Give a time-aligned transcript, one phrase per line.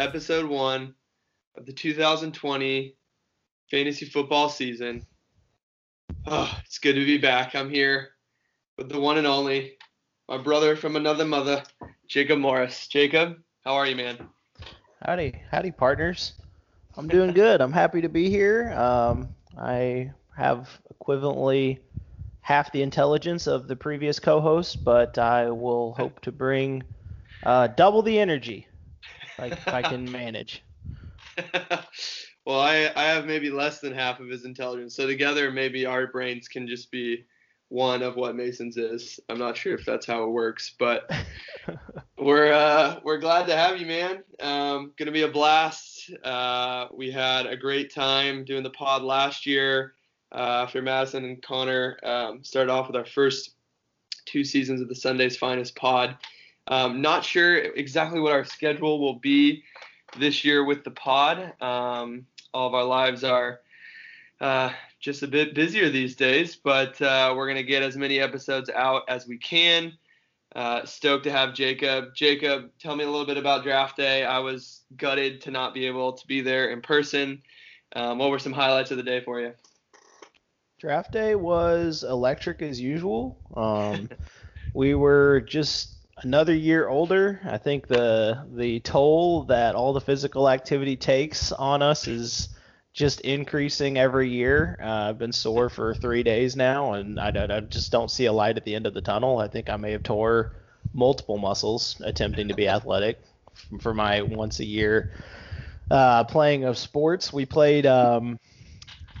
[0.00, 0.94] episode one
[1.58, 2.96] of the 2020
[3.70, 5.06] fantasy football season.
[6.26, 7.54] Oh, it's good to be back.
[7.54, 8.12] I'm here
[8.78, 9.76] with the one and only,
[10.26, 11.62] my brother from another mother,
[12.08, 12.86] Jacob Morris.
[12.86, 14.16] Jacob, how are you, man?
[15.04, 16.32] Howdy, howdy, partners.
[16.96, 17.60] I'm doing good.
[17.60, 18.72] I'm happy to be here.
[18.72, 21.78] Um, I have equivalently
[22.40, 26.84] half the intelligence of the previous co-host, but I will hope to bring
[27.42, 28.66] uh, double the energy
[29.40, 30.62] like if I can manage.
[32.44, 34.94] well, I, I have maybe less than half of his intelligence.
[34.94, 37.24] So together, maybe our brains can just be
[37.68, 39.20] one of what Mason's is.
[39.28, 41.08] I'm not sure if that's how it works, but
[42.18, 44.24] we're uh, we're glad to have you, man.
[44.40, 46.10] Um, gonna be a blast.
[46.24, 49.94] Uh, we had a great time doing the pod last year
[50.32, 53.54] uh, after Madison and Connor um, started off with our first
[54.26, 56.16] two seasons of the Sunday's Finest pod.
[56.70, 59.64] Um, not sure exactly what our schedule will be
[60.16, 61.52] this year with the pod.
[61.60, 63.60] Um, all of our lives are
[64.40, 68.20] uh, just a bit busier these days, but uh, we're going to get as many
[68.20, 69.92] episodes out as we can.
[70.54, 72.14] Uh, stoked to have Jacob.
[72.14, 74.24] Jacob, tell me a little bit about draft day.
[74.24, 77.42] I was gutted to not be able to be there in person.
[77.94, 79.52] Um, what were some highlights of the day for you?
[80.78, 83.38] Draft day was electric as usual.
[83.56, 84.08] Um,
[84.74, 87.40] we were just another year older.
[87.44, 92.48] I think the the toll that all the physical activity takes on us is
[92.92, 94.78] just increasing every year.
[94.82, 98.32] Uh, I've been sore for three days now, and I, I just don't see a
[98.32, 99.38] light at the end of the tunnel.
[99.38, 100.56] I think I may have tore
[100.92, 103.20] multiple muscles attempting to be athletic
[103.80, 105.12] for my once a year
[105.90, 107.32] uh, playing of sports.
[107.32, 108.38] We played um,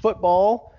[0.02, 0.69] football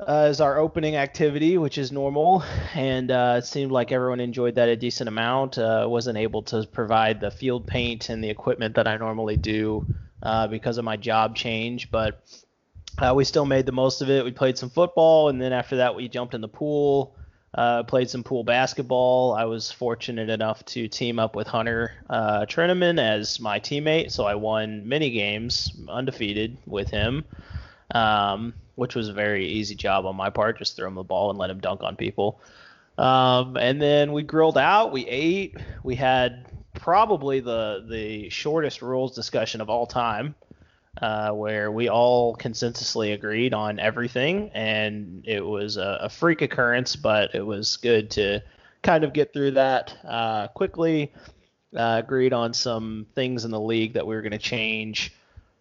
[0.00, 2.42] uh, as our opening activity, which is normal,
[2.74, 5.58] and uh, it seemed like everyone enjoyed that a decent amount.
[5.58, 9.86] Uh, wasn't able to provide the field paint and the equipment that I normally do
[10.22, 12.22] uh, because of my job change, but
[12.98, 14.24] uh, we still made the most of it.
[14.24, 17.14] We played some football, and then after that, we jumped in the pool.
[17.54, 19.32] Uh, played some pool basketball.
[19.32, 24.34] I was fortunate enough to team up with Hunter uh, as my teammate, so I
[24.34, 27.24] won many games undefeated with him.
[27.94, 30.56] Um, which was a very easy job on my part.
[30.56, 32.40] Just throw him the ball and let him dunk on people.
[32.96, 39.16] Um, and then we grilled out, we ate, we had probably the the shortest rules
[39.16, 40.36] discussion of all time,
[41.02, 46.94] uh, where we all consensusly agreed on everything, and it was a, a, freak occurrence,
[46.94, 48.40] but it was good to
[48.82, 51.12] kind of get through that uh, quickly.
[51.76, 55.12] Uh, agreed on some things in the league that we were going to change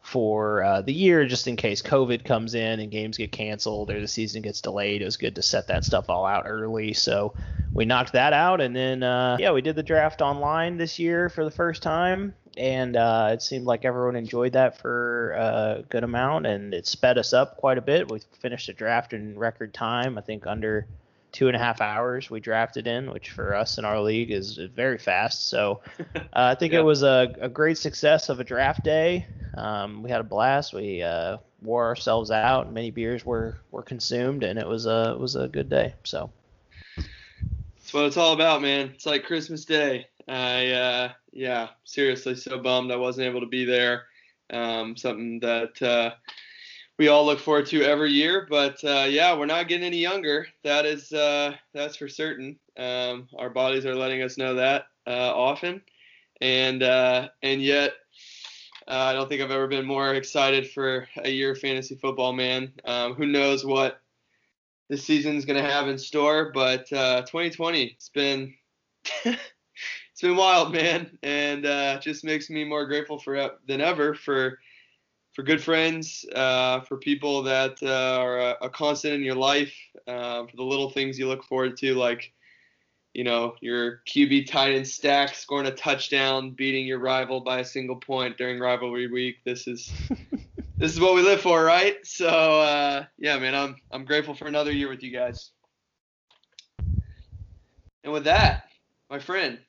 [0.07, 4.00] for uh, the year, just in case COVID comes in and games get canceled or
[4.00, 5.01] the season gets delayed.
[5.01, 6.94] It was good to set that stuff all out early.
[6.94, 7.34] So
[7.73, 11.28] we knocked that out, and then uh, yeah, we did the draft online this year
[11.28, 16.06] for the first time, and uh, it seemed like everyone enjoyed that for a good
[16.06, 18.09] amount, and it sped us up quite a bit.
[18.09, 20.88] We finished the draft in record time, I think under
[21.32, 24.58] two and a half hours we drafted in, which for us in our league is
[24.58, 25.50] very fast.
[25.50, 25.82] So
[26.16, 26.80] uh, I think yeah.
[26.80, 29.28] it was a, a, great success of a draft day.
[29.56, 30.74] Um, we had a blast.
[30.74, 32.72] We uh, wore ourselves out.
[32.72, 35.94] Many beers were, were consumed, and it was a it was a good day.
[36.04, 36.31] So
[36.98, 38.92] that's what it's all about, man.
[38.94, 40.07] It's like Christmas Day.
[40.28, 44.06] I uh, yeah, seriously, so bummed I wasn't able to be there.
[44.50, 46.12] Um, something that uh,
[46.98, 48.48] we all look forward to every year.
[48.50, 50.48] But uh, yeah, we're not getting any younger.
[50.64, 52.60] That is uh, that's for certain.
[52.78, 55.82] Um, our bodies are letting us know that uh, often,
[56.42, 57.94] and uh, and yet
[58.88, 62.34] uh, I don't think I've ever been more excited for a year of fantasy football,
[62.34, 62.72] man.
[62.86, 64.02] Um, who knows what
[64.90, 68.54] this season's to have in store, but uh, 2020, it's been
[69.26, 74.58] it's been wild, man, and uh, just makes me more grateful for than ever for
[75.38, 79.72] for good friends, uh, for people that uh, are a, a, constant in your life,
[80.07, 82.34] uh, for the little things you look forward to, like
[83.13, 87.66] you know, your QB tight end stack, scoring a touchdown, beating your rival by a
[87.66, 89.36] single point during rivalry week.
[89.45, 89.92] This is
[90.80, 91.98] this is what we live for, right?
[92.04, 95.51] So uh, yeah, man, I'm I'm grateful for another year with you guys.
[98.04, 98.62] And with that,
[99.07, 99.60] my friend,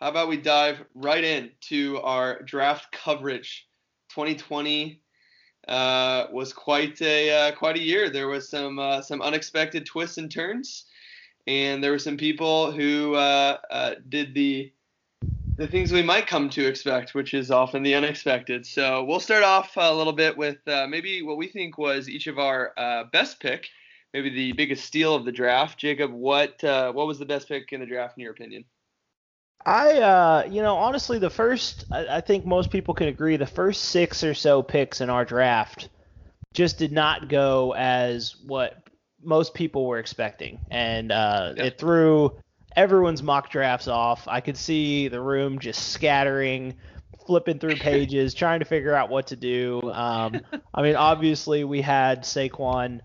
[0.00, 3.68] how about we dive right into our draft coverage?
[4.14, 5.00] 2020
[5.66, 8.10] uh, was quite a uh, quite a year.
[8.10, 10.84] There was some uh, some unexpected twists and turns
[11.48, 14.72] and there were some people who uh, uh, did the
[15.56, 18.66] the things we might come to expect, which is often the unexpected.
[18.66, 22.26] So we'll start off a little bit with uh, maybe what we think was each
[22.26, 22.72] of our
[23.12, 23.68] best pick
[24.12, 25.76] maybe the biggest steal of the draft.
[25.76, 28.64] Jacob, what what was the best pick in the draft in your opinion?
[29.66, 33.46] I, uh, you know, honestly, the first, I, I, think most people can agree, the
[33.46, 35.88] first six or so picks in our draft
[36.52, 38.86] just did not go as what
[39.22, 41.64] most people were expecting, and uh, yeah.
[41.64, 42.36] it threw
[42.76, 44.28] everyone's mock drafts off.
[44.28, 46.74] I could see the room just scattering,
[47.26, 49.80] flipping through pages, trying to figure out what to do.
[49.92, 50.42] Um,
[50.74, 53.00] I mean, obviously, we had Saquon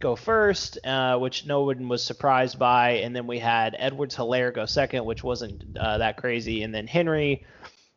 [0.00, 4.54] go first, uh, which no one was surprised by, and then we had Edwards Helaire
[4.54, 7.44] go second, which wasn't uh, that crazy, and then Henry,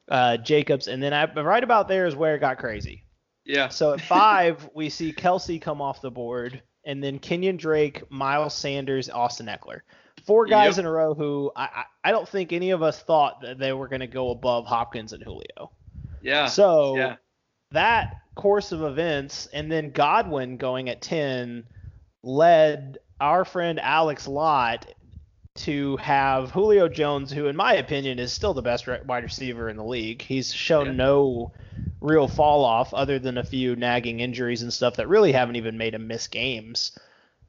[0.10, 3.04] uh, Jacobs, and then I, right about there is where it got crazy.
[3.46, 3.70] Yeah.
[3.70, 8.54] So at five, we see Kelce come off the board, and then Kenyon Drake, Miles
[8.54, 9.82] Sanders, Austin Ekeler.
[10.26, 10.80] Four guys yep.
[10.80, 13.88] in a row who I, I don't think any of us thought that they were
[13.88, 15.72] going to go above Hopkins and Julio.
[16.22, 16.48] Yeah.
[16.48, 17.16] So yeah.
[17.72, 21.66] that course of events, and then Godwin going at 10
[22.24, 24.94] led our friend Alex Lott
[25.56, 29.78] to have Julio Jones, who in my opinion is still the best wide receiver in
[29.78, 30.22] the league.
[30.22, 30.92] He's shown yeah.
[30.94, 31.52] no
[32.00, 35.78] real fall off other than a few nagging injuries and stuff that really haven't even
[35.78, 36.98] made him miss games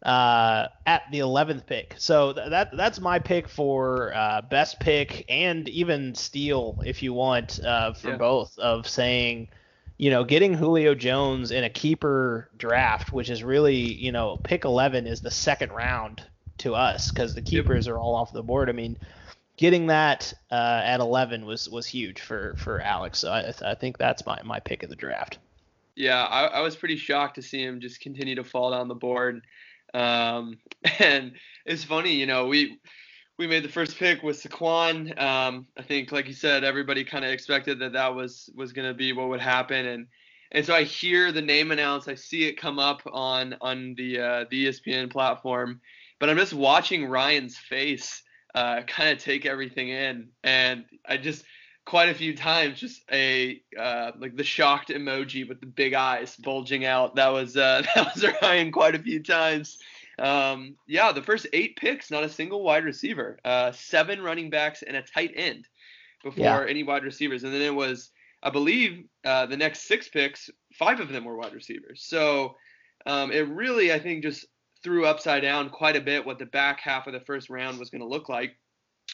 [0.02, 1.94] uh, at the 11th pick.
[1.98, 7.12] So th- that that's my pick for uh, best pick and even steal if you
[7.12, 8.16] want uh, for yeah.
[8.16, 9.48] both of saying,
[9.98, 14.64] you know, getting Julio Jones in a keeper draft, which is really, you know, pick
[14.64, 16.22] 11 is the second round
[16.58, 17.94] to us because the keepers yep.
[17.94, 18.68] are all off the board.
[18.68, 18.96] I mean,
[19.56, 23.18] getting that uh, at 11 was was huge for for Alex.
[23.18, 25.38] So I, I think that's my my pick of the draft.
[25.96, 28.94] Yeah, I, I was pretty shocked to see him just continue to fall down the
[28.94, 29.42] board.
[29.94, 30.58] Um,
[31.00, 31.32] and
[31.66, 32.78] it's funny, you know, we
[33.38, 35.18] we made the first pick with Saquon.
[35.20, 38.88] Um, I think, like you said, everybody kind of expected that that was was going
[38.88, 40.06] to be what would happen, and
[40.50, 44.18] and so I hear the name announced, I see it come up on on the
[44.20, 45.80] uh, the ESPN platform,
[46.18, 48.22] but I'm just watching Ryan's face
[48.54, 51.44] uh, kind of take everything in, and I just
[51.84, 56.34] quite a few times just a uh, like the shocked emoji with the big eyes
[56.36, 57.14] bulging out.
[57.14, 59.78] That was uh, that was Ryan quite a few times.
[60.18, 64.82] Um, yeah, the first eight picks, not a single wide receiver, uh, seven running backs
[64.82, 65.66] and a tight end
[66.22, 66.66] before yeah.
[66.68, 68.10] any wide receivers, and then it was
[68.42, 72.04] I believe uh, the next six picks, five of them were wide receivers.
[72.04, 72.56] So
[73.06, 74.46] um, it really I think just
[74.82, 77.90] threw upside down quite a bit what the back half of the first round was
[77.90, 78.56] going to look like,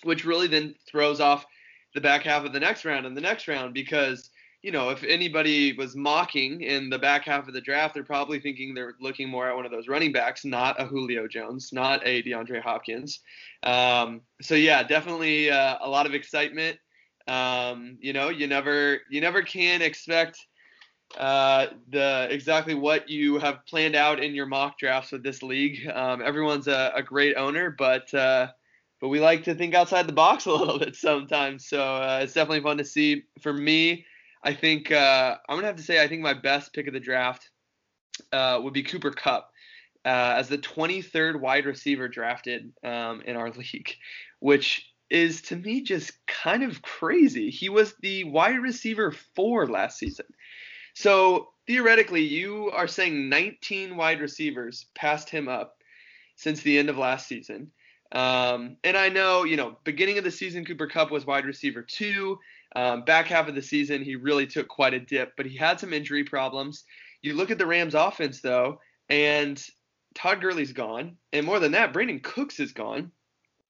[0.03, 1.47] which really then throws off
[1.95, 4.31] the back half of the next round and the next round because
[4.65, 8.41] you know if anybody was mocking in the back half of the draft, they're probably
[8.41, 12.01] thinking they're looking more at one of those running backs, not a Julio Jones, not
[12.07, 13.21] a DeAndre Hopkins.
[13.63, 16.79] Um, so yeah, definitely uh, a lot of excitement.
[17.29, 20.39] Um, you know, you never you never can expect
[21.19, 25.87] uh, the exactly what you have planned out in your mock drafts with this league.
[25.93, 28.49] Um, everyone's a, a, great owner, but uh,
[28.99, 31.69] but we like to think outside the box a little bit sometimes.
[31.69, 33.25] So uh, it's definitely fun to see.
[33.43, 34.07] For me,
[34.45, 37.01] I think uh, I'm gonna have to say I think my best pick of the
[37.01, 37.51] draft
[38.33, 39.51] uh, would be Cooper Kupp
[40.05, 43.97] Uh, as the 23rd wide receiver drafted um, in our league,
[44.41, 47.51] which is to me just kind of crazy.
[47.51, 50.27] He was the wide receiver four last season.
[50.95, 55.77] So theoretically, you are saying 19 wide receivers passed him up
[56.37, 57.73] since the end of last season.
[58.13, 61.83] Um, and I know, you know, beginning of the season, Cooper Kupp was wide receiver
[61.83, 62.39] two.
[62.75, 65.79] Um, back half of the season, he really took quite a dip, but he had
[65.79, 66.85] some injury problems.
[67.23, 69.63] You look at the Rams offense, though, and
[70.15, 71.17] Todd Gurley's gone.
[71.33, 73.13] And more than that, Brandin Cooks is gone,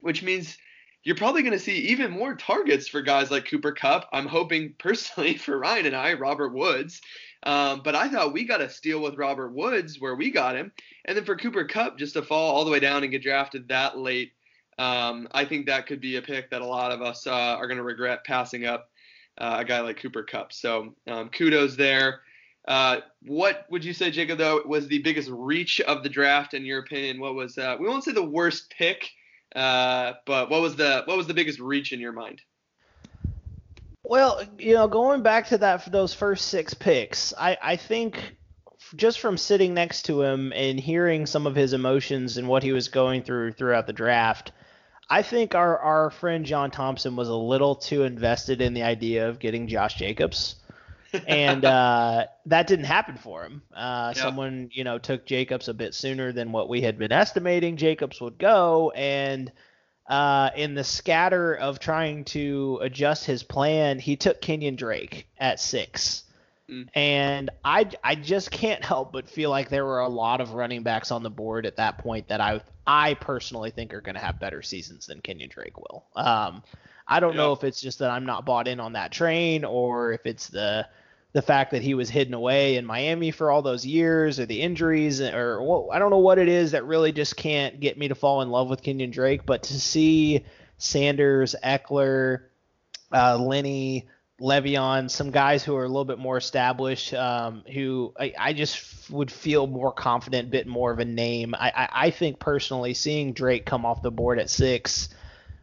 [0.01, 0.57] which means
[1.03, 4.09] you're probably going to see even more targets for guys like Cooper Kupp.
[4.13, 7.01] I'm hoping personally for Ryan and I, Robert Woods.
[7.43, 10.73] Um, but I thought we got a steal with Robert Woods where we got him.
[11.05, 13.69] And then for Cooper Kupp just to fall all the way down and get drafted
[13.69, 14.33] that late,
[14.79, 17.67] um, I think that could be a pick that a lot of us uh, are
[17.67, 18.89] going to regret passing up
[19.39, 20.53] uh, a guy like Cooper Kupp.
[20.53, 22.21] So um, kudos there.
[22.67, 26.65] Uh, what would you say, Jacob, though, was the biggest reach of the draft in
[26.65, 27.21] your opinion?
[27.21, 29.11] What was, uh, we won't say the worst pick,
[29.55, 32.41] uh, but what was the what was the biggest reach in your mind?
[34.03, 38.37] Well, you know, going back to that those first six picks, I, I think
[38.97, 42.73] just from sitting next to him and hearing some of his emotions and what he
[42.73, 44.53] was going through throughout the draft,
[45.09, 49.29] I think our, our friend John Thompson was a little too invested in the idea
[49.29, 50.57] of getting Josh Jacobs.
[51.27, 53.63] and uh, that didn't happen for him.
[53.75, 54.23] Uh, yeah.
[54.23, 58.21] Someone, you know, took Jacobs a bit sooner than what we had been estimating Jacobs
[58.21, 59.53] would go, and
[60.07, 65.61] uh, in the scatter of trying to adjust his plan, he took Kenyon Drake at
[65.61, 66.24] six.
[66.71, 66.89] Mm.
[66.95, 70.83] And I, I just can't help but feel like there were a lot of running
[70.83, 74.21] backs on the board at that point that I I personally think are going to
[74.21, 76.05] have better seasons than Kenyon Drake will.
[76.17, 76.63] Um,
[77.07, 80.13] I don't know if it's just that I'm not bought in on that train or
[80.13, 80.87] if it's the
[81.35, 84.63] the fact that he was hidden away in Miami for all those years or the
[84.63, 88.09] injuries or well, I don't know what it is that really just can't get me
[88.09, 89.45] to fall in love with Kenyon Drake.
[89.45, 90.45] But to see
[90.79, 92.45] Sanders, Ekeler,
[93.13, 94.09] uh, Lenny,
[94.41, 99.09] Le'Veon, some guys who are a little bit more established, um, who I, I, just
[99.11, 101.55] would feel more confident, a bit more of a name.
[101.55, 105.09] I, I, I think personally, seeing Drake come off the board at six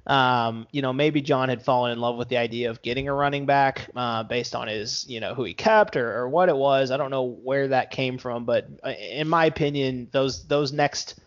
[0.07, 3.13] um, you know, maybe John had fallen in love with the idea of getting a
[3.13, 6.55] running back uh, based on his, you know, who he kept or, or what it
[6.55, 6.89] was.
[6.89, 11.19] I don't know where that came from, but uh, in my opinion, those those next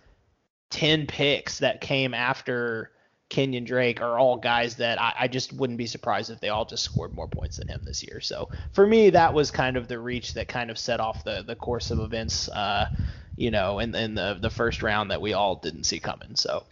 [0.71, 2.91] ten picks that came after
[3.35, 6.65] Kenyon Drake are all guys that I, I, just wouldn't be surprised if they all
[6.65, 8.21] just scored more points than him this year.
[8.21, 11.43] So for me, that was kind of the reach that kind of set off the
[11.43, 12.89] the course of events, uh,
[13.35, 16.37] you know, in, in the the first round that we all didn't see coming.
[16.37, 16.63] So.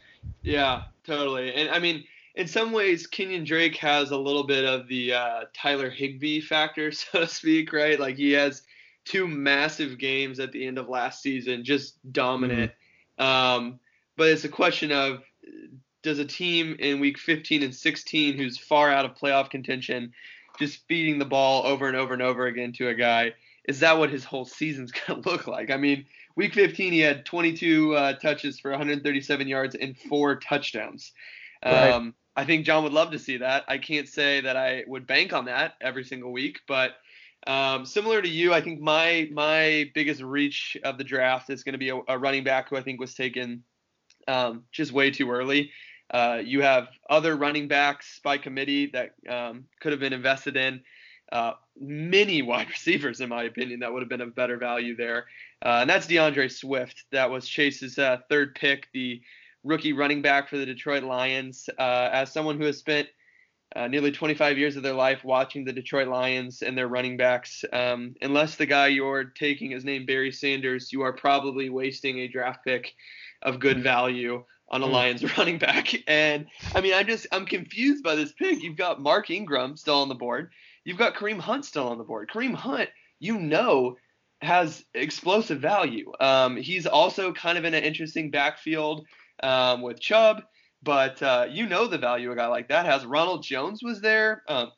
[0.42, 1.52] Yeah, totally.
[1.52, 2.04] And I mean,
[2.36, 6.92] in some ways, Kenyon Drake has a little bit of the uh, Tyler Higbee factor,
[6.92, 7.98] so to speak, right?
[7.98, 8.62] Like he has
[9.04, 12.70] two massive games at the end of last season, just dominant.
[13.18, 13.24] Mm-hmm.
[13.24, 13.80] Um,
[14.16, 15.24] but it's a question of
[16.02, 20.12] does a team in week 15 and 16 who's far out of playoff contention
[20.58, 23.32] just feeding the ball over and over and over again to a guy,
[23.66, 25.70] is that what his whole season's going to look like?
[25.70, 26.04] I mean,
[26.34, 31.12] Week 15, he had 22 uh, touches for 137 yards and four touchdowns.
[31.64, 31.90] Right.
[31.90, 33.64] Um, I think John would love to see that.
[33.68, 36.92] I can't say that I would bank on that every single week, but
[37.46, 41.72] um, similar to you, I think my my biggest reach of the draft is going
[41.72, 43.64] to be a, a, running back who I think was taken
[44.28, 45.72] um, just way too early.
[46.12, 50.82] Uh, you have other running backs by committee that um, could have been invested in
[51.32, 55.26] uh, many wide receivers, in my opinion, that would have been of better value there.
[55.64, 57.04] Uh, and that's D'Andre Swift.
[57.10, 59.20] That was Chase's uh, third pick, the
[59.64, 61.68] rookie running back for the Detroit Lions.
[61.78, 63.08] Uh, as someone who has spent
[63.74, 67.64] uh, nearly 25 years of their life watching the Detroit Lions and their running backs,
[67.72, 72.28] um, unless the guy you're taking is named Barry Sanders, you are probably wasting a
[72.28, 72.92] draft pick
[73.40, 74.92] of good value on a hmm.
[74.92, 75.94] Lions running back.
[76.08, 78.62] And I mean, I'm just I'm confused by this pick.
[78.62, 80.50] You've got Mark Ingram still on the board.
[80.84, 82.28] You've got Kareem Hunt still on the board.
[82.32, 82.88] Kareem Hunt,
[83.20, 83.96] you know,
[84.40, 86.10] has explosive value.
[86.18, 89.06] Um, he's also kind of in an interesting backfield
[89.42, 90.42] um, with Chubb,
[90.82, 93.04] but uh, you know the value a guy like that has.
[93.04, 94.42] Ronald Jones was there.
[94.48, 94.72] Um,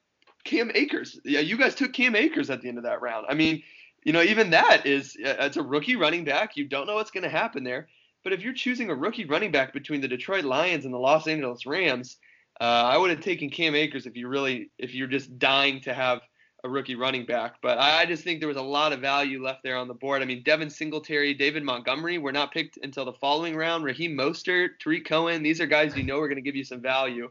[0.44, 1.18] Cam Akers.
[1.24, 3.26] Yeah, you guys took Cam Akers at the end of that round.
[3.30, 3.62] I mean,
[4.04, 6.56] you know, even that is uh, it's a rookie running back.
[6.56, 7.88] You don't know what's going to happen there.
[8.25, 11.28] But if you're choosing a rookie running back between the Detroit Lions and the Los
[11.28, 12.16] Angeles Rams,
[12.61, 15.93] uh, I would have taken Cam Akers if you really if you're just dying to
[15.93, 16.23] have
[16.64, 17.57] a rookie running back.
[17.61, 20.23] But I just think there was a lot of value left there on the board.
[20.23, 23.85] I mean, Devin Singletary, David Montgomery were not picked until the following round.
[23.85, 26.81] Raheem Mostert, Tarik Cohen, these are guys you know are going to give you some
[26.81, 27.31] value.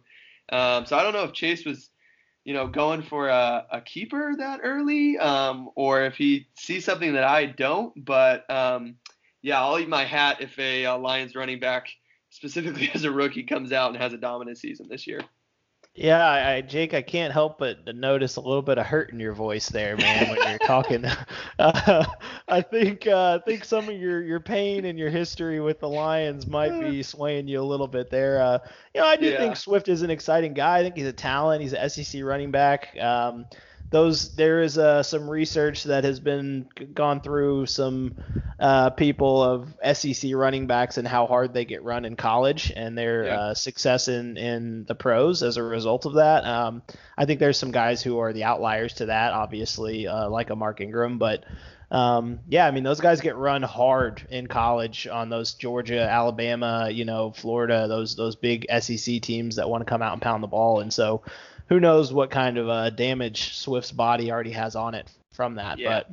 [0.52, 1.90] Um, so I don't know if Chase was,
[2.46, 7.14] you know, going for a, a keeper that early, um, or if he sees something
[7.14, 7.94] that I don't.
[8.06, 8.98] But um,
[9.44, 11.90] yeah, I'll eat my hat if a uh, Lions running back
[12.30, 15.22] specifically as a rookie, comes out and has a dominant season this year.
[15.96, 19.34] Yeah, I, Jake, I can't help but notice a little bit of hurt in your
[19.34, 21.06] voice there, man, when you're talking.
[21.60, 22.04] Uh,
[22.48, 25.88] I think uh, I think some of your, your pain and your history with the
[25.88, 28.42] Lions might be swaying you a little bit there.
[28.42, 28.58] Uh,
[28.94, 29.38] you know, I do yeah.
[29.38, 30.80] think Swift is an exciting guy.
[30.80, 31.62] I think he's a talent.
[31.62, 32.98] He's an SEC running back.
[33.00, 33.46] Um,
[33.94, 38.16] those there is uh, some research that has been gone through some
[38.60, 42.98] uh, people of SEC running backs and how hard they get run in college and
[42.98, 43.40] their yeah.
[43.40, 46.44] uh, success in in the pros as a result of that.
[46.44, 46.82] Um,
[47.16, 50.56] I think there's some guys who are the outliers to that, obviously, uh, like a
[50.56, 51.46] Mark Ingram, but.
[51.92, 56.90] Um, yeah, I mean those guys get run hard in college on those Georgia, Alabama,
[56.92, 60.42] you know, Florida, those those big SEC teams that want to come out and pound
[60.42, 61.22] the ball, and so
[61.74, 65.80] who knows what kind of uh, damage Swift's body already has on it from that.
[65.80, 65.89] Yeah.
[65.89, 66.12] But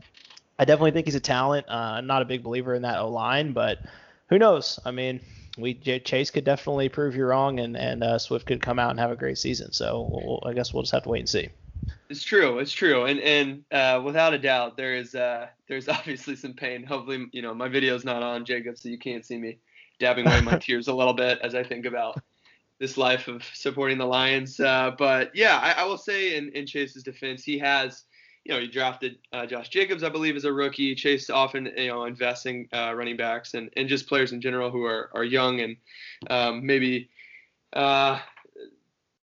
[0.59, 1.67] I definitely think he's a talent.
[1.69, 3.81] Uh, I'm not a big believer in that O line, but
[4.31, 4.79] who knows?
[4.87, 5.21] I mean,
[5.59, 8.99] we Chase could definitely prove you wrong, and and uh, Swift could come out and
[8.99, 9.71] have a great season.
[9.73, 11.51] So we'll, I guess we'll just have to wait and see.
[12.09, 12.59] It's true.
[12.59, 13.05] It's true.
[13.05, 16.85] And and uh, without a doubt, there is uh, there's obviously some pain.
[16.85, 19.59] Hopefully, you know, my video's not on Jacob, so you can't see me
[19.99, 22.19] dabbing away my tears a little bit as I think about
[22.81, 24.59] this life of supporting the Lions.
[24.59, 28.05] Uh, but yeah, I, I, will say in, in Chase's defense, he has,
[28.45, 30.95] you know, he drafted uh, Josh Jacobs, I believe, as a rookie.
[30.95, 34.85] Chase often, you know, investing uh, running backs and, and just players in general who
[34.85, 35.77] are, are young and
[36.31, 37.11] um, maybe
[37.75, 38.19] uh,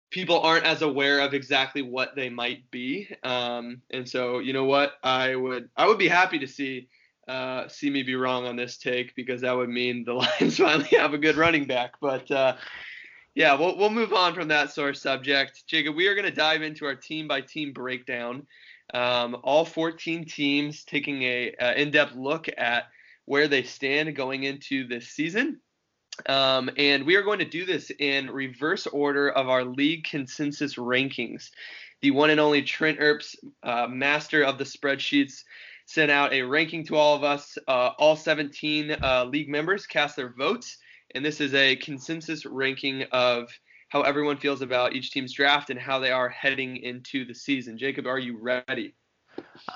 [0.09, 3.15] people aren't as aware of exactly what they might be.
[3.23, 6.89] Um, and so, you know what, I would I would be happy to see
[7.29, 10.89] uh, see me be wrong on this take because that would mean the Lions finally
[10.97, 11.95] have a good running back.
[12.01, 12.57] But uh,
[13.35, 15.65] yeah, we'll we'll move on from that of subject.
[15.67, 18.47] Jacob, we are going to dive into our team by team breakdown.
[18.93, 22.89] Um, all 14 teams taking a, in-depth look at
[23.25, 25.61] where they stand going into this season.
[26.29, 30.75] Um, and we are going to do this in reverse order of our league consensus
[30.75, 31.51] rankings.
[32.03, 35.45] The one and only Trent Earps, uh, master of the spreadsheets,
[35.87, 37.57] sent out a ranking to all of us.
[37.67, 40.77] Uh, all 17 uh, league members cast their votes,
[41.14, 43.50] and this is a consensus ranking of
[43.88, 47.76] how everyone feels about each team's draft and how they are heading into the season.
[47.76, 48.95] Jacob, are you ready?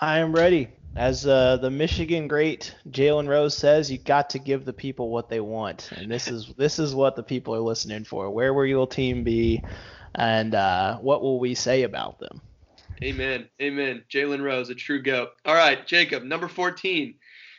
[0.01, 0.69] I am ready.
[0.97, 5.29] As uh, the Michigan great Jalen Rose says, you got to give the people what
[5.29, 8.31] they want, and this is this is what the people are listening for.
[8.31, 9.63] Where will your team be,
[10.15, 12.41] and uh, what will we say about them?
[13.03, 13.47] Amen.
[13.61, 14.03] Amen.
[14.11, 15.33] Jalen Rose, a true goat.
[15.45, 17.15] All right, Jacob, number 14.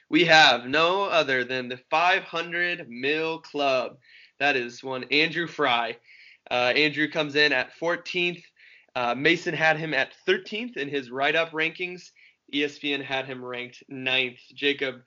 [0.10, 3.98] We have no other than the 500 mil club.
[4.40, 5.98] That is one Andrew Fry.
[6.50, 8.44] Uh, Andrew comes in at 14th.
[8.96, 12.12] Uh, Mason had him at 13th in his write up rankings.
[12.54, 14.40] ESPN had him ranked ninth.
[14.54, 15.02] Jacob,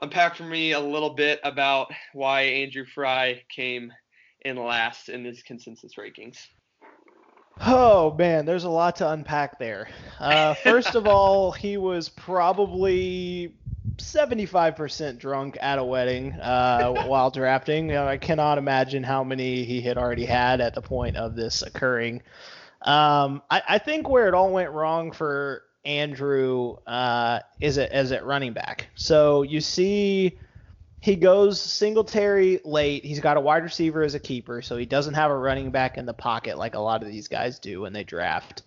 [0.00, 3.92] unpack for me a little bit about why Andrew Fry came
[4.40, 6.38] in last in his consensus rankings.
[7.60, 9.88] Oh man, there's a lot to unpack there.
[10.18, 13.54] Uh, first of all, he was probably
[13.98, 17.88] 75% drunk at a wedding uh, while drafting.
[17.88, 21.34] You know, I cannot imagine how many he had already had at the point of
[21.36, 22.22] this occurring.
[22.82, 28.24] Um, I, I, think where it all went wrong for Andrew uh, is it at
[28.26, 28.88] running back.
[28.94, 30.38] So you see
[31.00, 33.04] he goes Singletary late.
[33.04, 35.98] He's got a wide receiver as a keeper, so he doesn't have a running back
[35.98, 38.62] in the pocket like a lot of these guys do when they draft.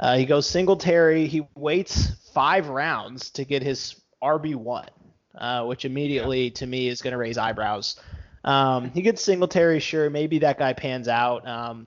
[0.00, 1.26] Uh, he goes Singletary.
[1.26, 4.88] He waits five rounds to get his RB one,
[5.36, 8.00] uh, which immediately to me is going to raise eyebrows.
[8.44, 11.46] Um, he gets Singletary, sure, maybe that guy pans out.
[11.46, 11.86] Um,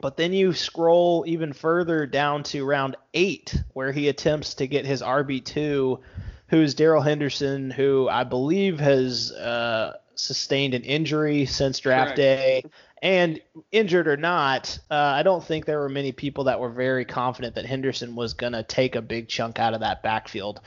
[0.00, 4.84] but then you scroll even further down to round eight, where he attempts to get
[4.84, 6.00] his RB2,
[6.48, 12.16] who's Darrell Henderson, who I believe has uh, sustained an injury since draft Correct.
[12.16, 12.64] day.
[13.02, 17.04] And injured or not, uh, I don't think there were many people that were very
[17.04, 20.60] confident that Henderson was going to take a big chunk out of that backfield.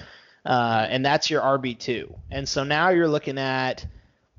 [0.47, 2.15] Uh, and that's your RB2.
[2.31, 3.85] And so now you're looking at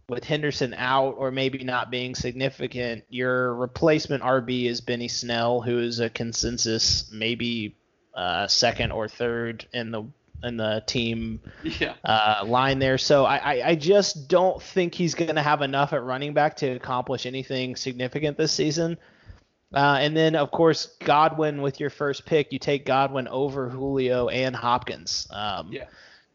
[0.09, 5.79] with Henderson out or maybe not being significant, your replacement RB is Benny Snell, who
[5.79, 7.77] is a consensus maybe
[8.15, 10.05] uh, second or third in the
[10.43, 11.95] in the team yeah.
[12.05, 12.97] uh, line there.
[12.97, 16.57] So I, I, I just don't think he's going to have enough at running back
[16.59, 18.99] to accomplish anything significant this season.
[19.75, 24.29] Uh, and then, of course, Godwin with your first pick, you take Godwin over Julio
[24.29, 25.27] and Hopkins.
[25.31, 25.85] Um, yeah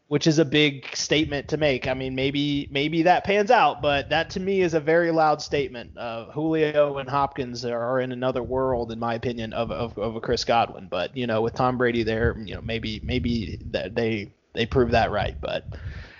[0.08, 1.88] which is a big statement to make.
[1.88, 5.40] I mean, maybe maybe that pans out, but that to me is a very loud
[5.40, 5.96] statement.
[5.96, 10.20] Uh, Julio and Hopkins are in another world, in my opinion, of, of, of a
[10.20, 10.88] Chris Godwin.
[10.88, 14.90] But you know, with Tom Brady there, you know, maybe maybe that they they prove
[14.90, 15.36] that right.
[15.40, 15.66] But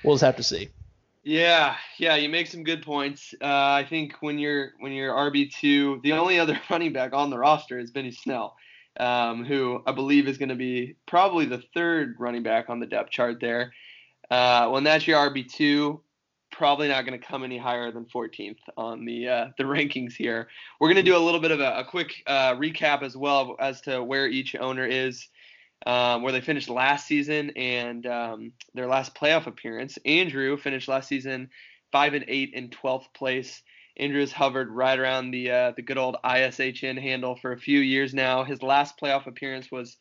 [0.02, 0.70] we'll just have to see.
[1.24, 3.34] Yeah, yeah, you make some good points.
[3.40, 7.30] Uh, I think when you're when you're RB two, the only other running back on
[7.30, 8.56] the roster is Benny Snell
[8.98, 12.86] um, who I believe is going to be probably the third running back on the
[12.86, 13.72] depth chart there.
[14.30, 16.00] Uh, when that's your RB two,
[16.50, 20.48] probably not going to come any higher than 14th on the uh, the rankings here.
[20.80, 23.56] We're going to do a little bit of a, a quick uh, recap as well
[23.58, 25.28] as to where each owner is,
[25.86, 29.98] um, where they finished last season and um, their last playoff appearance.
[30.04, 31.50] Andrew finished last season
[31.92, 33.62] five and eight in 12th place.
[33.96, 38.12] Andrew's hovered right around the uh, the good old ISHN handle for a few years
[38.12, 38.42] now.
[38.42, 39.96] His last playoff appearance was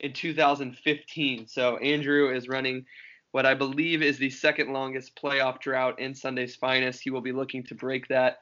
[0.00, 1.46] in 2015.
[1.48, 2.86] So Andrew is running
[3.32, 7.02] what I believe is the second longest playoff drought in Sunday's finest.
[7.02, 8.38] He will be looking to break that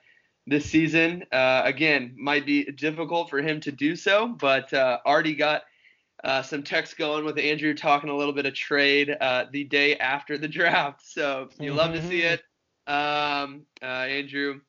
[0.46, 1.24] this season.
[1.32, 5.62] Uh, again, might be difficult for him to do so, but uh, already got
[6.24, 9.96] uh, some text going with Andrew talking a little bit of trade uh, the day
[9.96, 11.02] after the draft.
[11.04, 11.78] So you mm-hmm.
[11.78, 12.42] love to see it.
[12.86, 14.60] Um, uh, Andrew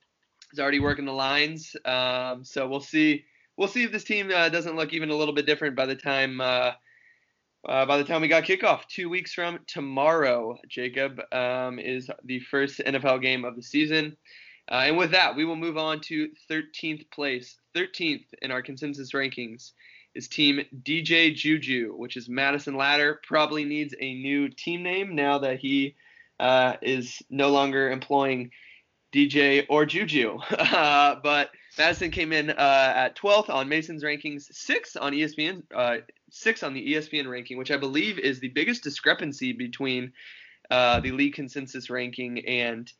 [0.52, 1.76] is already working the lines.
[1.86, 3.26] Um, so we'll see.
[3.56, 5.96] We'll see if this team uh, doesn't look even a little bit different by the
[5.96, 6.72] time uh,
[7.68, 8.88] uh, by the time we got kickoff.
[8.88, 14.18] Two weeks from tomorrow, Jacob um, is the first NFL game of the season.
[14.72, 17.58] Uh, and with that, we will move on to 13th place.
[17.76, 19.72] 13th in our consensus rankings
[20.16, 23.20] is Team DJ Juju, which is Madison Ladder.
[23.26, 25.96] Probably needs a new team name now that he
[26.40, 28.52] uh, is no longer employing
[29.14, 30.40] DJ or Juju.
[30.74, 35.98] Uh, but Madison came in uh, at 12th on Mason's rankings, sixth on ESPN, uh,
[36.32, 40.14] sixth on the ESPN ranking, which I believe is the biggest discrepancy between
[40.72, 42.92] uh, the league consensus ranking and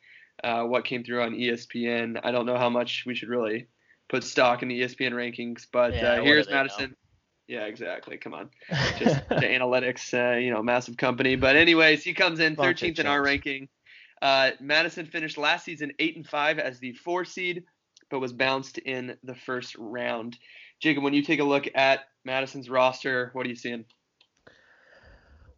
[0.42, 2.20] uh, what came through on ESPN.
[2.22, 3.66] I don't know how much we should really
[4.08, 6.90] put stock in the ESPN rankings, but Yeah, uh, here's Madison.
[6.90, 6.96] know?
[7.46, 8.16] Yeah, exactly.
[8.16, 8.50] Come on
[8.98, 11.36] just the analytics, uh, you know, massive company.
[11.36, 13.68] But anyways, he comes in 13th in our ranking.
[14.22, 17.64] Uh, Madison finished last season eight and five as the four seed,
[18.10, 20.38] but was bounced in the first round.
[20.80, 23.84] Jacob, when you take a look at Madison's roster, what are you seeing?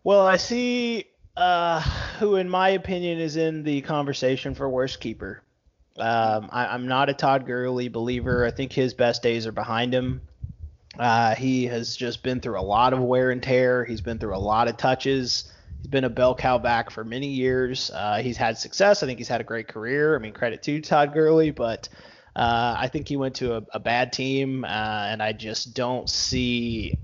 [0.03, 1.05] Well, I see
[1.37, 1.81] uh,
[2.19, 5.43] who, in my opinion, is in the conversation for worst keeper.
[5.99, 8.45] Um, I, I'm not a Todd Gurley believer.
[8.45, 10.23] I think his best days are behind him.
[10.99, 13.85] Uh, he has just been through a lot of wear and tear.
[13.85, 15.53] He's been through a lot of touches.
[15.79, 17.91] He's been a bell cow back for many years.
[17.93, 19.03] Uh, he's had success.
[19.03, 20.17] I think he's had a great career.
[20.17, 21.89] I mean, credit to Todd Gurley, but
[22.35, 26.09] uh, I think he went to a, a bad team, uh, and I just don't
[26.09, 26.99] see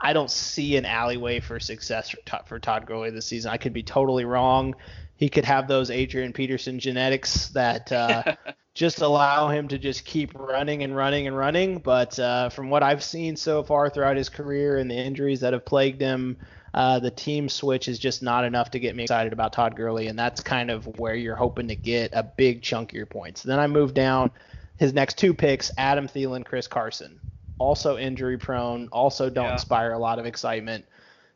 [0.00, 3.50] I don't see an alleyway for success for, Todd- for Todd Gurley this season.
[3.50, 4.74] I could be totally wrong.
[5.16, 8.36] He could have those Adrian Peterson genetics that uh,
[8.74, 11.78] just allow him to just keep running and running and running.
[11.78, 15.52] But uh, from what I've seen so far throughout his career and the injuries that
[15.52, 16.36] have plagued him,
[16.74, 20.08] uh, the team switch is just not enough to get me excited about Todd Gurley,
[20.08, 23.44] and that's kind of where you're hoping to get a big chunk of your points.
[23.44, 24.32] Then I move down
[24.76, 27.20] his next two picks: Adam Thielen, Chris Carson,
[27.58, 29.52] also injury prone, also don't Yeah.
[29.52, 30.84] inspire a lot of excitement.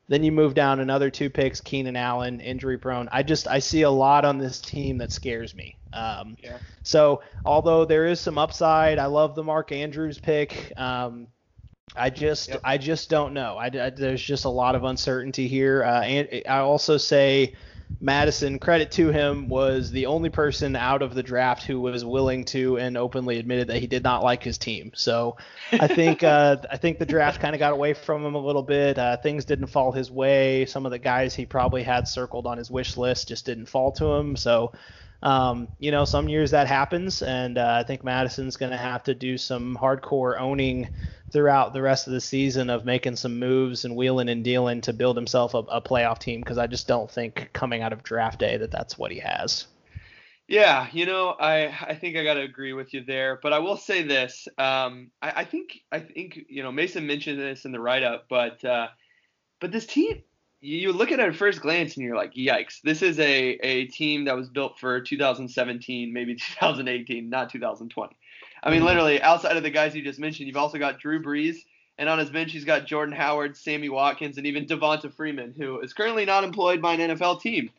[0.08, 3.08] Then you move down another two picks: Keenan Allen, injury prone.
[3.12, 5.76] I just I see a lot on this team that scares me.
[5.92, 6.58] Um, Yeah.
[6.82, 10.72] so although there is some upside, I love the Mark Andrews pick.
[10.76, 11.28] Um,
[11.96, 12.60] I just Yep.
[12.64, 13.56] I just don't know.
[13.56, 15.82] I, I- there's just a lot of uncertainty here.
[15.84, 17.54] Uh, and I also say
[18.00, 22.44] Madison, credit to him, was the only person out of the draft who was willing
[22.44, 24.92] to and openly admitted that he did not like his team.
[24.94, 25.36] So
[25.72, 28.62] I think uh, I think the draft kind of got away from him a little
[28.62, 28.98] bit.
[28.98, 30.64] Uh, things didn't fall his way.
[30.66, 33.90] Some of the guys he probably had circled on his wish list just didn't fall
[33.92, 34.36] to him.
[34.36, 34.72] So
[35.22, 39.02] um, you know, some years that happens, and uh, I think Madison's going to have
[39.04, 40.88] to do some hardcore owning
[41.30, 44.92] throughout the rest of the season of making some moves and wheeling and dealing to
[44.92, 48.38] build himself a, a playoff team because I just don't think coming out of draft
[48.38, 49.66] day that that's what he has.
[50.46, 53.76] Yeah, you know, I I think I gotta agree with you there, but I will
[53.76, 54.48] say this.
[54.56, 58.26] Um, I, I think I think you know Mason mentioned this in the write up,
[58.30, 58.88] but uh,
[59.60, 60.22] but this team,
[60.60, 63.86] you look at it at first glance and you're like, yikes, this is a a
[63.86, 68.16] team that was built for 2017, maybe 2018, not 2020.
[68.62, 68.84] I mean, Mhm.
[68.86, 71.58] literally outside of the guys you just mentioned, you've also got Drew Brees,
[71.96, 75.80] and on his bench he's got Jordan Howard, Sammy Watkins, and even Devonta Freeman, who
[75.80, 77.70] is currently not employed by an NFL team.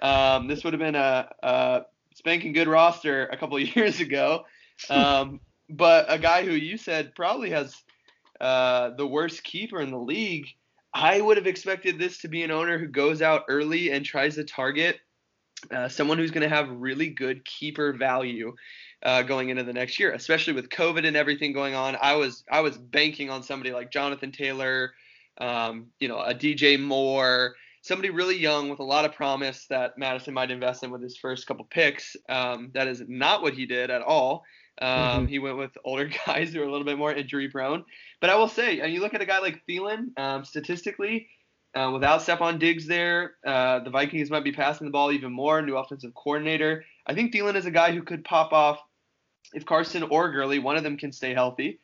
[0.00, 1.82] Um, this would have been a, a
[2.14, 4.44] spanking good roster a couple of years ago.
[4.88, 7.76] Um, but a guy who you said probably has
[8.40, 10.46] uh, the worst keeper in the league,
[10.94, 14.36] I would have expected this to be an owner who goes out early and tries
[14.36, 14.98] to target
[15.70, 18.54] uh, someone who's going to have really good keeper value
[19.02, 21.96] uh, going into the next year, especially with COVID and everything going on.
[22.00, 24.92] I was I was banking on somebody like Jonathan Taylor,
[25.38, 29.98] um, you know, a DJ Moore, somebody really young with a lot of promise that
[29.98, 32.16] Madison might invest in with his first couple picks.
[32.28, 34.44] Um, that is not what he did at all.
[34.80, 35.28] Um, Mhm.
[35.28, 37.84] He went with older guys who are a little bit more injury prone.
[38.20, 41.28] But I will say, and you look at a guy like Thielen, um, statistically,
[41.74, 45.60] uh, without Stefon Diggs there, uh, the Vikings might be passing the ball even more.
[45.62, 46.84] New offensive coordinator.
[47.06, 48.80] I think Thielen is a guy who could pop off
[49.54, 51.80] if Carson or Gurley, one of them can stay healthy.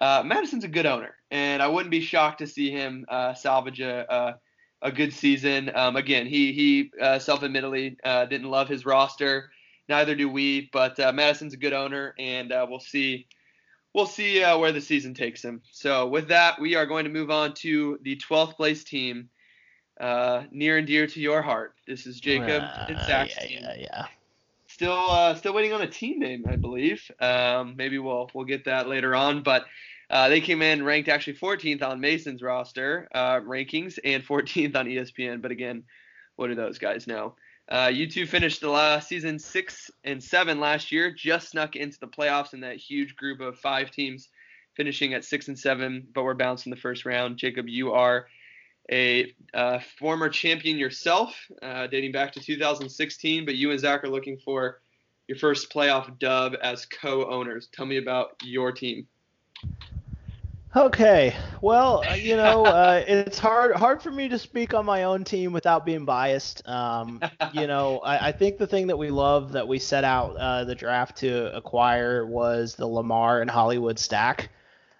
[0.00, 3.80] Uh, Madison's a good owner, and I wouldn't be shocked to see him uh, salvage
[3.80, 4.38] a, a
[4.80, 5.72] a good season.
[5.74, 9.50] Um, again, he he uh, self-admittedly uh, didn't love his roster.
[9.88, 13.26] Neither do we, but uh, Madison's a good owner, and uh, we'll see
[13.94, 15.62] we'll see uh, where the season takes him.
[15.72, 19.30] So with that, we are going to move on to the 12th place team,
[20.00, 21.74] uh, near and dear to your heart.
[21.86, 23.58] This is Jacob and Uh, Zach's yeah, team.
[23.62, 24.06] yeah, yeah.
[24.66, 27.10] Still, uh, still waiting on a team name, I believe.
[27.20, 29.42] Um, maybe we'll we'll get that later on.
[29.42, 29.64] But
[30.10, 34.86] uh, they came in ranked actually 14th on Mason's roster uh, rankings and 14th on
[34.86, 35.40] ESPN.
[35.42, 35.84] But again,
[36.36, 37.34] what do those guys know?
[37.68, 41.98] Uh, you two finished the last season six and seven last year, just snuck into
[42.00, 44.30] the playoffs in that huge group of five teams,
[44.74, 47.36] finishing at six and seven, but we're bounced in the first round.
[47.36, 48.26] Jacob, you are
[48.90, 54.08] a uh, former champion yourself, uh, dating back to 2016, but you and Zach are
[54.08, 54.80] looking for
[55.26, 57.68] your first playoff dub as co-owners.
[57.74, 59.06] Tell me about your team.
[60.76, 65.04] Okay, well, uh, you know, uh, it's hard hard for me to speak on my
[65.04, 66.66] own team without being biased.
[66.68, 70.36] Um, you know, I, I, think the thing that we love that we set out
[70.36, 74.50] uh, the draft to acquire was the Lamar and Hollywood stack.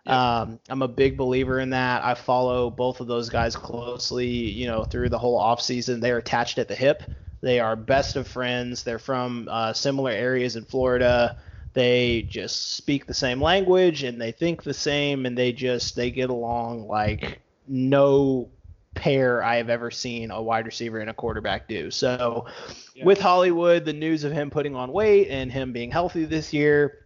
[0.07, 0.15] Yep.
[0.15, 2.03] Um, I'm a big believer in that.
[2.03, 4.27] I follow both of those guys closely.
[4.27, 7.03] You know, through the whole offseason, they're attached at the hip.
[7.43, 8.85] They are best of friends.
[8.85, 11.39] They're from uh, similar areas in Florida
[11.75, 16.11] they just speak the same language and they think the same and they just they
[16.11, 18.49] get along like no
[18.95, 21.91] pair I have ever seen a wide receiver and a quarterback do.
[21.91, 22.47] So
[22.95, 23.05] yeah.
[23.05, 27.05] with Hollywood, the news of him putting on weight and him being healthy this year,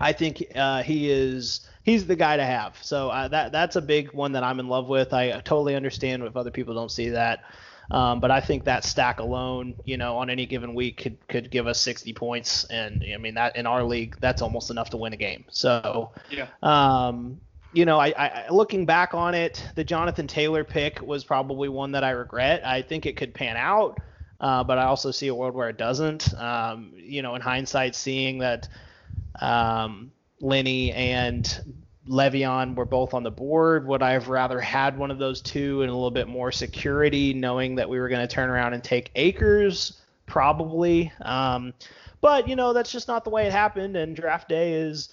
[0.00, 2.76] I think uh, he is he's the guy to have.
[2.82, 5.12] So uh, that that's a big one that I'm in love with.
[5.12, 7.44] I totally understand if other people don't see that.
[7.90, 11.50] Um, but I think that stack alone, you know, on any given week could could
[11.50, 14.96] give us 60 points, and I mean that in our league, that's almost enough to
[14.96, 15.44] win a game.
[15.50, 16.46] So, yeah.
[16.62, 17.40] Um,
[17.74, 21.92] you know, I, I looking back on it, the Jonathan Taylor pick was probably one
[21.92, 22.66] that I regret.
[22.66, 23.98] I think it could pan out,
[24.40, 26.34] uh, but I also see a world where it doesn't.
[26.34, 28.68] Um, you know, in hindsight, seeing that
[29.40, 33.86] um, Lenny and Le'Veon were both on the board.
[33.86, 37.32] Would I have rather had one of those two and a little bit more security,
[37.32, 40.00] knowing that we were going to turn around and take Akers?
[40.26, 41.12] Probably.
[41.20, 41.74] Um,
[42.20, 43.96] but, you know, that's just not the way it happened.
[43.96, 45.10] And draft day is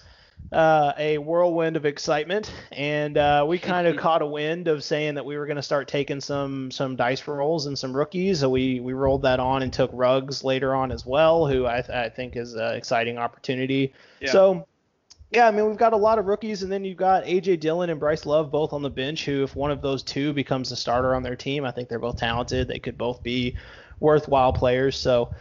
[0.52, 2.52] uh, a whirlwind of excitement.
[2.72, 5.62] And uh, we kind of caught a wind of saying that we were going to
[5.62, 8.40] start taking some some dice rolls and some rookies.
[8.40, 11.82] So we, we rolled that on and took Ruggs later on as well, who I,
[11.82, 13.92] th- I think is an exciting opportunity.
[14.20, 14.32] Yeah.
[14.32, 14.66] So
[15.30, 17.90] yeah, I mean we've got a lot of rookies, and then you've got AJ Dillon
[17.90, 19.24] and Bryce Love both on the bench.
[19.24, 21.98] Who, if one of those two becomes a starter on their team, I think they're
[21.98, 22.66] both talented.
[22.66, 23.56] They could both be
[24.00, 24.96] worthwhile players.
[24.96, 25.32] So,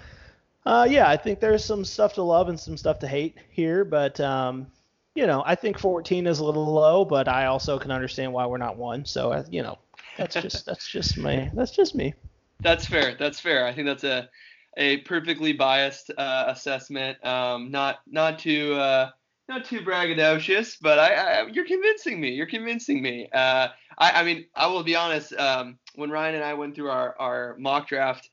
[0.66, 3.84] uh, yeah, I think there's some stuff to love and some stuff to hate here,
[3.84, 4.68] but um,
[5.16, 8.46] you know, I think 14 is a little low, but I also can understand why
[8.46, 9.06] we're not one.
[9.06, 9.80] So, uh, you know,
[10.18, 11.50] that's just that's just me.
[11.54, 12.14] That's just me.
[12.62, 13.16] That's fair.
[13.18, 13.66] That's fair.
[13.66, 14.30] I think that's a
[14.78, 17.24] a perfectly biased uh, assessment.
[17.26, 19.10] Um, not not to uh,
[19.50, 22.30] not too braggadocious, but I, I, you're convincing me.
[22.30, 23.28] You're convincing me.
[23.34, 25.34] Uh, I, I mean, I will be honest.
[25.34, 28.30] Um, when Ryan and I went through our, our mock draft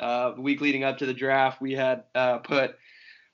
[0.00, 2.76] uh, week leading up to the draft, we had uh, put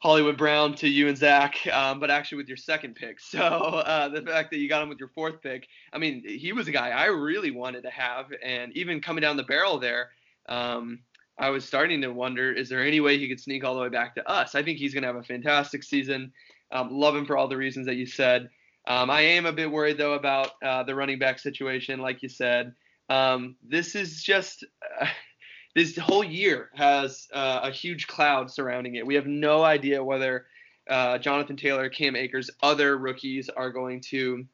[0.00, 3.18] Hollywood Brown to you and Zach, um, but actually with your second pick.
[3.30, 6.52] So uh, the fact that you got him with your fourth pick, I mean, he
[6.52, 10.10] was a guy I really wanted to have, and even coming down the barrel there.
[10.48, 11.00] Um,
[11.38, 13.88] I was starting to wonder, is there any way he could sneak all the way
[13.88, 14.54] back to us?
[14.54, 16.30] I think he's going to have a fantastic season.
[16.72, 18.48] Um, love him for all the reasons that you said.
[18.86, 22.28] Um, I am a bit worried though about uh, the running back situation, like you
[22.28, 22.74] said.
[23.08, 24.64] Um, this is just
[25.00, 25.06] uh,
[25.74, 29.06] this whole year has uh, a huge cloud surrounding it.
[29.06, 30.46] We have no idea whether
[30.88, 34.44] uh, Jonathan Taylor, Cam Akers, other rookies are going to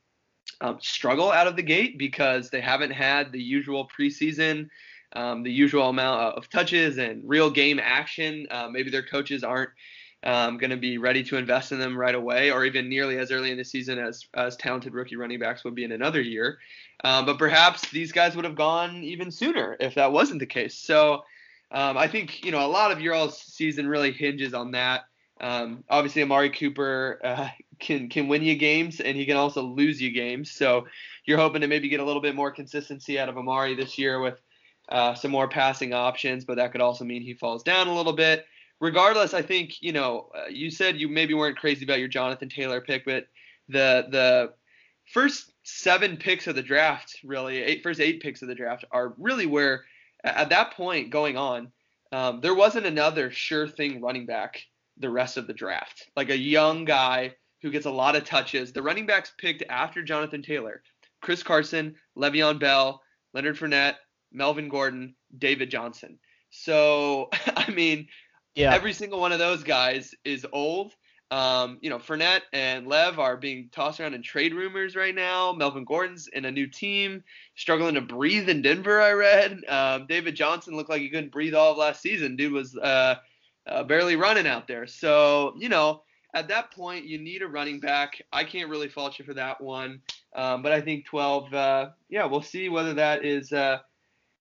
[0.60, 4.68] um, struggle out of the gate because they haven't had the usual preseason.
[5.14, 8.46] Um, the usual amount of touches and real game action.
[8.50, 9.70] Uh, maybe their coaches aren't
[10.24, 13.30] um, going to be ready to invest in them right away, or even nearly as
[13.30, 16.58] early in the season as as talented rookie running backs would be in another year.
[17.04, 20.76] Um, but perhaps these guys would have gone even sooner if that wasn't the case.
[20.76, 21.22] So
[21.70, 25.02] um, I think you know a lot of your season really hinges on that.
[25.40, 30.02] Um, obviously, Amari Cooper uh, can can win you games, and he can also lose
[30.02, 30.50] you games.
[30.50, 30.86] So
[31.24, 34.20] you're hoping to maybe get a little bit more consistency out of Amari this year
[34.20, 34.40] with
[34.88, 38.14] uh, some more passing options, but that could also mean he falls down a little
[38.14, 38.46] bit
[38.80, 42.48] regardless, I think you know uh, you said you maybe weren't crazy about your Jonathan
[42.48, 43.26] Taylor pick, but
[43.68, 44.52] the the
[45.12, 49.14] first seven picks of the draft, really eight first eight picks of the draft, are
[49.18, 49.84] really where
[50.24, 51.70] at that point going on,
[52.12, 54.62] um, there wasn't another sure thing running back
[54.98, 58.72] the rest of the draft, like a young guy who gets a lot of touches.
[58.72, 60.82] The running backs picked after Jonathan Taylor,
[61.20, 63.02] Chris Carson, Le'Veon Bell,
[63.34, 63.96] Leonard Fournette,
[64.32, 66.18] Melvin Gordon, David Johnson.
[66.50, 68.08] So I mean,
[68.58, 68.74] yeah.
[68.74, 70.94] Every single one of those guys is old.
[71.30, 75.52] Um, you know, Fournette and Lev are being tossed around in trade rumors right now.
[75.52, 77.22] Melvin Gordon's in a new team,
[77.54, 79.00] struggling to breathe in Denver.
[79.00, 79.60] I read.
[79.68, 82.34] Um, David Johnson looked like he couldn't breathe all of last season.
[82.34, 83.16] Dude was uh,
[83.66, 84.86] uh, barely running out there.
[84.86, 86.02] So you know,
[86.34, 88.22] at that point, you need a running back.
[88.32, 90.00] I can't really fault you for that one.
[90.34, 91.54] Um, but I think 12.
[91.54, 93.78] Uh, yeah, we'll see whether that is uh,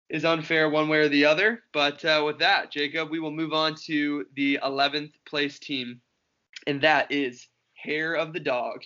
[0.10, 1.64] is unfair one way or the other.
[1.74, 6.02] But uh, with that, Jacob, we will move on to the 11th place team,
[6.66, 8.84] and that is Hair of the Dog,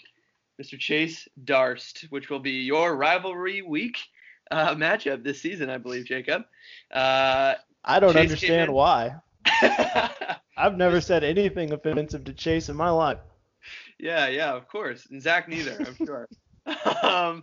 [0.61, 0.77] Mr.
[0.77, 3.97] Chase Darst, which will be your rivalry week
[4.49, 6.43] uh, matchup this season, I believe, Jacob.
[6.93, 9.15] Uh, I don't Chase understand why.
[10.57, 13.17] I've never said anything offensive to Chase in my life.
[13.97, 15.07] Yeah, yeah, of course.
[15.09, 16.27] And Zach neither, I'm sure.
[17.01, 17.41] Um,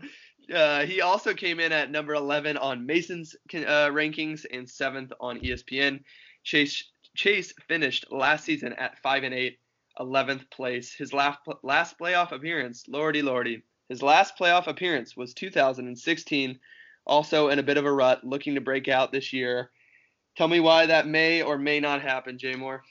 [0.54, 5.40] uh, he also came in at number 11 on Mason's uh, rankings and seventh on
[5.40, 6.00] ESPN.
[6.44, 6.84] Chase
[7.16, 9.58] Chase finished last season at five and eight,
[9.98, 10.94] 11th place.
[10.94, 16.58] His last last playoff appearance, lordy lordy, his last playoff appearance was 2016.
[17.06, 19.70] Also in a bit of a rut, looking to break out this year.
[20.36, 22.82] Tell me why that may or may not happen, Jay Moore.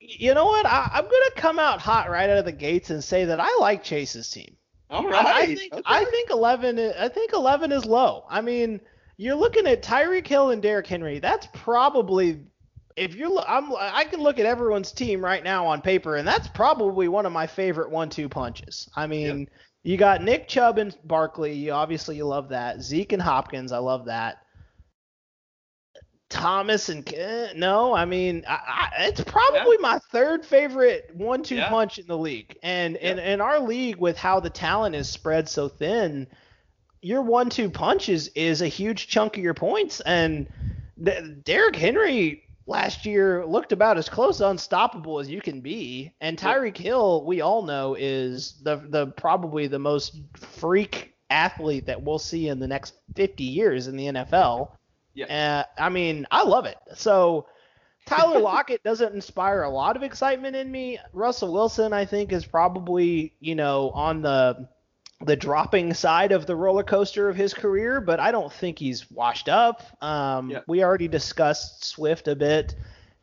[0.00, 0.66] You know what?
[0.66, 3.56] I, am gonna come out hot right out of the gates and say that I
[3.60, 4.56] like Chase's team.
[4.92, 5.26] All right.
[5.26, 5.82] I, I think okay.
[5.86, 6.92] I think 11.
[6.98, 8.24] I think 11 is low.
[8.28, 8.80] I mean,
[9.16, 11.18] you're looking at Tyreek Hill and Derrick Henry.
[11.18, 12.40] That's probably
[12.96, 16.46] if you're I'm I can look at everyone's team right now on paper, and that's
[16.46, 18.88] probably one of my favorite one-two punches.
[18.94, 19.40] I mean.
[19.40, 19.48] Yep.
[19.84, 21.54] You got Nick Chubb and Barkley.
[21.54, 22.80] You obviously you love that.
[22.82, 23.72] Zeke and Hopkins.
[23.72, 24.38] I love that.
[26.32, 29.82] Thomas and eh, no, I mean I, I, it's probably yeah.
[29.82, 31.68] my third favorite one-two yeah.
[31.68, 32.58] punch in the league.
[32.62, 33.12] And yeah.
[33.12, 36.26] in, in our league, with how the talent is spread so thin,
[37.00, 40.00] your one-two punches is a huge chunk of your points.
[40.00, 40.48] And
[41.02, 46.12] D- Derrick Henry last year looked about as close to unstoppable as you can be.
[46.20, 52.02] And Tyreek Hill, we all know, is the the probably the most freak athlete that
[52.02, 54.70] we'll see in the next 50 years in the NFL.
[55.14, 55.64] Yeah.
[55.78, 56.78] Uh, I mean, I love it.
[56.94, 57.46] So
[58.06, 60.98] Tyler Lockett doesn't inspire a lot of excitement in me.
[61.12, 64.68] Russell Wilson, I think, is probably you know on the
[65.24, 69.10] the dropping side of the roller coaster of his career, but I don't think he's
[69.10, 69.82] washed up.
[70.02, 70.60] Um, yeah.
[70.66, 72.74] We already discussed Swift a bit.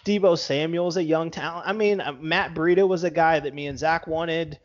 [0.06, 1.67] Deebo Samuel's a young talent.
[1.67, 4.60] I mean, uh, Matt Breida was a guy that me and Zach wanted.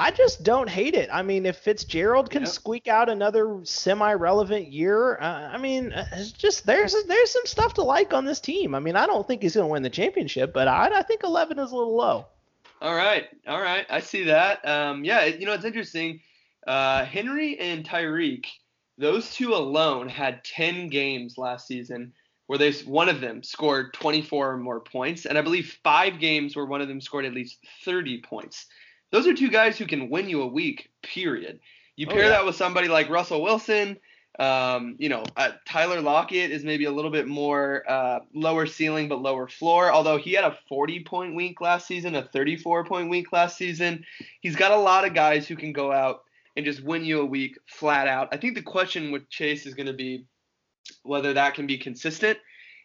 [0.00, 1.08] I just don't hate it.
[1.12, 2.50] I mean, if Fitzgerald can yep.
[2.50, 7.74] squeak out another semi-relevant year, uh, I mean, uh, it's just there's there's some stuff
[7.74, 8.76] to like on this team.
[8.76, 11.24] I mean, I don't think he's going to win the championship, but I, I think
[11.24, 12.26] 11 is a little low.
[12.80, 14.66] All right, all right, I see that.
[14.66, 16.20] Um, yeah, you know, it's interesting.
[16.64, 18.46] Uh, Henry and Tyreek,
[18.98, 22.12] those two alone had 10 games last season
[22.46, 26.54] where they one of them scored 24 or more points, and I believe five games
[26.54, 28.66] where one of them scored at least 30 points.
[29.10, 30.90] Those are two guys who can win you a week.
[31.02, 31.60] Period.
[31.96, 32.30] You oh, pair oh, yeah.
[32.30, 33.98] that with somebody like Russell Wilson.
[34.38, 39.08] Um, you know, uh, Tyler Lockett is maybe a little bit more uh, lower ceiling
[39.08, 39.92] but lower floor.
[39.92, 44.04] Although he had a 40 point week last season, a 34 point week last season,
[44.40, 46.22] he's got a lot of guys who can go out
[46.56, 48.28] and just win you a week flat out.
[48.30, 50.26] I think the question with Chase is going to be
[51.02, 52.38] whether that can be consistent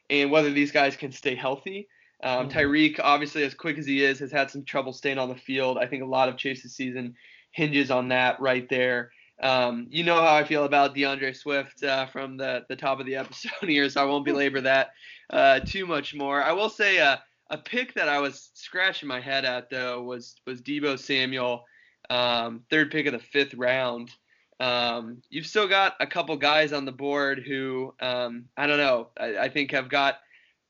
[0.09, 1.88] and whether these guys can stay healthy.
[2.23, 2.57] Um, mm-hmm.
[2.57, 5.77] Tyreek, obviously, as quick as he is, has had some trouble staying on the field.
[5.77, 7.15] I think a lot of Chase's season
[7.51, 9.12] hinges on that right there.
[9.41, 13.05] Um, you know how I feel about D'Andre Swift uh, from the, the top of
[13.05, 14.91] the episode here, so I won't belabor that
[15.29, 16.41] uh, too much more.
[16.41, 17.17] I will say uh,
[17.49, 21.65] a pick that I was scratching my head at though was was Deebo Samuel,
[22.09, 24.12] um, third pick of the fifth round.
[24.59, 29.09] Um, you've still got a couple guys on the board who um, I don't know.
[29.19, 30.19] I, I think have got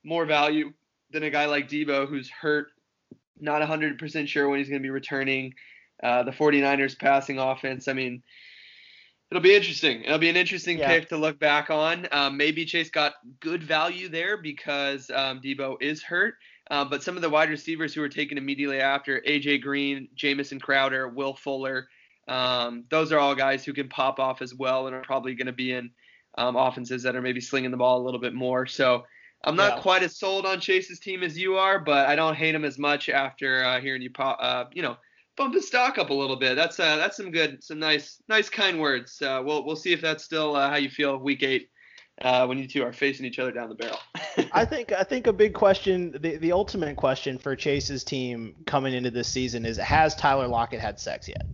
[0.04, 0.74] more value
[1.14, 2.68] than a guy like Deebo who's hurt,
[3.40, 5.54] not 100% sure when he's going to be returning.
[6.02, 8.24] Uh, the 49ers passing offense, I mean,
[9.32, 10.04] it'll be interesting.
[10.04, 10.88] It'll be an interesting yeah.
[10.90, 12.08] pick to look back on.
[12.12, 16.36] Um, maybe Chase got good value there because um, Deebo is hurt.
[16.70, 20.60] Uh, but some of the wide receivers who were taken immediately after AJ Green, Jamison
[20.60, 21.88] Crowder, Will Fuller,
[22.28, 25.48] um, those are all guys who can pop off as well and are probably going
[25.48, 25.92] to be in
[26.38, 28.66] um, offenses that are maybe slinging the ball a little bit more.
[28.66, 29.04] So
[29.44, 32.56] I'm not quite as sold on Chase's team as you are, but I don't hate
[32.56, 34.98] him as much after uh, hearing you, uh, you know,
[35.36, 36.56] bump his stock up a little bit.
[36.56, 39.22] That's uh, that's some good, some nice, nice kind words.
[39.22, 41.70] Uh, we'll we'll see if that's still uh, how you feel week eight
[42.22, 44.00] uh, when you two are facing each other down the barrel.
[44.54, 48.94] I think I think a big question, the the ultimate question for Chase's team coming
[48.94, 51.48] into this season is: Has Tyler Lockett had sex yet?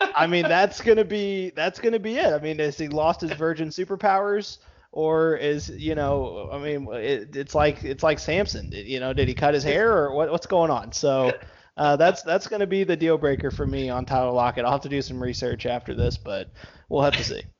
[0.14, 2.32] I mean, that's gonna be that's gonna be it.
[2.32, 4.58] I mean, has he lost his virgin superpowers?
[4.92, 9.28] Or is you know I mean it, it's like it's like Samson you know did
[9.28, 10.92] he cut his hair or what, what's going on?
[10.92, 11.32] So
[11.76, 14.64] uh, that's that's going to be the deal breaker for me on Tyler Lockett.
[14.64, 16.52] I'll have to do some research after this but
[16.88, 17.42] we'll have to see.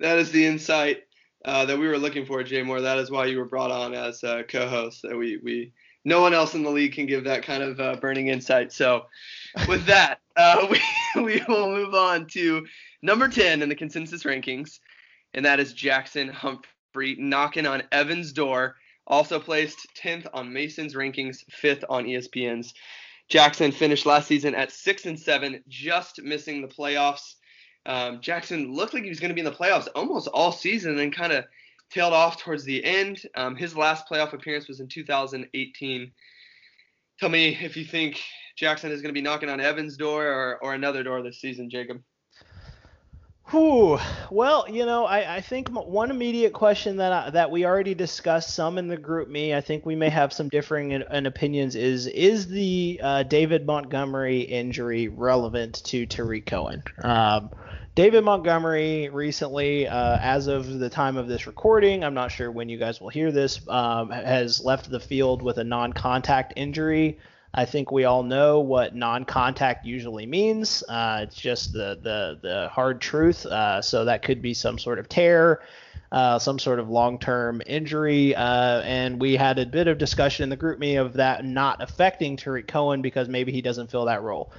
[0.00, 1.04] That is the insight
[1.46, 2.82] uh, that we were looking for Jay Moore.
[2.82, 5.72] That is why you were brought on as a co-host that we we
[6.04, 8.72] no one else in the league can give that kind of uh, burning insight.
[8.72, 9.06] So
[9.68, 10.80] with that uh, we
[11.22, 12.66] we will move on to
[13.02, 14.78] number 10 in the consensus rankings
[15.34, 18.76] and that is Jackson Humphrey knocking on Evan's door.
[19.06, 22.74] Also placed 10th on Mason's rankings, 5th on ESPN's.
[23.28, 27.34] Jackson finished last season at 6 and 7, just missing the playoffs.
[27.86, 30.90] Um, Jackson looked like he was going to be in the playoffs almost all season,
[30.90, 31.44] and then kind of
[31.90, 33.22] tailed off towards the end.
[33.34, 36.12] Um, his last playoff appearance was in 2018.
[37.18, 38.20] Tell me if you think
[38.56, 41.70] Jackson is going to be knocking on Evans' door or, or another door this season,
[41.70, 42.02] Jacob.
[43.50, 43.98] Whew.
[44.30, 48.54] Well, you know, I, I think one immediate question that I, that we already discussed
[48.54, 49.54] some in the GroupMe.
[49.54, 53.66] I think we may have some differing in, in opinions, is is the uh, David
[53.66, 56.82] Montgomery injury relevant to Tarik Cohen?
[57.02, 57.50] Um,
[57.94, 62.70] David Montgomery recently, uh, as of the time of this recording, I'm not sure when
[62.70, 67.18] you guys will hear this, um, has left the field with a non-contact injury.
[67.54, 70.82] I think we all know what non-contact usually means.
[70.88, 73.44] Uh, it's just the the the hard truth.
[73.44, 75.60] Uh, so that could be some sort of tear,
[76.10, 80.48] uh, some sort of long-term injury, uh, and we had a bit of discussion in
[80.48, 84.50] the GroupMe of that not affecting Tarik Cohen because maybe he doesn't fill that role.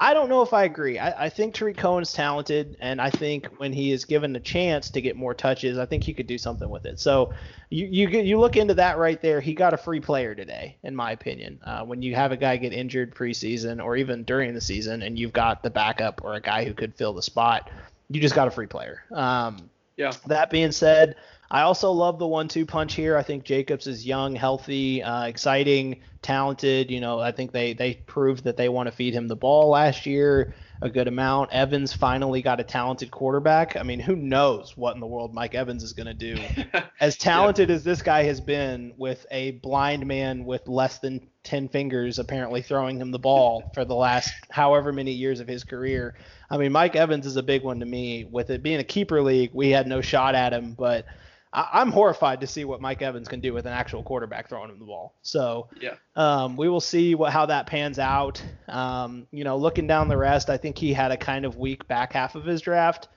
[0.00, 0.98] I don't know if I agree.
[0.98, 4.90] I, I think Tarik Cohen's talented, and I think when he is given a chance
[4.90, 7.00] to get more touches, I think he could do something with it.
[7.00, 7.32] So
[7.70, 9.40] you you you look into that right there.
[9.40, 11.58] He got a free player today, in my opinion.
[11.64, 15.18] Uh, when you have a guy get injured preseason or even during the season, and
[15.18, 17.68] you've got the backup or a guy who could fill the spot,
[18.08, 19.02] you just got a free player.
[19.12, 20.12] Um, yeah.
[20.26, 21.16] That being said,
[21.50, 23.16] I also love the one-two punch here.
[23.16, 26.90] I think Jacobs is young, healthy, uh, exciting, talented.
[26.90, 29.70] You know, I think they they proved that they want to feed him the ball
[29.70, 31.52] last year a good amount.
[31.52, 33.76] Evans finally got a talented quarterback.
[33.76, 36.40] I mean, who knows what in the world Mike Evans is going to do?
[37.00, 41.68] as talented as this guy has been, with a blind man with less than ten
[41.68, 46.14] fingers apparently throwing him the ball for the last however many years of his career.
[46.50, 48.24] I mean, Mike Evans is a big one to me.
[48.30, 51.06] With it being a keeper league, we had no shot at him, but
[51.52, 54.70] I, am horrified to see what Mike Evans can do with an actual quarterback throwing
[54.70, 55.14] him the ball.
[55.22, 58.42] So yeah, um, we will see what how that pans out.
[58.68, 61.86] Um, you know, looking down the rest, I think he had a kind of weak
[61.88, 63.08] back half of his draft.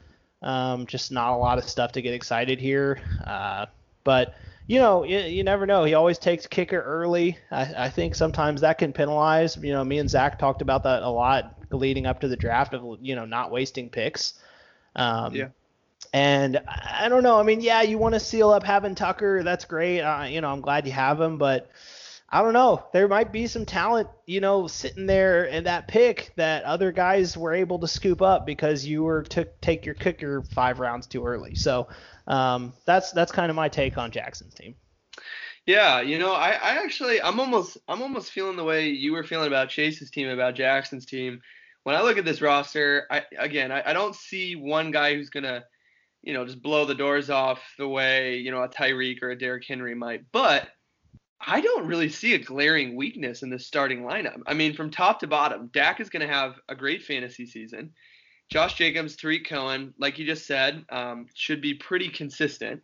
[0.41, 2.99] Um, just not a lot of stuff to get excited here.
[3.25, 3.67] Uh,
[4.03, 4.36] but
[4.67, 5.84] you know, you, you, never know.
[5.84, 7.38] He always takes kicker early.
[7.51, 9.57] I, I, think sometimes that can penalize.
[9.57, 12.73] You know, me and Zach talked about that a lot leading up to the draft
[12.73, 14.36] of you know not wasting picks.
[14.95, 15.47] Um, yeah.
[16.13, 17.39] And I don't know.
[17.39, 19.43] I mean, yeah, you want to seal up having Tucker.
[19.43, 20.01] That's great.
[20.01, 21.69] Uh, you know, I'm glad you have him, but
[22.33, 22.85] I don't know.
[22.93, 27.37] There might be some talent, you know, sitting there in that pick that other guys
[27.37, 31.25] were able to scoop up because you were to take your kicker five rounds too
[31.25, 31.55] early.
[31.55, 31.89] So
[32.27, 34.75] um, that's that's kind of my take on Jackson's team.
[35.65, 39.23] Yeah, you know, I, I actually I'm almost I'm almost feeling the way you were
[39.23, 41.41] feeling about Chase's team, about Jackson's team.
[41.83, 45.29] When I look at this roster, I again I, I don't see one guy who's
[45.29, 45.65] gonna
[46.24, 49.38] you know, just blow the doors off the way, you know, a Tyreek or a
[49.38, 50.24] Derrick Henry might.
[50.32, 50.67] But
[51.45, 54.41] I don't really see a glaring weakness in this starting lineup.
[54.45, 57.91] I mean, from top to bottom, Dak is going to have a great fantasy season.
[58.51, 62.82] Josh Jacobs, Tarik Cohen, like you just said, um, should be pretty consistent.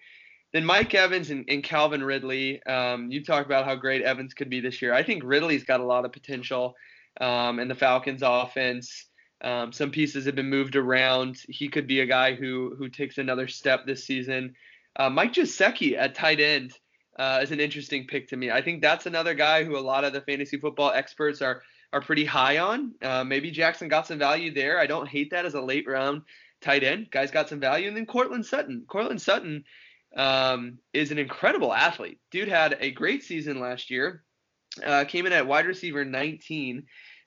[0.54, 2.64] Then Mike Evans and, and Calvin Ridley.
[2.64, 4.94] Um, you talked about how great Evans could be this year.
[4.94, 6.74] I think Ridley's got a lot of potential
[7.20, 9.07] um, in the Falcons' offense.
[9.42, 11.38] Um, some pieces have been moved around.
[11.48, 14.56] He could be a guy who who takes another step this season.
[14.96, 16.74] Uh, Mike Gesicki at tight end
[17.20, 18.50] uh, is an interesting pick to me.
[18.50, 21.62] I think that's another guy who a lot of the fantasy football experts are
[21.94, 22.94] are pretty high on.
[23.02, 24.80] Uh, maybe Jackson got some value there.
[24.80, 26.24] I don't hate that as a late round
[26.62, 27.10] tight end.
[27.12, 27.88] Guys got some value.
[27.88, 28.86] And then Courtland Sutton.
[28.88, 29.64] Courtland Sutton
[30.16, 32.20] um, is an incredible athlete.
[32.32, 34.24] Dude had a great season last year.
[34.84, 36.86] Uh, came in at wide receiver 19.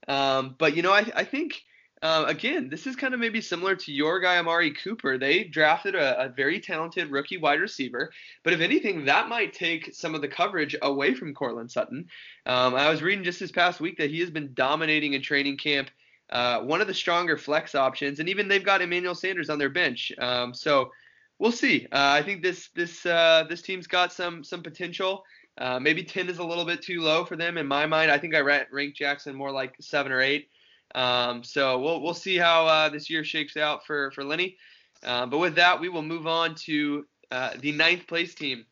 [0.08, 1.62] Um, but you know, I, I think
[2.02, 5.18] uh, again, this is kind of maybe similar to your guy Amari Cooper.
[5.18, 8.10] They drafted a, a, very talented rookie wide receiver,
[8.42, 12.06] but if anything, that might take some of the coverage away from Courtland Sutton.
[12.46, 15.58] Um, I was reading just this past week that he has been dominating in training
[15.58, 15.90] camp.
[16.30, 19.68] Uh, one of the stronger flex options, and even they've got Emmanuel Sanders on their
[19.68, 20.10] bench.
[20.18, 20.92] Um, so
[21.38, 21.86] we'll see.
[21.92, 25.24] Uh, I think this this uh, this team's got some some potential.
[25.58, 28.10] Uh, maybe 10 is a little bit too low for them in my mind.
[28.10, 30.48] I think I rank Jackson more like seven or eight.
[30.94, 34.56] Um, so we'll we'll see how uh, this year shakes out for for Lenny.
[35.02, 38.64] Uh, but with that, we will move on to uh, the ninth place team,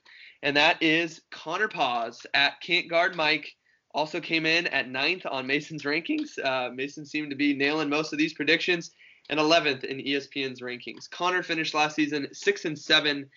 [0.43, 3.55] and that is Connor Paz at Can't Guard Mike.
[3.95, 6.39] Also came in at ninth on Mason's rankings.
[6.43, 8.91] Uh, Mason seemed to be nailing most of these predictions,
[9.31, 11.09] and 11th in ESPN's rankings.
[11.11, 13.29] Connor finished last season six and seven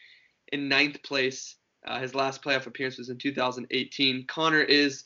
[0.51, 1.55] in ninth place.
[1.86, 4.25] Uh, his last playoff appearance was in 2018.
[4.27, 5.03] Connor is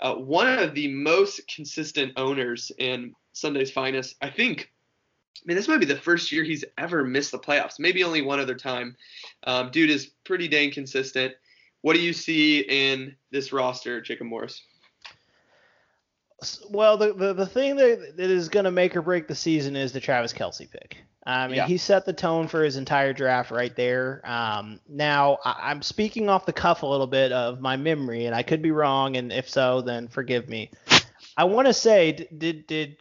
[0.00, 4.16] uh, one of the most consistent owners in Sunday's finest.
[4.20, 4.70] I think,
[5.36, 7.78] I mean, this might be the first year he's ever missed the playoffs.
[7.78, 8.96] Maybe only one other time.
[9.44, 11.34] Um, dude is pretty dang consistent.
[11.82, 14.62] What do you see in this roster, Jacob Morris?
[16.68, 19.76] Well, the, the, the thing that, that is going to make or break the season
[19.76, 20.98] is the Travis Kelce pick.
[21.26, 21.66] I mean, yeah.
[21.66, 24.20] he set the tone for his entire draft right there.
[24.24, 28.34] Um, now, I, am speaking off the cuff a little bit of my memory, and
[28.34, 30.70] I could be wrong, and if so, then forgive me.
[31.36, 32.98] I want to say, did did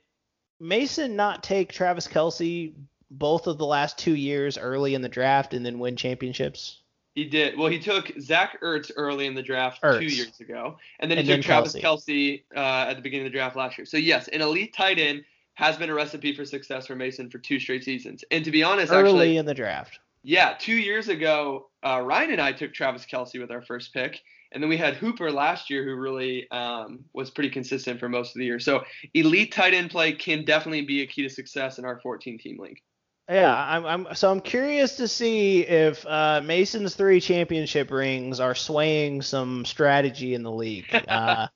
[0.60, 2.74] Mason not take Travis Kelce
[3.12, 6.82] both of the last two years early in the draft and then win championships?
[7.14, 7.58] He did.
[7.58, 10.00] Well, he took Zach Ertz early in the draft Ertz.
[10.00, 11.82] two years ago, and then he And took then Travis Kelce.
[11.82, 13.86] Kelsey uh, at the beginning of the draft last year.
[13.86, 15.24] So yes, an elite tight end
[15.56, 18.24] has been a recipe for success for Mason for two straight seasons.
[18.32, 20.00] And to be honest, Early actually, in the draft.
[20.24, 24.22] yeah, two years ago, uh, Ryan and I took Travis Kelce with our first pick,
[24.52, 28.36] and then we had Hooper last year, who really um, was pretty consistent for most
[28.36, 28.60] of the year.
[28.60, 28.84] So
[29.14, 32.60] elite tight end play can definitely be a key to success in our 14 team
[32.60, 32.82] league.
[33.28, 38.54] Yeah, I'm, I'm so I'm curious to see if uh, Mason's three championship rings are
[38.54, 40.86] swaying some strategy in the league.
[41.08, 41.48] Uh,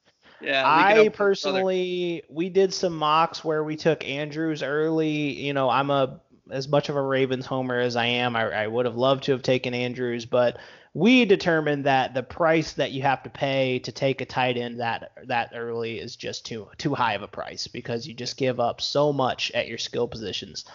[0.42, 1.66] Yeah, leak it up I his brother.
[1.66, 5.34] personally, we did some mocks where we took Andrews early.
[5.46, 6.20] You know, I'm a
[6.52, 8.36] as much of a Ravens homer as I am.
[8.36, 10.58] I, I would have loved to have taken Andrews, but
[10.94, 14.80] we determined that the price that you have to pay to take a tight end
[14.80, 18.60] that that early is just too too high of a price because you just give
[18.60, 20.66] up so much at your skill positions.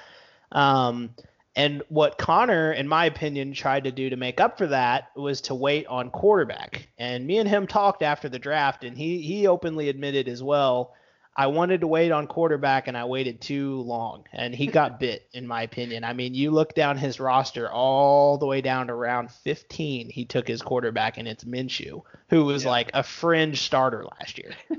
[0.53, 1.11] Um,
[1.57, 5.41] and what Connor, in my opinion, tried to do to make up for that was
[5.43, 6.89] to wait on quarterback.
[6.99, 10.95] And me and him talked after the draft, and he he openly admitted as well.
[11.37, 15.27] I wanted to wait on quarterback, and I waited too long, and he got bit,
[15.33, 16.05] in my opinion.
[16.05, 20.11] I mean, you look down his roster all the way down to round 15.
[20.11, 22.71] He took his quarterback, and it's Minshew, who was Yeah.
[22.71, 24.53] like a fringe starter last year.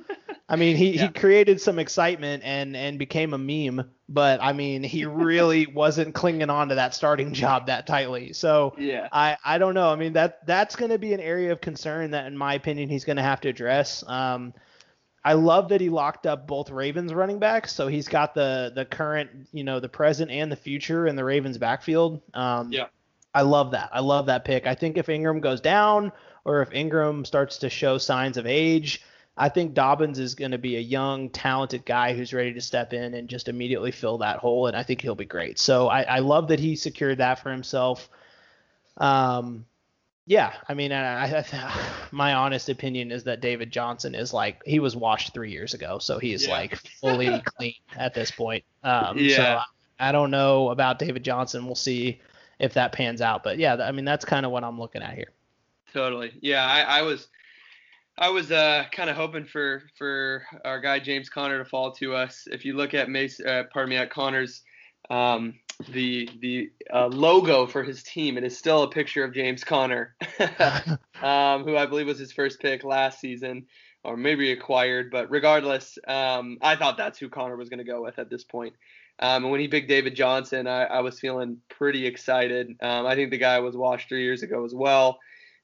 [0.47, 1.03] I mean, he, Yeah.
[1.03, 6.13] he created some excitement and and became a meme, but I mean, he really wasn't
[6.13, 8.31] clinging on to that starting job that tightly.
[8.33, 9.07] So Yeah.
[9.11, 9.89] I I don't know.
[9.89, 12.89] I mean, that that's going to be an area of concern that, in my opinion,
[12.89, 14.03] he's going to have to address.
[14.07, 14.53] Um,
[15.23, 18.85] I love that he locked up both Ravens running backs, so he's got the the
[18.85, 22.21] current, you know, the present and the future in the Ravens backfield.
[22.35, 22.85] Um, Yeah.
[23.33, 23.89] I love that.
[23.91, 24.67] I love that pick.
[24.67, 26.11] I think if Ingram goes down
[26.45, 29.01] or if Ingram starts to show signs of age,
[29.37, 32.93] I think Dobbins is going to be a young, talented guy who's ready to step
[32.93, 35.59] in and just immediately fill that hole, and I think he'll be great.
[35.59, 38.09] So I, I love that he secured that for himself.
[38.97, 39.65] Um,
[40.25, 44.79] yeah, I mean, I, I, my honest opinion is that David Johnson is like he
[44.79, 46.53] was washed three years ago, so he is Yeah.
[46.53, 48.63] like fully clean at this point.
[48.83, 49.63] Um, So Yeah.
[49.99, 51.65] I don't know about David Johnson.
[51.65, 52.21] We'll see
[52.59, 55.13] if that pans out, but yeah, I mean that's kind of what I'm looking at
[55.13, 55.31] here.
[55.93, 56.33] Totally.
[56.41, 57.27] Yeah, I, I was
[58.17, 62.15] I was uh, kind of hoping for for our guy James Conner to fall to
[62.15, 62.47] us.
[62.49, 64.61] If you look at Mace, uh, pardon me, at Connor's
[65.09, 65.55] um,
[65.89, 70.15] the the uh, logo for his team, it is still a picture of James Conner,
[71.21, 73.65] um, who I believe was his first pick last season,
[74.05, 75.11] or maybe acquired.
[75.11, 78.45] But regardless, um, I thought that's who Connor was going to go with at this
[78.45, 78.75] point.
[79.19, 82.75] Um, and when he picked David Johnson, I, I was feeling pretty excited.
[82.81, 85.19] Um, I think the guy was washed three years ago as well.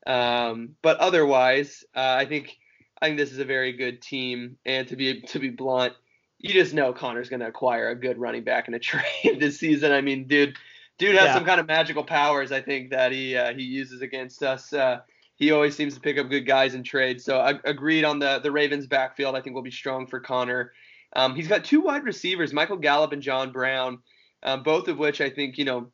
[0.07, 2.57] Um, but otherwise, uh, I think
[3.01, 4.57] I think this is a very good team.
[4.65, 5.93] And to be to be blunt,
[6.39, 9.59] you just know Connor's going to acquire a good running back in a trade this
[9.59, 9.91] season.
[9.91, 10.57] I mean, dude,
[10.97, 11.33] dude has Yeah.
[11.35, 12.51] some kind of magical powers.
[12.51, 14.73] I think that he uh, he uses against us.
[14.73, 14.99] Uh,
[15.35, 17.23] he always seems to pick up good guys in trades.
[17.25, 19.35] So I agreed on the the Ravens backfield.
[19.35, 20.71] I think will be strong for Connor.
[21.13, 23.99] Um, he's got two wide receivers, Michael Gallup and John Brown,
[24.43, 25.91] um, both of which I think you know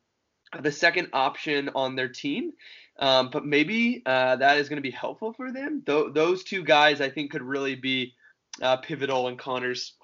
[0.60, 2.52] the second option on their team.
[2.98, 5.82] Um, but maybe uh, that is going to be helpful for them.
[5.86, 8.14] Th- those two guys, I think, could really be
[8.60, 9.94] uh, pivotal in Connor's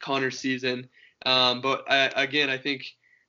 [0.00, 0.88] Connor's season.
[1.24, 2.84] Um, but I, again, I think,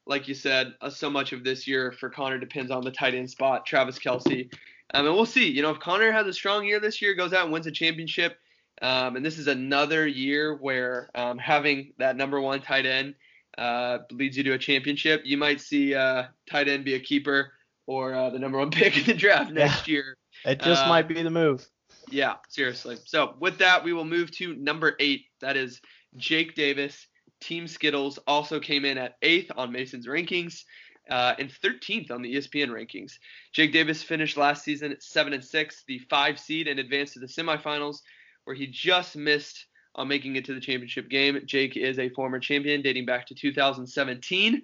[0.06, 3.14] like you said, uh, so much of this year for Connor depends on the tight
[3.14, 4.52] end spot, Travis Kelce.
[4.94, 5.48] Um, and we'll see.
[5.50, 7.72] You know, if Connor has a strong year this year, goes out and wins a
[7.72, 8.38] championship,
[8.82, 13.16] um, and this is another year where um, having that number one tight end
[13.58, 17.52] uh, leads you to a championship, you might see uh, tight end be a keeper
[17.88, 20.16] or uh, the number one pick in the draft next year.
[20.46, 21.68] It just Uh, might be the move.
[22.10, 22.98] Yeah, seriously.
[23.06, 25.26] So with that, we will move to number eight.
[25.42, 25.82] That is
[26.16, 27.08] Jake Davis.
[27.42, 30.64] Team Skittles also came in at eighth on Mason's rankings
[31.10, 33.14] uh, and 13th on the ESPN rankings.
[33.54, 37.20] Jake Davis finished last season at seven and six, the five seed, and advanced to
[37.20, 37.98] the semifinals,
[38.46, 39.66] where he just missed
[39.96, 41.40] on making it to the championship game.
[41.46, 44.62] Jake is a former champion dating back to 2017.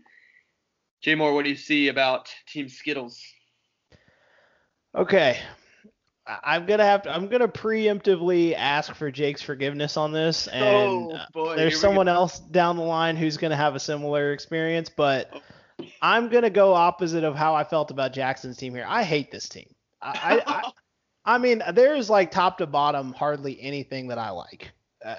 [1.04, 3.22] Jay Moore, what do you see about Team Skittles?
[4.96, 5.38] Okay.
[6.26, 7.14] I'm gonna have to.
[7.14, 12.14] I'm gonna preemptively ask for Jake's forgiveness on this, and oh boy, there's someone go.
[12.14, 14.88] else down the line who's gonna have a similar experience.
[14.88, 15.42] But
[16.02, 18.86] I'm gonna go opposite of how I felt about Jackson's team here.
[18.88, 19.68] I hate this team.
[20.02, 20.72] I, I, I,
[21.36, 24.72] I mean, there's like top to bottom hardly anything that I like.
[25.04, 25.16] Uh,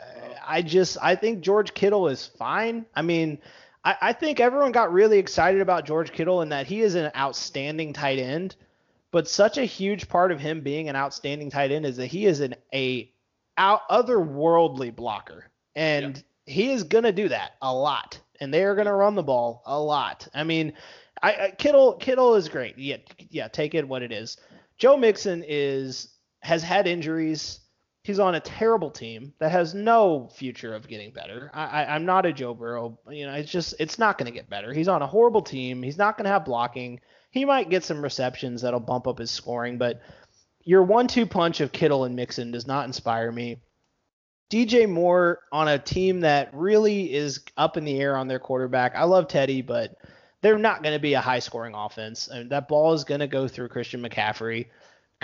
[0.47, 2.87] I just I think George Kittle is fine.
[2.95, 3.39] I mean,
[3.85, 7.11] I, I think everyone got really excited about George Kittle and that he is an
[7.17, 8.57] outstanding tight end.
[9.11, 12.27] But such a huge part of him being an outstanding tight end is that he
[12.27, 13.11] is an a
[13.57, 15.51] out otherworldly blocker.
[15.77, 16.53] And yeah.
[16.53, 18.19] he is going to do that a lot.
[18.41, 20.27] And they are going to run the ball a lot.
[20.35, 20.73] I mean,
[21.23, 22.77] I, I, Kittle Kittle is great.
[22.77, 22.97] Yeah,
[23.31, 24.37] yeah, take it what it is.
[24.79, 26.09] Joe Mixon is
[26.41, 27.61] has had injuries.
[28.05, 31.51] He's on a terrible team that has no future of getting better.
[31.55, 32.99] I, am not a Joe Burrow.
[33.09, 34.75] You know, it's just it's not going to get better.
[34.75, 35.83] He's on a horrible team.
[35.83, 37.01] He's not going to have blocking.
[37.31, 40.03] He might get some receptions that'll bump up his scoring, but
[40.65, 43.57] your one-two punch of Kittle and Mixon does not inspire me.
[44.51, 48.95] DJ Moore on a team that really is up in the air on their quarterback.
[48.95, 49.97] I love Teddy, but
[50.43, 52.29] they're not going to be a high-scoring offense.
[52.31, 54.67] I mean, that ball is going to go through Christian McCaffrey.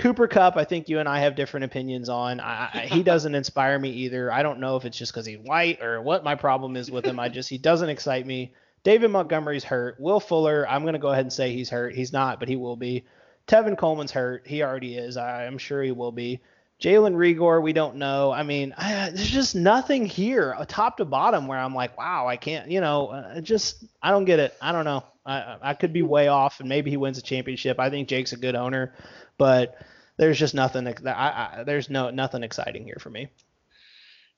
[0.01, 2.41] Cooper Kupp, I think you and I have different opinions on.
[2.41, 4.33] I, he doesn't inspire me either.
[4.33, 7.05] I don't know if it's just because he's white or what my problem is with
[7.05, 7.21] him.
[7.21, 8.55] I just he doesn't excite me.
[8.83, 10.01] David Montgomery's hurt.
[10.01, 11.95] Will Fuller, I'm going to go ahead and say he's hurt.
[11.95, 13.05] He's not, but he will be.
[13.47, 14.47] Tevin Coleman's hurt.
[14.47, 15.19] He already is.
[15.19, 16.41] I, am sure he will be.
[16.81, 18.33] Jalen Reagor, we don't know.
[18.33, 22.27] I mean, I, there's just nothing here, uh, top to bottom, where I'm like, wow,
[22.27, 24.57] I can't, you know, uh, just I don't get it.
[24.63, 25.05] I don't know.
[25.27, 27.79] I, I could be way off, and maybe he wins a championship.
[27.79, 28.95] I think Jake's a good owner,
[29.37, 29.77] but
[30.17, 30.89] there's just nothing.
[31.07, 33.29] I, I, there's no nothing exciting here for me.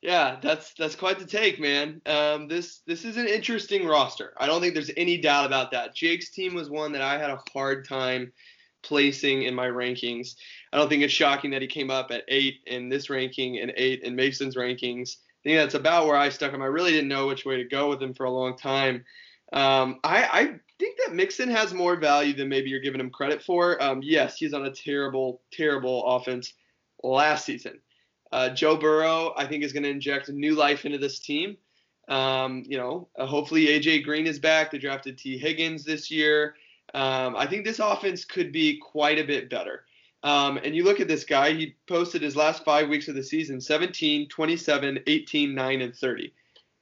[0.00, 2.02] Yeah, that's that's quite the take, man.
[2.06, 4.34] Um, this this is an interesting roster.
[4.36, 5.94] I don't think there's any doubt about that.
[5.94, 8.32] Jake's team was one that I had a hard time
[8.82, 10.36] placing in my rankings.
[10.72, 13.72] I don't think it's shocking that he came up at eight in this ranking and
[13.76, 15.16] eight in Mason's rankings.
[15.44, 16.62] I think that's about where I stuck him.
[16.62, 19.04] I really didn't know which way to go with him for a long time.
[19.52, 20.44] Um, I, I
[20.78, 23.82] think that Mixon has more value than maybe you're giving him credit for.
[23.82, 26.54] Um, yes, he's on a terrible, terrible offense
[27.02, 27.80] last season.
[28.30, 31.56] Uh, Joe Burrow, I think, is going to inject new life into this team.
[32.08, 34.70] Um, you know, uh, hopefully AJ Green is back.
[34.70, 36.54] They drafted Tee Higgins this year.
[36.94, 39.84] Um, I think this offense could be quite a bit better.
[40.22, 43.22] Um, and you look at this guy, he posted his last five weeks of the
[43.22, 46.32] season 17, 27, 18, 9, and 30.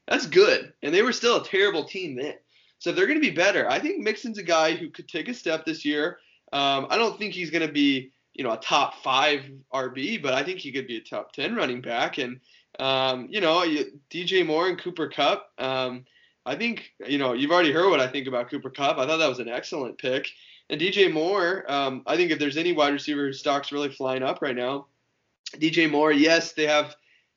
[0.09, 0.73] That's good.
[0.83, 2.35] And they were still a terrible team then.
[2.79, 5.35] So they're going to be better, I think Mixon's a guy who could take a
[5.35, 6.19] step this year.
[6.53, 9.43] Um, I don't think he's going to be, you know, a top five
[9.73, 12.19] RB, but I think he could be a top ten running back.
[12.19, 12.41] And
[12.79, 13.61] um, you know,
[14.11, 15.51] DJ Moore and Cooper Kupp.
[15.59, 16.07] Um,
[16.51, 18.99] I think you know you've already heard what I think about Cooper Kupp.
[18.99, 20.29] I thought that was an excellent pick.
[20.69, 24.43] And DJ Moore, um, I think if there's any wide receiver stocks really flying up
[24.43, 24.87] right now,
[25.55, 26.11] DJ Moore.
[26.11, 26.97] Yes, they have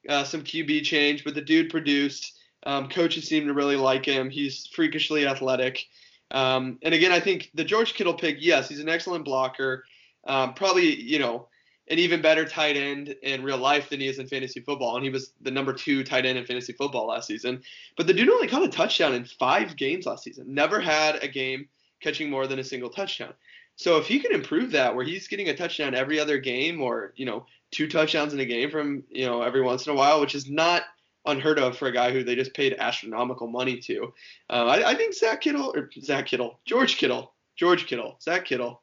[0.09, 2.39] uh, some QB change, but the dude produced.
[2.66, 4.32] Um, coaches seem to really like him.
[4.32, 5.86] He's freakishly athletic.
[6.32, 9.86] Um, and again, I think the George Kittle pick, yes, he's an excellent blocker.
[10.26, 11.47] Um, probably, you know,
[11.89, 14.95] an even better tight end in real life than he is in fantasy football.
[14.95, 17.61] And he was the number two tight end in fantasy football last season.
[17.97, 20.53] But the dude only caught a touchdown in five games last season.
[20.53, 21.67] Never had a game
[22.01, 23.34] catching more than a single touchdown.
[23.75, 27.13] So if he can improve that, where he's getting a touchdown every other game, or
[27.15, 30.21] you know, two touchdowns in a game from you know every once in a while,
[30.21, 30.84] which is not
[31.25, 34.13] unheard of for a guy who they just paid astronomical money to.
[34.49, 38.81] Uh, I, I, think Zach Kittle or Zach Kittle, George Kittle, George Kittle, Zach Kittle.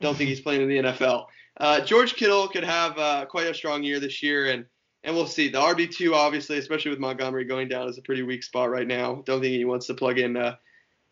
[0.00, 1.26] Don't think he's playing in the NFL.
[1.58, 4.64] Uh, George Kittle could have uh, quite a strong year this year, and
[5.04, 5.48] and we'll see.
[5.48, 8.86] The RB two, obviously, especially with Montgomery going down, is a pretty weak spot right
[8.86, 9.22] now.
[9.26, 10.56] Don't think he wants to plug in uh,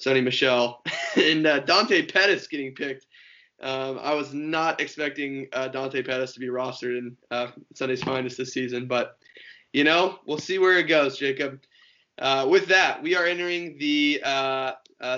[0.05, 0.83] Sony Michel
[1.17, 3.07] and uh, Dante Pettis getting picked.
[3.61, 8.39] Um, I was not expecting uh, Dante Pettis to be rostered in uh, Sunday's Finest
[8.39, 9.19] this season, but
[9.73, 11.61] you know, we'll see where it goes, Jacob.
[12.19, 14.21] Uh, with that, we are entering the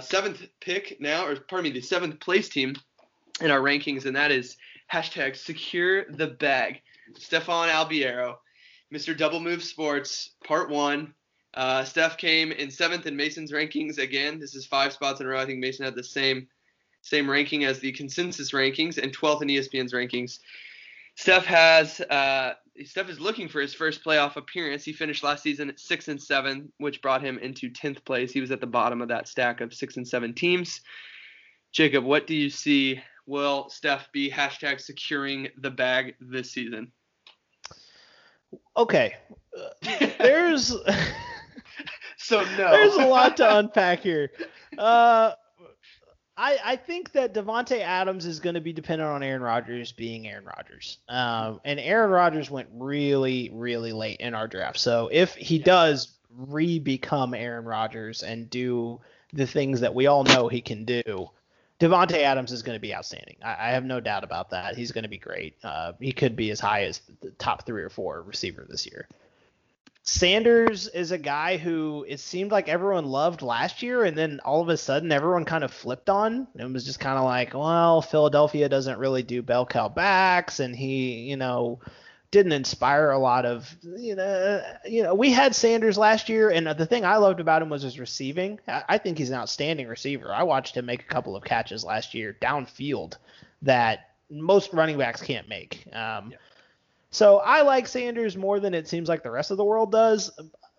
[0.01, 2.75] seventh pick now, or pardon me, the seventh place team
[3.41, 4.57] in our rankings, and that is
[4.93, 6.83] hashtag secure the bag.
[7.17, 8.37] Stefan Albiero,
[8.93, 9.17] Mr.
[9.17, 11.15] Double Move Sports, part one.
[11.55, 14.39] Uh, Steph came in seventh in Mason's rankings again.
[14.39, 15.41] This is five spots in a row.
[15.41, 16.49] I think Mason had the same
[17.05, 20.39] same ranking as the consensus rankings and 12th in ESPN's rankings.
[21.17, 24.85] Steph has uh, Steph is looking for his first playoff appearance.
[24.85, 28.33] He finished last season at six and seven, which brought him into tenth place.
[28.33, 30.81] He was at the bottom of that stack of six and seven teams.
[31.73, 33.03] Jacob, what do you see?
[33.27, 36.93] Will Steph be hashtag securing the bag this season?
[38.77, 39.15] Okay,
[40.19, 40.75] there's
[42.17, 42.71] so no.
[42.71, 44.31] There's a lot to unpack here.
[44.77, 45.33] Uh,
[46.37, 50.27] I, I think that Davante Adams is going to be dependent on Aaron Rodgers being
[50.27, 50.99] Aaron Rodgers.
[51.09, 54.79] Um, and Aaron Rodgers went really, really late in our draft.
[54.79, 59.01] So if he does re-become Aaron Rodgers and do
[59.33, 61.31] the things that we all know he can do,
[61.83, 63.35] Davante Adams is going to be outstanding.
[63.43, 64.77] I, I, have no doubt about that.
[64.77, 65.57] He's going to be great.
[65.65, 69.09] Uh, he could be as high as the top three or four receiver this year.
[70.05, 74.61] Sanders is a guy who it seemed like everyone loved last year, and then all
[74.61, 76.47] of a sudden everyone kind of flipped on.
[76.57, 80.77] It was just kind of like, well, Philadelphia doesn't really do bell cow backs, and
[80.77, 81.81] he, you know,
[82.33, 86.67] didn't inspire a lot of you know you know we had Sanders last year and
[86.67, 88.59] the thing I loved about him was his receiving.
[88.67, 90.33] I, I think he's an outstanding receiver.
[90.33, 93.17] I watched him make a couple of catches last year downfield
[93.63, 95.87] that most running backs can't make.
[95.93, 96.39] Um, yeah.
[97.11, 100.31] So I like Sanders more than it seems like the rest of the world does.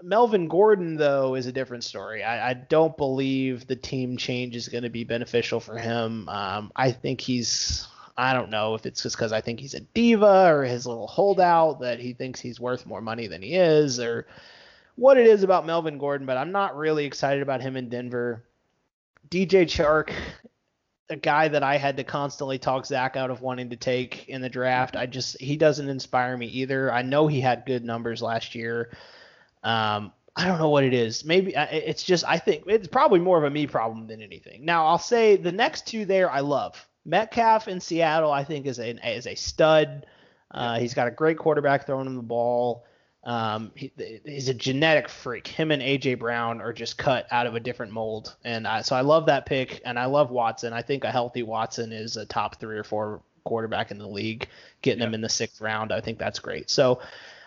[0.02, 2.24] Melvin Gordon, though, is a different story.
[2.24, 6.28] I, I don't believe the team change is going to be beneficial for him.
[6.28, 7.88] Um, I think he's,
[8.18, 11.08] I don't know if it's just because I think he's a diva or his little
[11.08, 14.28] holdout that he thinks he's worth more money than he is or
[14.96, 18.44] what it is about Melvin Gordon, but I'm not really excited about him in Denver.
[19.30, 20.12] DJ Chark,
[21.10, 24.42] a guy that I had to constantly talk Zach out of wanting to take in
[24.42, 24.96] the draft.
[24.96, 26.94] I just, he doesn't inspire me either.
[26.94, 28.96] I know he had good numbers last year.
[29.64, 31.26] Um, I don't know what it is.
[31.26, 34.66] Maybe it's just I think it's probably more of a me problem than anything.
[34.66, 36.88] Now I'll say the next two there I love.
[37.06, 40.06] Metcalf in Seattle I think is a is a stud.
[40.52, 42.86] Uh, he's got a great quarterback throwing him the ball.
[43.24, 43.92] Um, he,
[44.26, 45.48] he's a genetic freak.
[45.48, 48.96] Him and AJ Brown are just cut out of a different mold, and I, so
[48.96, 50.74] I love that pick, and I love Watson.
[50.74, 54.48] I think a healthy Watson is a top three or four quarterback in the league.
[54.82, 55.08] Getting yeah.
[55.08, 56.70] him in the sixth round, I think that's great.
[56.70, 57.00] So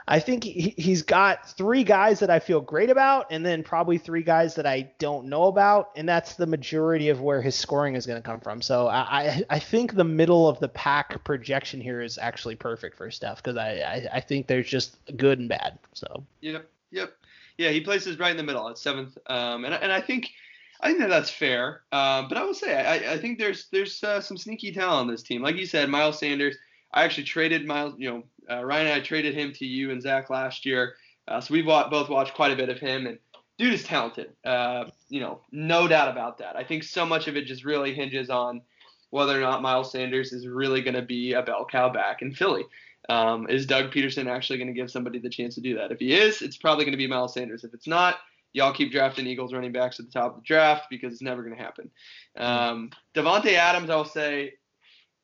[0.08, 3.98] I think he, he's got three guys that I feel great about, and then probably
[3.98, 7.96] three guys that I don't know about, and that's the majority of where his scoring
[7.96, 8.62] is going to come from.
[8.62, 13.10] So I, I think the middle of the pack projection here is actually perfect for
[13.10, 15.78] Steph because I, I, I think there's just good and bad.
[15.94, 17.12] So yep, yep,
[17.58, 20.30] yeah, he places right in the middle at seventh, um, and and I think.
[20.78, 24.04] I think that that's fair, um, but I will say I, I think there's there's
[24.04, 25.40] uh, some sneaky talent on this team.
[25.40, 26.54] Like you said, Miles Sanders.
[26.96, 30.00] I actually traded Miles, you know, uh, Ryan and I traded him to you and
[30.00, 30.96] Zach last year,
[31.28, 33.18] uh, so we've both watched quite a bit of him, and
[33.58, 34.32] dude is talented.
[34.44, 36.56] Uh, you know, no doubt about that.
[36.56, 38.62] I think so much of it just really hinges on
[39.10, 42.32] whether or not Miles Sanders is really going to be a bell cow back in
[42.32, 42.64] Philly.
[43.08, 45.92] Um, is Doug Pederson actually going to give somebody the chance to do that?
[45.92, 47.62] If he is, it's probably going to be Miles Sanders.
[47.62, 48.16] If it's not,
[48.52, 51.42] y'all keep drafting Eagles running backs at the top of the draft because it's never
[51.42, 51.90] going to happen.
[52.36, 54.54] Um, Davante Adams, I'll say,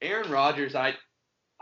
[0.00, 0.94] Aaron Rodgers, I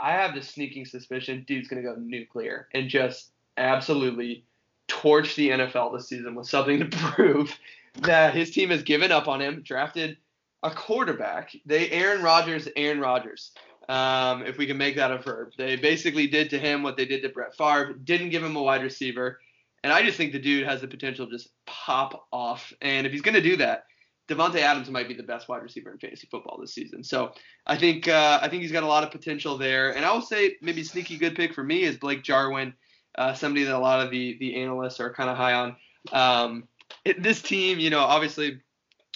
[0.00, 4.44] I have this sneaking suspicion dude's going to go nuclear and just absolutely
[4.88, 7.56] torch the NFL this season with something to prove
[8.02, 10.16] that his team has given up on him, drafted
[10.62, 11.54] a quarterback.
[11.66, 13.52] They Aaron Rodgers, Aaron Rodgers.
[13.88, 17.06] Um, if we can make that a verb, they basically did to him what they
[17.06, 17.94] did to Brett Favre.
[17.94, 19.40] Didn't give him a wide receiver,
[19.82, 22.72] and I just think the dude has the potential to just pop off.
[22.82, 23.84] And if he's going to do that,
[24.30, 27.02] Davante Adams might be the best wide receiver in fantasy football this season.
[27.02, 27.32] So
[27.66, 29.96] I think uh, I think he's got a lot of potential there.
[29.96, 32.72] And I will say maybe sneaky good pick for me is Blake Jarwin,
[33.16, 35.76] uh, somebody that a lot of the the analysts are kind of high on.
[36.12, 36.68] Um,
[37.04, 38.60] it, this team, you know, obviously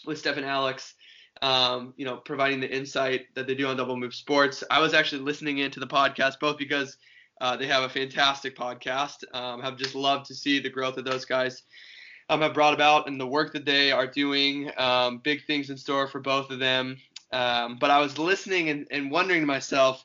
[0.04, 0.94] with Stephen Alex,
[1.42, 4.64] um, you know, providing the insight that they do on Double Move Sports.
[4.68, 6.96] I was actually listening into the podcast both because
[7.40, 9.24] uh, they have a fantastic podcast.
[9.32, 11.62] Um, have just loved to see the growth of those guys
[12.28, 14.70] um, have brought about and the work that they are doing.
[14.76, 16.96] Um, big things in store for both of them.
[17.32, 20.04] Um, but I was listening and, and wondering to myself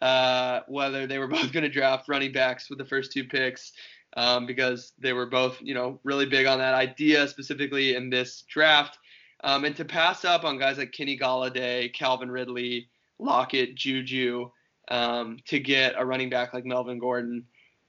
[0.00, 3.72] uh, whether they were both going to draft running backs with the first two picks
[4.16, 8.42] um, because they were both, you know, really big on that idea specifically in this
[8.48, 8.98] draft.
[9.44, 12.88] Um, and to pass up on guys like Kenny Golladay, Calvin Ridley,
[13.18, 14.50] Lockett, Juju,
[14.90, 17.44] um, to get a running back like Melvin Gordon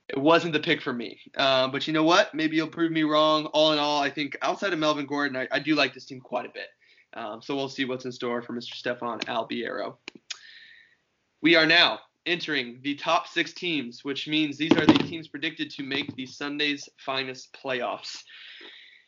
[0.10, 1.20] it wasn't the pick for me.
[1.38, 2.34] Uh, but you know what?
[2.34, 3.46] Maybe you'll prove me wrong.
[3.48, 6.20] All in all, I think outside of Melvin Gordon, I, I do like this team
[6.20, 6.68] quite a bit.
[7.14, 8.74] Um, so we'll see what's in store for Mr.
[8.74, 9.98] Stefan Albiero.
[11.42, 15.70] We are now entering the top six teams, which means these are the teams predicted
[15.72, 18.24] to make the Sunday's finest playoffs.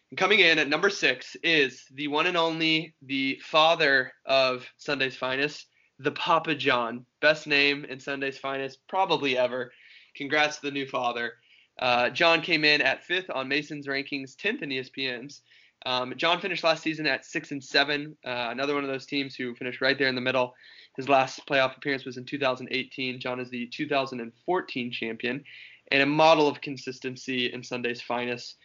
[0.10, 5.16] And coming in at number six is the one and only, the father of Sunday's
[5.16, 5.68] finest,
[6.00, 7.06] the Papa John.
[7.22, 9.72] Best name in Sunday's finest probably ever.
[10.16, 11.34] Congrats to the new father.
[11.80, 15.42] Uh, John came in at fifth on Mason's rankings, 10th in ESPN's.
[15.86, 18.16] Um, John finished last season at six and seven.
[18.26, 20.54] Uh, another one of those teams who finished right there in the middle.
[20.96, 23.20] His last playoff appearance was in 2018.
[23.20, 25.44] John is the 2014 champion
[25.92, 28.58] and a model of consistency in Sunday's finest.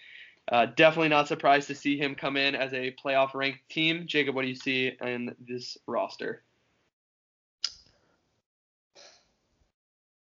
[0.51, 4.05] Uh, definitely not surprised to see him come in as a playoff ranked team.
[4.07, 6.43] Jacob, what do you see in this roster?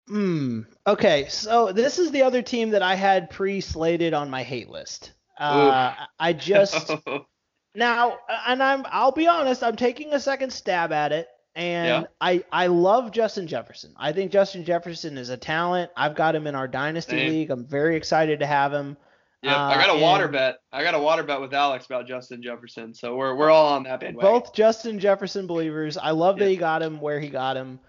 [0.09, 0.62] Hmm.
[0.86, 5.12] Okay, so this is the other team that I had pre-slated on my hate list.
[5.38, 6.92] Uh, I just
[7.74, 12.09] now, and I'm I'll be honest, I'm taking a second stab at it, and yeah.
[12.20, 13.94] I I love Justin Jefferson.
[13.96, 15.90] I think Justin Jefferson is a talent.
[15.96, 17.30] I've got him in our dynasty Same.
[17.30, 17.50] league.
[17.50, 18.96] I'm very excited to have him.
[19.42, 20.59] Yeah, uh, I got a water bet.
[20.72, 23.82] I got a water bet with Alex about Justin Jefferson, so we're we're all on
[23.84, 24.30] that bandwagon.
[24.30, 25.96] Both Justin Jefferson believers.
[25.96, 27.80] I love that he got him where he got him.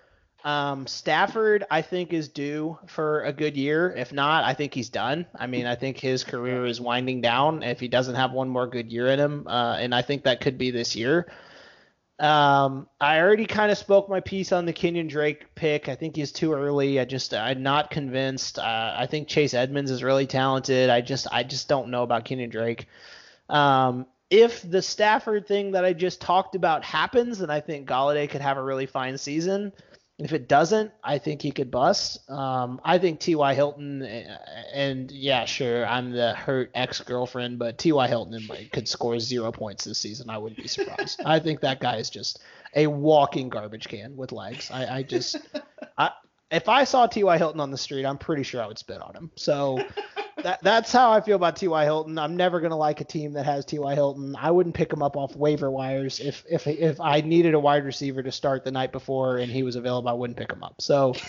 [0.45, 3.91] Um, Stafford, I think, is due for a good year.
[3.97, 5.25] If not, I think he's done.
[5.33, 8.67] I mean, I think his career is winding down if he doesn't have one more
[8.67, 11.25] good year in him, uh, and I think that could be this year.
[12.19, 15.89] Um, I already kind of spoke my piece on the Kenyon Drake pick.
[15.89, 16.99] I think he's too early.
[16.99, 18.59] I just I'm not convinced.
[18.59, 20.91] Uh, I think Chase Edmonds is really talented.
[20.91, 22.87] I just I just don't know about Kenyon Drake.
[23.49, 28.29] Um, if the Stafford thing that I just talked about happens, then I think Golladay
[28.29, 29.73] could have a really fine season.
[30.17, 32.29] If it doesn't, I think he could bust.
[32.29, 33.53] Um, I think T.Y.
[33.53, 34.01] Hilton,
[34.73, 38.07] and yeah, sure, I'm the hurt ex girlfriend, but T.Y.
[38.07, 40.29] Hilton could score zero points this season.
[40.29, 41.19] I wouldn't be surprised.
[41.25, 42.41] I think that guy is just
[42.75, 44.71] a walking garbage can with legs.
[44.71, 45.37] I, I just,
[45.97, 46.11] I,
[46.49, 47.37] if I saw T.Y.
[47.37, 49.31] Hilton on the street, I'm pretty sure I would spit on him.
[49.35, 49.83] So
[50.45, 51.83] that, that's how I feel about T.Y.
[51.85, 52.19] Hilton.
[52.19, 53.95] I'm never gonna like a team that has T.Y.
[53.95, 54.35] Hilton.
[54.39, 57.83] I wouldn't pick him up off waiver wires if if if I needed a wide
[57.83, 60.07] receiver to start the night before and he was available.
[60.07, 60.81] I wouldn't pick him up.
[60.81, 61.15] So.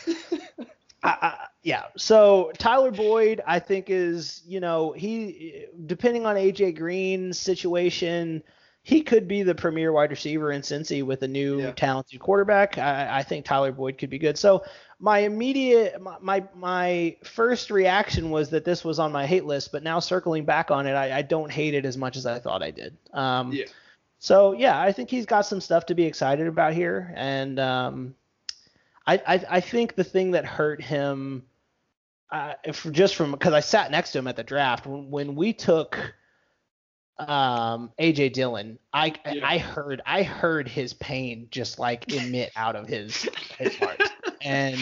[1.02, 1.84] I, I, yeah.
[1.96, 8.42] So Tyler Boyd, I think is you know he depending on AJ Green's situation,
[8.86, 11.72] he could be the premier wide receiver in Cincy with a new yeah.
[11.72, 12.78] talented quarterback.
[12.78, 14.38] I, I, think Tyler Boyd could be good.
[14.38, 14.62] So
[15.00, 19.72] my immediate my, my, my first reaction was that this was on my hate list,
[19.72, 22.38] but now circling back on it, I, I don't hate it as much as I
[22.38, 22.96] thought I did.
[23.12, 23.64] Um, yeah.
[24.20, 28.14] So yeah, I think he's got some stuff to be excited about here, and um,
[29.04, 31.42] I, I I think the thing that hurt him,
[32.30, 35.34] uh, if just from because I sat next to him at the draft when, when
[35.34, 35.98] we took
[37.18, 39.46] um AJ Dillon, I yeah.
[39.46, 44.02] I heard I heard his pain just like emit out of his his heart.
[44.42, 44.78] and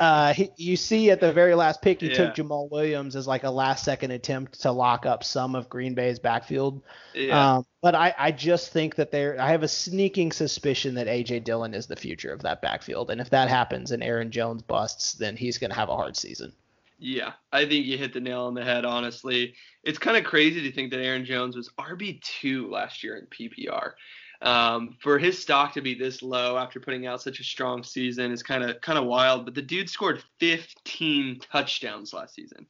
[0.00, 2.14] uh, he, you see at the very last pick, he yeah.
[2.14, 5.94] took Jamaal Williams as like a last second attempt to lock up some of Green
[5.94, 6.82] Bay's backfield.
[7.14, 7.56] Yeah.
[7.56, 11.44] Um, but I, I just think that there, I have a sneaking suspicion that AJ
[11.44, 15.12] Dillon is the future of that backfield, and if that happens and Aaron Jones busts,
[15.12, 16.52] then he's going to have a hard season.
[16.98, 19.54] Yeah, I think you hit the nail on the head, honestly.
[19.84, 23.92] It's kind of crazy to think that Aaron Jones was RB2 last year in PPR.
[24.40, 28.30] Um, for his stock to be this low after putting out such a strong season
[28.30, 29.44] is kind of kind of wild.
[29.44, 32.66] But the dude scored 15 touchdowns last season.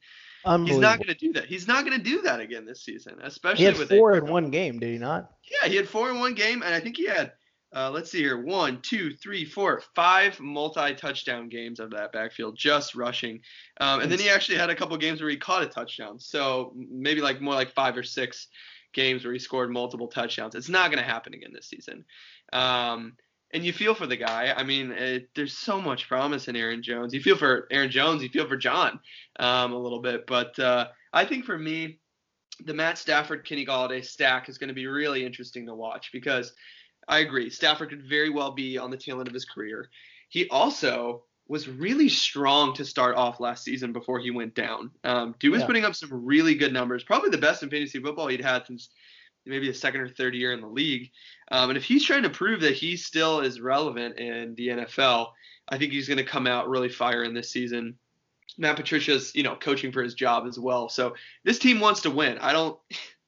[0.65, 1.45] He's not going to do that.
[1.45, 4.27] He's not going to do that again this season, especially he had with four in
[4.27, 4.79] one game.
[4.79, 5.31] Did he not?
[5.51, 7.33] Yeah, he had four in one game, and I think he had
[7.75, 8.41] uh, let's see here.
[8.41, 13.41] One, two, three, four, five multi-touchdown games of that backfield, just rushing.
[13.79, 16.19] Um, and then he actually had a couple games where he caught a touchdown.
[16.19, 18.47] So maybe like more like five or six
[18.93, 20.55] games where he scored multiple touchdowns.
[20.55, 22.05] It's not going to happen again this season.
[22.51, 23.13] Um,
[23.53, 24.53] and you feel for the guy.
[24.55, 27.13] I mean, it, there's so much promise in Aaron Jones.
[27.13, 28.23] You feel for Aaron Jones.
[28.23, 28.99] You feel for John
[29.39, 30.25] um, a little bit.
[30.25, 31.99] But uh, I think for me,
[32.65, 36.51] the Matt Stafford Kenny Golladay stack is going to be really interesting to watch because–
[37.09, 37.49] I agree.
[37.49, 39.89] Stafford could very well be on the tail end of his career.
[40.29, 44.91] He also was really strong to start off last season before he went down.
[45.03, 45.65] Um, Dude was yeah.
[45.65, 48.89] putting up some really good numbers, probably the best in fantasy football he'd had since
[49.47, 51.09] maybe the second or third year in the league.
[51.51, 55.31] Um, and if he's trying to prove that he still is relevant in the NFL,
[55.67, 57.97] I think he's going to come out really firing this season.
[58.59, 60.87] Matt Patricia's, you know, coaching for his job as well.
[60.87, 62.37] So this team wants to win.
[62.37, 62.77] I don't,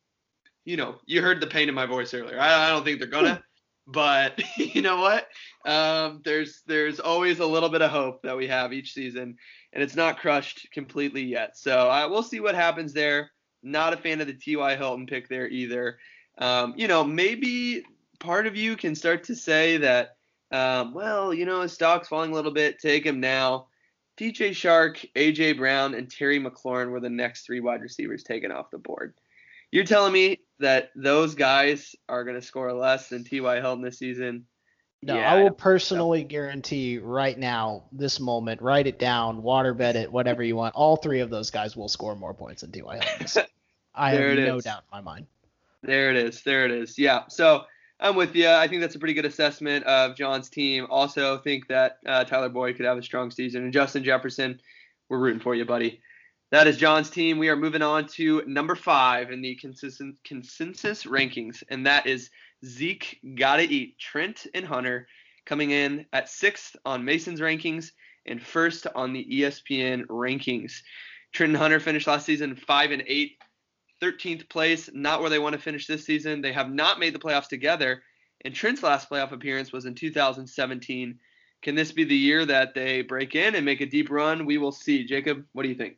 [0.65, 2.39] you know, you heard the pain in my voice earlier.
[2.39, 3.43] I, I don't think they're gonna.
[3.87, 5.27] But you know what?
[5.65, 9.37] Um, there's there's always a little bit of hope that we have each season,
[9.73, 11.57] and it's not crushed completely yet.
[11.57, 13.31] So uh, we'll see what happens there.
[13.63, 14.75] Not a fan of the T.Y.
[14.75, 15.99] Hilton pick there either.
[16.37, 17.83] Um, you know, maybe
[18.19, 20.15] part of you can start to say that,
[20.51, 22.79] um, well, you know, his stock's falling a little bit.
[22.79, 23.67] Take him now.
[24.17, 28.71] DJ Chark, AJ Brown, and Terry McLaurin were the next three wide receivers taken off
[28.71, 29.13] the board.
[29.71, 33.59] You're telling me that those guys are going to score less than T.Y.
[33.59, 34.45] Hilton this season?
[35.03, 40.11] No, yeah, I will personally guarantee right now, this moment, write it down, waterbed it,
[40.11, 40.75] whatever you want.
[40.75, 42.99] All three of those guys will score more points than T.Y.
[43.03, 43.43] Hilton.
[43.95, 44.63] I have no is.
[44.63, 45.25] doubt in my mind.
[45.81, 46.43] There it is.
[46.43, 46.99] There it is.
[46.99, 47.23] Yeah.
[47.29, 47.63] So
[47.99, 48.47] I'm with you.
[48.47, 50.85] I think that's a pretty good assessment of John's team.
[50.89, 53.63] Also, think that uh, Tyler Boyd could have a strong season.
[53.63, 54.61] And Justin Jefferson,
[55.09, 56.01] we're rooting for you, buddy.
[56.51, 57.37] That is John's team.
[57.37, 62.29] We are moving on to number five in the consensus rankings, and that is
[62.65, 63.97] Zeke Gotta Eat.
[63.97, 65.07] Trent and Hunter
[65.45, 67.91] coming in at sixth on Mason's rankings
[68.25, 70.81] and first on the ESPN rankings.
[71.31, 73.37] Trent and Hunter finished last season five and eight,
[74.01, 76.41] 13th place, not where they want to finish this season.
[76.41, 78.03] They have not made the playoffs together,
[78.43, 81.17] and Trent's last playoff appearance was in 2017.
[81.61, 84.45] Can this be the year that they break in and make a deep run?
[84.45, 85.05] We will see.
[85.05, 85.95] Jacob, what do you think?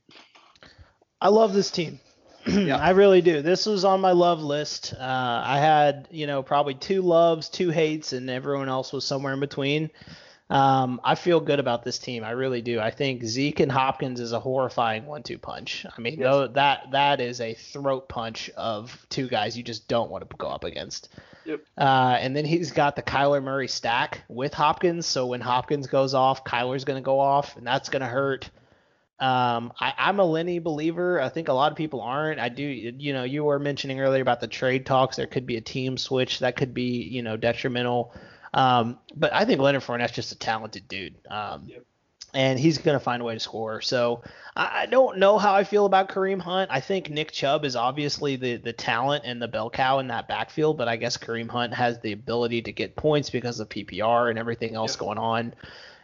[1.23, 2.01] I love this team.
[2.45, 2.77] yeah.
[2.77, 3.41] I really do.
[3.41, 4.93] This was on my love list.
[4.93, 9.33] Uh, I had, you know, probably two loves, two hates, and everyone else was somewhere
[9.33, 9.89] in between.
[10.49, 12.25] Um, I feel good about this team.
[12.25, 12.81] I really do.
[12.81, 15.85] I think Zeke and Hopkins is a horrifying one-two punch.
[15.85, 16.25] I mean, yes.
[16.25, 20.35] no, that that is a throat punch of two guys you just don't want to
[20.35, 21.07] go up against.
[21.45, 21.61] Yep.
[21.77, 25.05] Uh, and then he's got the Kyler Murray stack with Hopkins.
[25.05, 28.49] So when Hopkins goes off, Kyler's going to go off, and that's going to hurt.
[29.19, 31.21] Um, I, am a Lenny believer.
[31.21, 32.39] I think a lot of people aren't.
[32.39, 32.63] I do.
[32.63, 35.15] You know, you were mentioning earlier about the trade talks.
[35.15, 38.13] There could be a team switch that could be, you know, detrimental.
[38.53, 41.15] Um, but I think Leonard Fournette's just a talented dude.
[41.29, 41.85] Um, yep.
[42.35, 43.79] And he's going to find a way to score.
[43.81, 44.23] So
[44.55, 46.71] I, I don't know how I feel about Kareem Hunt.
[46.71, 50.27] I think Nick Chubb is obviously the, the talent and the bell cow in that
[50.27, 54.31] backfield, but I guess Kareem Hunt has the ability to get points because of PPR
[54.31, 54.99] and everything else yep.
[54.99, 55.53] going on.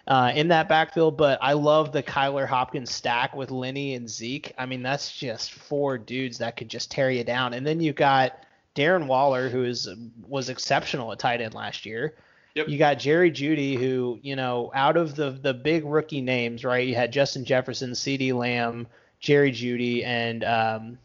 [0.07, 1.17] Uh, in that backfield.
[1.17, 4.53] But I love the Kyler Hopkins stack with Lenny and Zeke.
[4.57, 7.53] I mean, that's just four dudes that could just tear you down.
[7.53, 8.43] And then you got
[8.75, 9.87] Darren Waller, who is
[10.27, 12.15] was exceptional at tight end last year.
[12.55, 12.69] Yep.
[12.69, 16.87] You got Jerry Jeudy, who, you know, out of the the big rookie names, right?
[16.87, 18.87] You had Justin Jefferson, CeeDee Lamb,
[19.19, 20.97] Jerry Jeudy, and um,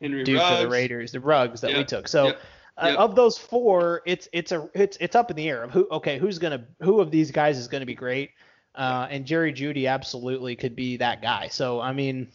[0.00, 0.56] Henry dude Ruggs.
[0.56, 1.78] for the Raiders, the Rugs that yep.
[1.78, 2.08] we took.
[2.08, 2.40] So yep.
[2.78, 5.88] Uh, of those four, it's it's a it's it's up in the air of who
[5.90, 8.30] okay who's gonna who of these guys is gonna be great,
[8.74, 11.48] uh, and Jerry Jeudy absolutely could be that guy.
[11.48, 12.28] So I mean,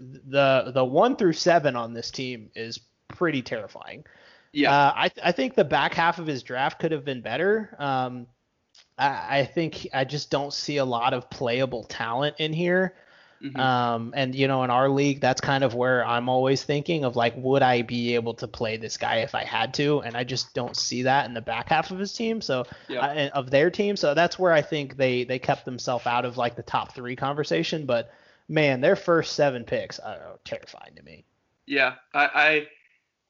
[0.00, 4.04] the the one through seven on this team is pretty terrifying.
[4.52, 7.76] Yeah, uh, I I think the back half of his draft could have been better.
[7.78, 8.26] Um,
[8.96, 12.94] I, I think I just don't see a lot of playable talent in here.
[13.42, 13.58] Mm-hmm.
[13.58, 17.16] Um, and you know, in our league, that's kind of where I'm always thinking of
[17.16, 20.00] like, would I be able to play this guy if I had to?
[20.00, 22.40] And I just don't see that in the back half of his team.
[22.40, 23.00] So yeah.
[23.00, 23.96] uh, of their team.
[23.96, 27.16] So that's where I think they they kept themselves out of like the top three
[27.16, 27.84] conversation.
[27.84, 28.12] But
[28.48, 31.24] man, their first seven picks are terrifying to me.
[31.66, 32.66] Yeah, I,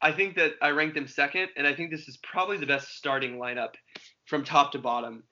[0.03, 2.67] I I think that I ranked them second, and I think this is probably the
[2.67, 3.75] best starting lineup
[4.27, 5.23] from top to bottom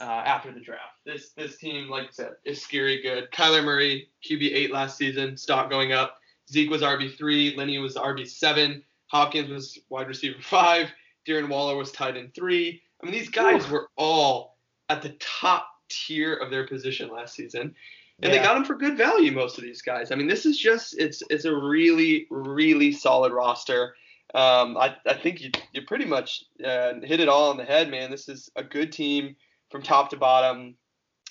[0.00, 0.96] uh, after the draft.
[1.04, 3.30] This this team, like I said, is scary good.
[3.30, 6.18] Kyler Murray, QB eight last season, stock going up.
[6.50, 10.88] Zeke was RB three, Lenny was RB seven, Hopkins was wide receiver five,
[11.26, 12.82] Darren Waller was tight end three.
[13.02, 13.72] I mean, these guys Ooh.
[13.72, 14.56] were all
[14.88, 17.74] at the top tier of their position last season.
[18.20, 18.38] And yeah.
[18.38, 20.10] they got them for good value, most of these guys.
[20.10, 23.94] I mean, this is just it's it's a really, really solid roster.
[24.34, 27.90] Um, I, I think you you pretty much uh, hit it all on the head,
[27.90, 28.10] man.
[28.10, 29.36] This is a good team
[29.70, 30.74] from top to bottom.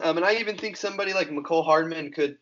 [0.01, 2.37] Um, and I even think somebody like Mecole Hardman could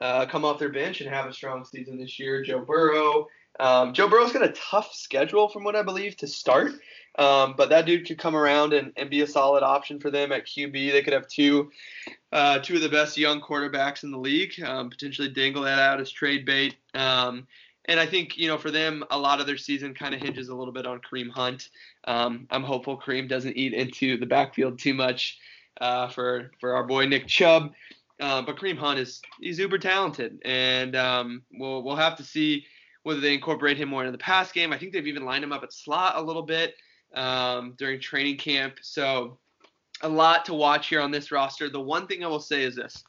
[0.00, 2.42] uh, come off their bench and have a strong season this year.
[2.42, 3.26] Joe Burrow.
[3.58, 6.72] Um, Joe Burrow's got a tough schedule, from what I believe, to start.
[7.18, 10.32] Um, but that dude could come around and, and be a solid option for them
[10.32, 10.92] at QB.
[10.92, 11.70] They could have two
[12.32, 14.52] uh, two of the best young quarterbacks in the league.
[14.62, 16.76] Um, potentially dangle that out as trade bait.
[16.94, 17.46] Um,
[17.86, 20.48] and I think you know for them, a lot of their season kind of hinges
[20.48, 21.70] a little bit on Kareem Hunt.
[22.04, 25.38] Um, I'm hopeful Kareem doesn't eat into the backfield too much
[25.80, 27.72] uh, for for our boy Nick Chubb.
[28.20, 32.64] Uh, but Kareem Hunt is he's uber talented, and um, we'll we'll have to see
[33.02, 34.72] whether they incorporate him more into the pass game.
[34.72, 36.74] I think they've even lined him up at slot a little bit
[37.14, 38.74] um, during training camp.
[38.82, 39.38] So
[40.02, 41.70] a lot to watch here on this roster.
[41.70, 43.02] The one thing I will say is this.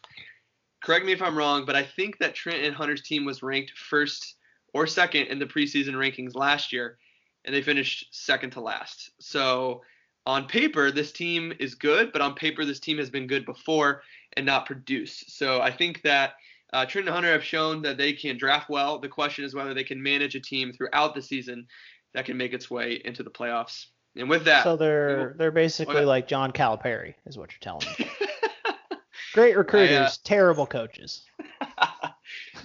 [0.81, 3.71] Correct me if I'm wrong, but I think that Trent and Hunter's team was ranked
[3.77, 4.37] first
[4.73, 6.97] or second in the preseason rankings last year,
[7.45, 9.11] and they finished second to last.
[9.19, 9.81] So
[10.25, 14.03] on paper, this team is good, but on paper, this team has been good before
[14.33, 15.37] and not produced.
[15.37, 16.33] So I think that
[16.73, 18.99] uh, Trent and Hunter have shown that they can draft well.
[18.99, 21.67] The question is whether they can manage a team throughout the season
[22.13, 23.87] that can make its way into the playoffs.
[24.15, 26.05] And with that, so they're will, they're basically okay.
[26.05, 28.09] like John Calipari, is what you're telling me.
[29.33, 31.23] Great recruiters, I, uh, terrible coaches.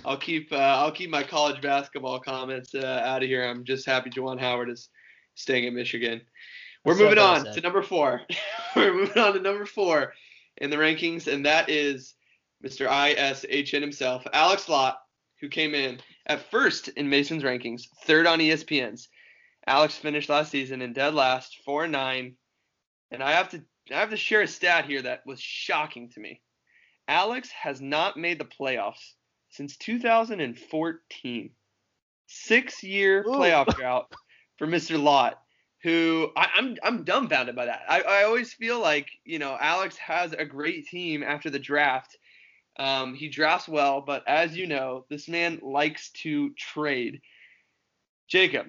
[0.06, 3.44] I'll keep uh, I'll keep my college basketball comments uh, out of here.
[3.44, 4.88] I'm just happy Juwan Howard is
[5.34, 6.20] staying at Michigan.
[6.84, 8.22] We're That's moving on to number four.
[8.76, 10.14] We're moving on to number four
[10.58, 12.14] in the rankings, and that is
[12.64, 12.86] Mr.
[12.86, 14.96] ISHN himself, Alex Lott,
[15.40, 19.08] who came in at first in Mason's rankings, third on ESPN's.
[19.66, 22.36] Alex finished last season in dead last, four and nine,
[23.10, 26.20] and I have to I have to share a stat here that was shocking to
[26.20, 26.42] me.
[27.08, 29.15] Alex has not made the playoffs
[29.56, 31.50] since 2014.
[32.28, 34.12] Six year playoff drought
[34.58, 35.00] for Mr.
[35.00, 35.40] Lott,
[35.82, 37.82] who I, am I'm, I'm dumbfounded by that.
[37.88, 42.18] I, I always feel like, you know, Alex has a great team after the draft.
[42.78, 47.20] Um, he drafts well, but as you know, this man likes to trade.
[48.28, 48.66] Jacob,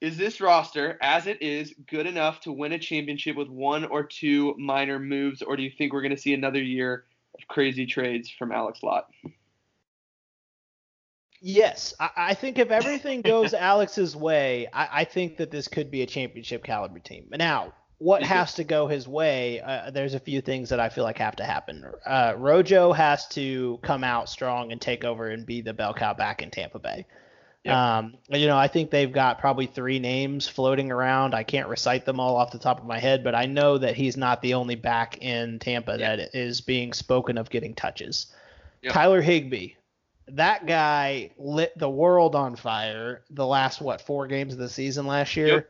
[0.00, 4.02] is this roster, as it is, good enough to win a championship with one or
[4.02, 7.04] two minor moves, or do you think we're going to see another year
[7.38, 9.08] of crazy trades from Alex Lott?
[11.46, 15.90] Yes, I, I, think if everything goes Alex's way, I, I, think that this could
[15.90, 17.26] be a championship caliber team.
[17.32, 21.04] Now, what has to go his way, uh, there's a few things that I feel
[21.04, 21.84] like have to happen.
[22.06, 26.14] Uh, Rojo has to come out strong and take over and be the bell cow
[26.14, 27.04] back in Tampa Bay.
[27.64, 27.76] Yep.
[27.76, 31.34] Um, you know, I think they've got probably three names floating around.
[31.34, 33.96] I can't recite them all off the top of my head, but I know that
[33.96, 36.18] he's not the only back in Tampa yep.
[36.18, 38.28] that is being spoken of getting touches.
[38.80, 38.94] Yep.
[38.94, 39.74] Tyler Higbee,
[40.28, 45.06] that guy lit the world on fire the last what four games of the season
[45.06, 45.66] last year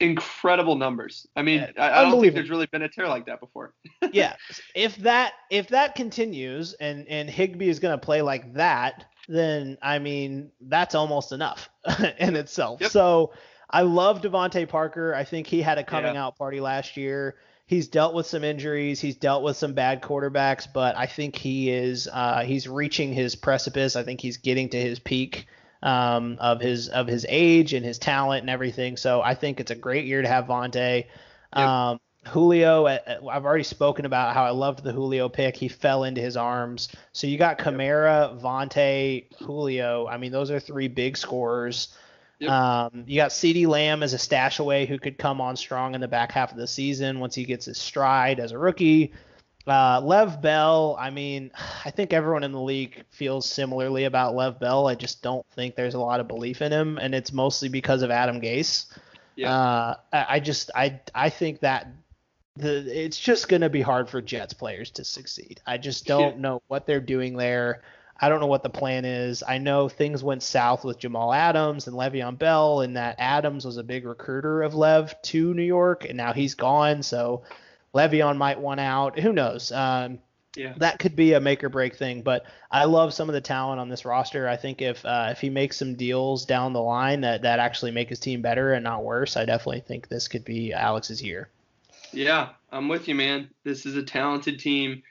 [0.00, 1.26] incredible numbers.
[1.36, 3.72] I mean, yeah, I, I don't think there's really been a tear like that before.
[4.12, 4.36] yeah,
[4.74, 9.78] if that if that continues and and Higbee is going to play like that, then
[9.82, 11.68] I mean that's almost enough
[12.18, 12.80] in itself.
[12.80, 12.90] Yep.
[12.90, 13.32] So
[13.70, 15.14] I love DeVante Parker.
[15.14, 16.26] I think he had a coming yeah.
[16.26, 17.36] out party last year.
[17.66, 19.00] He's dealt with some injuries.
[19.00, 23.34] He's dealt with some bad quarterbacks, but I think he is uh, he's reaching his
[23.34, 23.96] precipice.
[23.96, 25.46] I think he's getting to his peak
[25.82, 28.96] um, of his of his age and his talent and everything.
[28.96, 31.06] So I think it's a great year to have Vontae.
[31.56, 31.66] Yep.
[31.66, 35.56] Um, Julio, uh, uh, I've already spoken about how I loved the Julio pick.
[35.56, 36.88] He fell into his arms.
[37.12, 40.06] So you got Kamara, Vontae, Julio.
[40.06, 41.96] I mean, those are three big scorers.
[42.38, 42.50] Yep.
[42.50, 46.00] Um, you got CeeDee Lamb as a stash away who could come on strong in
[46.00, 49.12] the back half of the season once he gets his stride as a rookie.
[49.66, 51.50] Uh, Lev Bell, I mean,
[51.84, 54.86] I think everyone in the league feels similarly about Lev Bell.
[54.86, 58.02] I just don't think there's a lot of belief in him, and it's mostly because
[58.02, 58.86] of Adam Gase.
[59.34, 59.54] Yeah.
[59.54, 61.88] Uh, I, just I I think that
[62.56, 65.60] the it's just gonna be hard for Jets players to succeed.
[65.66, 67.82] I just don't know what they're doing there.
[68.20, 69.42] I don't know what the plan is.
[69.46, 73.76] I know things went south with Jamal Adams and Le'Veon Bell, and that Adams was
[73.76, 77.02] a big recruiter of Lev to New York, and now he's gone.
[77.02, 77.42] So
[77.94, 79.18] Le'Veon might want out.
[79.18, 79.70] Who knows?
[79.70, 80.18] Um,
[80.56, 80.72] yeah.
[80.78, 83.78] That could be a make or break thing, but I love some of the talent
[83.78, 84.48] on this roster.
[84.48, 87.90] I think if uh, if he makes some deals down the line that, that actually
[87.90, 91.50] make his team better and not worse, I definitely think this could be Alex's year.
[92.12, 93.50] Yeah, I'm with you, man.
[93.64, 95.02] This is a talented team,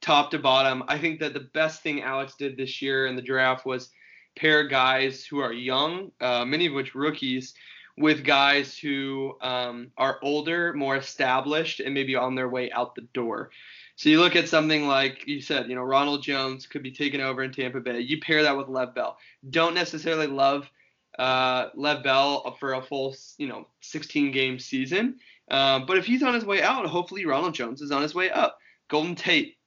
[0.00, 0.84] top to bottom.
[0.88, 3.90] I think that the best thing Alex did this year in the draft was
[4.36, 7.54] pair guys who are young, uh, many of which rookies,
[7.96, 13.02] with guys who um, are older, more established, and maybe on their way out the
[13.12, 13.50] door.
[13.96, 17.20] So you look at something like you said, you know, Ronald Jones could be taken
[17.20, 17.98] over in Tampa Bay.
[17.98, 19.18] You pair that with Lev Bell.
[19.50, 20.70] Don't necessarily love
[21.18, 25.16] uh, Lev Bell for a full, you know, 16 game season.
[25.50, 28.30] Um, but if he's on his way out, hopefully Ronald Jones is on his way
[28.30, 28.58] up.
[28.88, 29.57] Golden Tate,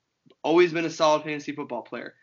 [0.44, 2.14] always been a solid fantasy football player.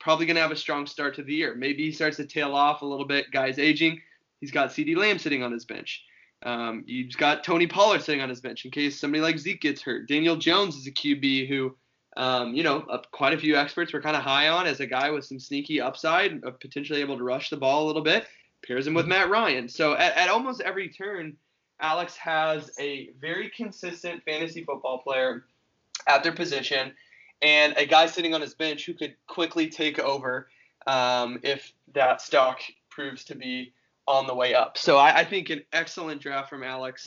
[0.00, 1.54] Probably going to have a strong start to the year.
[1.54, 3.30] Maybe he starts to tail off a little bit.
[3.32, 4.00] Guys aging.
[4.40, 6.04] He's got CeeDee Lamb sitting on his bench.
[6.44, 9.80] Um, you've got Tony Pollard sitting on his bench in case somebody like Zeke gets
[9.80, 10.08] hurt.
[10.08, 11.76] Daniel Jones is a QB who,
[12.16, 14.86] um, you know, uh, quite a few experts were kind of high on as a
[14.86, 18.26] guy with some sneaky upside, of potentially able to rush the ball a little bit.
[18.66, 19.68] Pairs him with Matt Ryan.
[19.68, 21.36] So at, at almost every turn,
[21.80, 25.44] Alex has a very consistent fantasy football player
[26.08, 26.92] at their position
[27.42, 30.48] and a guy sitting on his bench who could quickly take over
[30.86, 33.72] um, if that stock proves to be
[34.06, 34.78] on the way up.
[34.78, 37.06] So I, I think an excellent draft from Alex.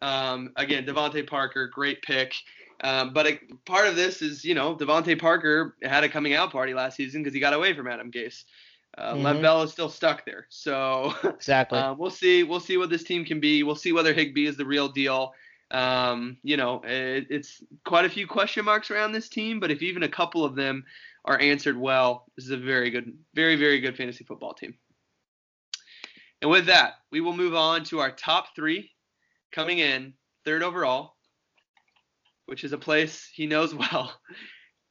[0.00, 2.34] Um, again, DeVante Parker, great pick.
[2.82, 6.50] Um, but a, part of this is, you know, DeVante Parker had a coming out
[6.50, 8.44] party last season because he got away from Adam Gase.
[8.98, 9.22] Uh, mm-hmm.
[9.22, 10.46] Lev Bell is still stuck there.
[10.50, 12.42] So exactly, uh, we'll see.
[12.42, 13.62] We'll see what this team can be.
[13.62, 15.32] We'll see whether Higbee is the real deal.
[15.72, 19.82] Um, you know, it, it's quite a few question marks around this team, but if
[19.82, 20.84] even a couple of them
[21.24, 24.74] are answered well, this is a very good, very, very good fantasy football team.
[26.42, 28.90] And with that, we will move on to our top three
[29.50, 30.12] coming in
[30.44, 31.14] third overall,
[32.46, 34.12] which is a place he knows well.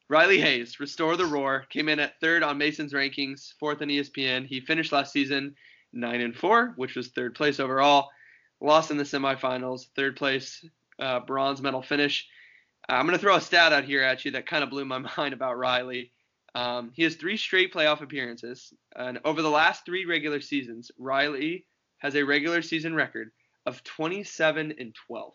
[0.10, 4.46] Riley Hayes, Restore the Roar, came in at third on Mason's rankings, fourth on ESPN.
[4.46, 5.56] He finished last season
[5.94, 8.10] nine and four, which was third place overall.
[8.62, 10.64] Lost in the semifinals, third place,
[11.00, 12.28] uh, bronze medal finish.
[12.88, 15.00] I'm going to throw a stat out here at you that kind of blew my
[15.18, 16.12] mind about Riley.
[16.54, 21.66] Um, he has three straight playoff appearances, and over the last three regular seasons, Riley
[22.00, 23.32] has a regular season record
[23.66, 25.34] of 27 and 12.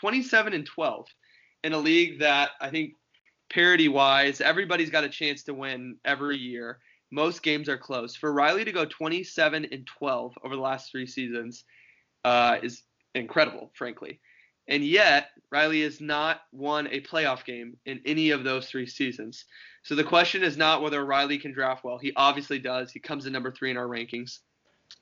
[0.00, 1.06] 27 and 12
[1.64, 2.94] in a league that I think
[3.50, 6.80] parity wise, everybody's got a chance to win every year.
[7.10, 8.16] Most games are close.
[8.16, 11.64] For Riley to go 27 and 12 over the last three seasons
[12.26, 12.82] uh, is
[13.14, 14.18] incredible, frankly.
[14.66, 19.44] And yet, Riley has not won a playoff game in any of those three seasons.
[19.84, 21.98] So the question is not whether Riley can draft well.
[21.98, 22.90] He obviously does.
[22.90, 24.40] He comes in number three in our rankings.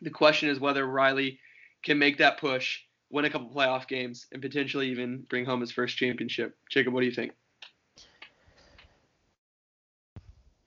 [0.02, 1.40] The question is whether Riley
[1.82, 5.72] can make that push, win a couple playoff games, and potentially even bring home his
[5.72, 6.54] first championship.
[6.70, 7.32] Jacob, what do you think?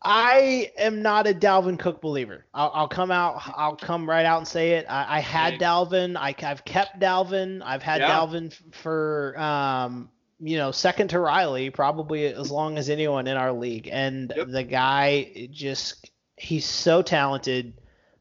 [0.01, 2.45] I am not a Dalvin Cook believer.
[2.53, 3.41] I'll, I'll come out.
[3.55, 4.85] I'll come right out and say it.
[4.87, 5.59] I, I had.
[5.59, 6.15] Dalvin.
[6.15, 7.61] I, have kept Dalvin.
[7.63, 8.11] I've had Yeah.
[8.11, 10.09] Dalvin f- for um,
[10.39, 13.89] you know, second to Riley, probably as long as anyone in our league.
[13.91, 14.47] And Yep.
[14.49, 17.73] the guy just he's so talented,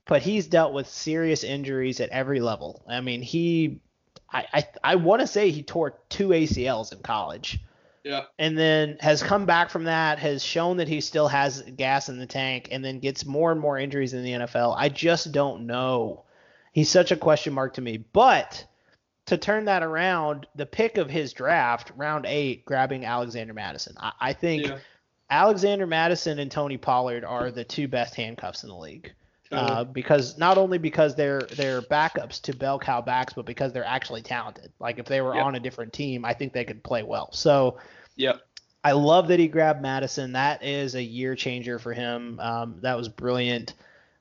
[0.07, 2.85] but he's dealt with serious injuries at every level.
[2.89, 3.81] I mean, he
[4.33, 7.59] I I, I want to say he tore two ACLs in college
[8.07, 8.23] Yeah.
[8.39, 12.19] and then has come back from that, has shown that he still has gas in
[12.19, 14.77] the tank, and then gets more and more injuries in the NFL.
[14.79, 16.23] I just don't know.
[16.73, 17.97] He's such a question mark to me.
[17.97, 18.65] But
[19.27, 23.97] to turn that around, the pick of his draft, round eight, grabbing Alexander Mattison.
[23.99, 24.79] I, I think Yeah.
[25.29, 29.13] Alexander Mattison and Tony Pollard are the two best handcuffs in the league.
[29.53, 33.85] Uh, because not only because they're they're backups to bell cow backs, but because they're
[33.85, 34.73] actually talented.
[34.81, 35.45] Like if they were Yep.
[35.45, 37.31] on a different team, I think they could play well.
[37.33, 37.79] So
[38.17, 38.35] yeah,
[38.83, 40.33] I love that he grabbed Mattison.
[40.33, 42.39] That is a year changer for him.
[42.41, 43.75] Um, that was brilliant.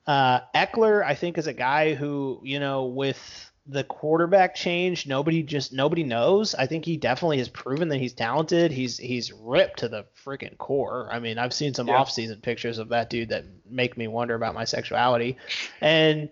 [0.07, 5.41] Uh, Ekeler, I think, is a guy who, you know, with the quarterback change, nobody
[5.41, 6.53] just nobody knows.
[6.53, 8.71] I think he definitely has proven that he's talented.
[8.71, 11.09] He's he's ripped to the freaking core.
[11.11, 11.95] I mean, I've seen some Yeah.
[11.97, 15.37] off-season pictures of that dude that make me wonder about my sexuality.
[15.81, 16.29] And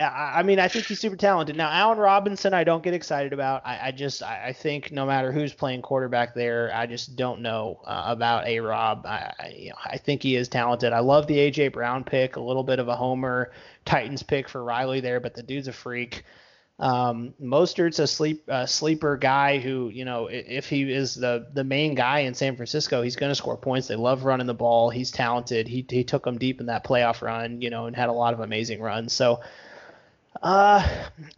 [0.00, 1.54] I I mean, I think he's super talented.
[1.56, 3.60] Now, Allen Robinson, I don't get excited about.
[3.66, 7.42] I, I just, I, I think no matter who's playing quarterback there, I just don't
[7.42, 8.60] know uh, about A.
[8.60, 9.04] Rob.
[9.04, 10.94] I, I, you know, I think he is talented.
[10.94, 13.52] I love the AJ Brown pick, a little bit of a homer.
[13.84, 16.24] Titans pick for Riley there, but the dude's a freak.
[16.80, 21.62] Um, Mostert's a sleep uh, sleeper guy who, you know, if he is the the
[21.62, 23.86] main guy in San Francisco, he's going to score points.
[23.86, 24.88] They love running the ball.
[24.88, 25.68] He's talented.
[25.68, 28.32] He he took them deep in that playoff run, you know, and had a lot
[28.34, 29.12] of amazing runs.
[29.12, 29.40] So.
[30.42, 30.88] Uh,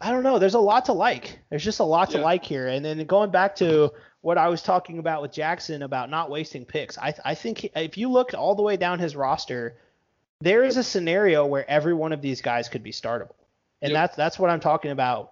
[0.01, 0.39] I don't know.
[0.39, 1.39] There's a lot to like.
[1.49, 2.25] There's just a lot to Yeah.
[2.25, 2.69] like here.
[2.69, 3.91] And then going back to
[4.21, 7.71] what I was talking about with Jackson about not wasting picks, I I think he-
[7.75, 9.77] if you looked all the way down his roster,
[10.41, 13.35] there is a scenario where every one of these guys could be startable,
[13.83, 14.01] and Yep.
[14.01, 15.31] that's that's what I'm talking about.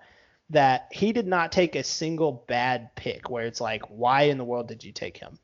[0.50, 4.44] That he did not take a single bad pick where it's like, why in the
[4.44, 5.38] world did you take him?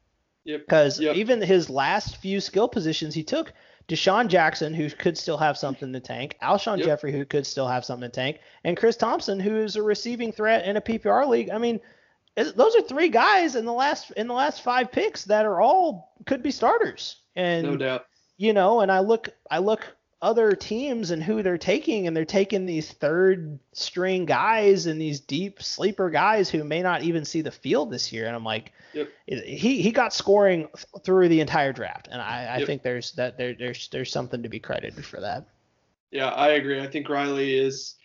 [0.44, 1.16] Because Yep.
[1.16, 3.52] even his last few skill positions he took,
[3.88, 6.86] DeSean Jackson, who could still have something to tank, Alshon Yep.
[6.86, 10.32] Jeffery, who could still have something to tank, and Chris Thompson, who is a receiving
[10.32, 11.50] threat in a PPR league.
[11.50, 11.80] I mean,
[12.36, 16.12] those are three guys in the last in the last five picks that are all
[16.26, 17.16] could be starters.
[17.36, 18.06] And No doubt.
[18.36, 19.86] you know, and I look I look
[20.22, 25.20] other teams and who they're taking, and they're taking these third string guys and these
[25.20, 28.26] deep sleeper guys who may not even see the field this year.
[28.26, 29.08] And I'm like, Yep.
[29.26, 30.68] he he got scoring
[31.04, 32.66] through the entire draft, and I, I Yep.
[32.66, 35.46] think there's that there, there's there's something to be credited for that.
[36.10, 36.80] Yeah, I agree.
[36.80, 37.96] I think Riley is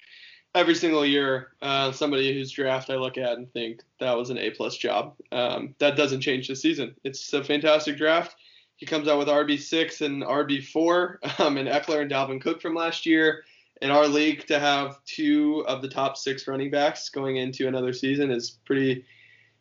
[0.54, 4.38] every single year uh, somebody whose draft I look at and think that was an
[4.38, 5.16] A plus job.
[5.32, 6.94] Um, that doesn't change this season.
[7.06, 8.36] It's a fantastic draft.
[8.82, 12.62] He comes out with RB six and RB four, um, and Ekeler and Dalvin Cook
[12.62, 13.44] from last year.
[13.80, 17.94] In our league, to have two of the top six running backs going into another
[17.94, 19.06] season is pretty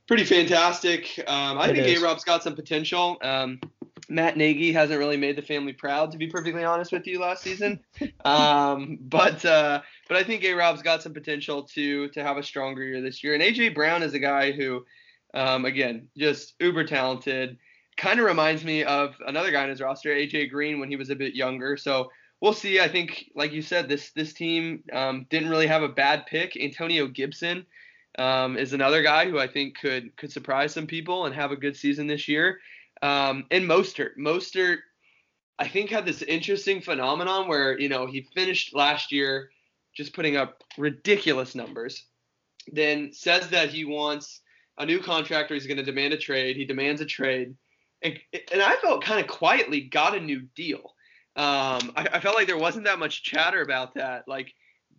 [0.07, 1.23] pretty fantastic.
[1.29, 1.99] Um, I It think.
[1.99, 3.19] A Rob's got some potential.
[3.21, 3.61] Um,
[4.09, 7.43] Matt Nagy hasn't really made the family proud, to be perfectly honest with you, last
[7.43, 7.79] season.
[8.25, 12.43] Um, but uh, but I think A Rob's got some potential to to have a
[12.43, 13.35] stronger year this year.
[13.35, 14.87] And AJ Brown is a guy who,
[15.35, 17.59] um, again, just uber talented.
[17.97, 21.11] Kind of reminds me of another guy in his roster, AJ Green, when he was
[21.11, 21.77] a bit younger.
[21.77, 22.11] So
[22.41, 22.81] we'll see.
[22.81, 26.57] I think, like you said, this this team um, didn't really have a bad pick.
[26.57, 27.67] Antonio Gibson
[28.19, 31.57] um, is another guy who I think could could surprise some people and have a
[31.57, 32.61] good season this year.
[33.03, 34.79] Um, and Mostert, Mostert,
[35.59, 39.51] I think had this interesting phenomenon where you know he finished last year
[39.95, 42.05] just putting up ridiculous numbers,
[42.73, 44.41] then says that he wants
[44.79, 46.57] a new contract or he's going to demand a trade.
[46.57, 47.55] He demands a trade,
[48.03, 48.19] and,
[48.53, 50.95] and I felt kind of quietly got a new deal.
[51.37, 54.27] Um, I, I felt like there wasn't that much chatter about that.
[54.27, 54.53] Like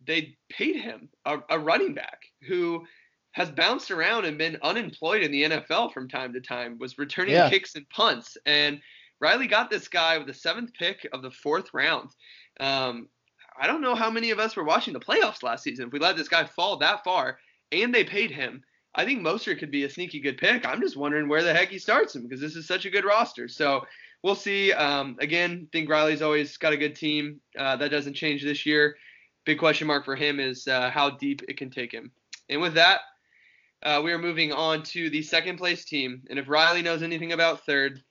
[0.07, 2.85] they paid him a, a running back who
[3.33, 7.33] has bounced around and been unemployed in the NFL from time to time, was returning
[7.33, 7.49] Yeah.
[7.49, 8.37] kicks and punts.
[8.45, 8.81] And
[9.19, 12.09] Riley got this guy with the seventh pick of the fourth round.
[12.59, 13.07] Um,
[13.59, 15.87] I don't know how many of us were watching the playoffs last season.
[15.87, 17.37] If we let this guy fall that far
[17.71, 20.65] and they paid him, I think Mostert could be a sneaky good pick.
[20.65, 23.05] I'm just wondering where the heck he starts him because this is such a good
[23.05, 23.47] roster.
[23.47, 23.85] So
[24.21, 24.73] we'll see.
[24.73, 27.39] Um, again, think Riley's always got a good team.
[27.57, 28.97] Uh, that doesn't change this year.
[29.45, 32.11] Big question mark for him is uh, how deep it can take him.
[32.49, 32.99] And with that,
[33.83, 36.21] uh, we are moving on to the second place team.
[36.29, 38.03] And if Riley knows anything about third,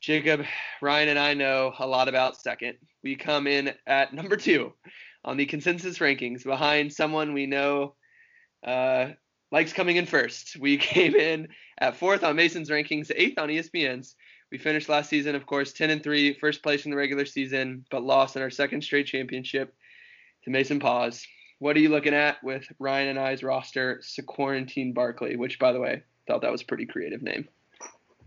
[0.00, 0.44] Jacob,
[0.82, 2.76] Ryan, and I know a lot about second.
[3.02, 4.74] We come in at number two
[5.24, 7.94] on the consensus rankings behind someone we know
[8.66, 9.12] uh,
[9.54, 10.56] likes coming in first.
[10.56, 11.48] We came in
[11.78, 14.16] at fourth on Mason's rankings, eighth on ESPN's.
[14.50, 17.86] We finished last season, of course, 10 and 3, first place in the regular season,
[17.90, 19.74] but lost in our second straight championship
[20.42, 21.26] to Mason Pause.
[21.60, 25.80] What are you looking at with Ryan and I's roster, Quarantine Barkley, which, by the
[25.80, 27.48] way, thought that was a pretty creative name.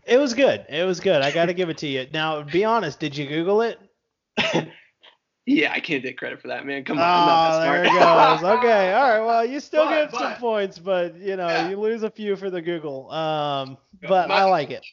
[0.05, 0.65] It was good.
[0.69, 1.21] It was good.
[1.21, 2.07] I got to give it to you.
[2.13, 3.01] Now, be honest.
[3.01, 3.79] Did you Google it?
[5.49, 6.83] Yeah, I can't take credit for that, man.
[6.83, 8.57] Come on, oh, I'm not that there it goes.
[8.59, 9.25] okay, all right.
[9.25, 11.69] Well, you still But- get but- some points, but you know Yeah.
[11.69, 13.09] you lose a few for the Google.
[13.11, 14.85] Um, but My- I like it.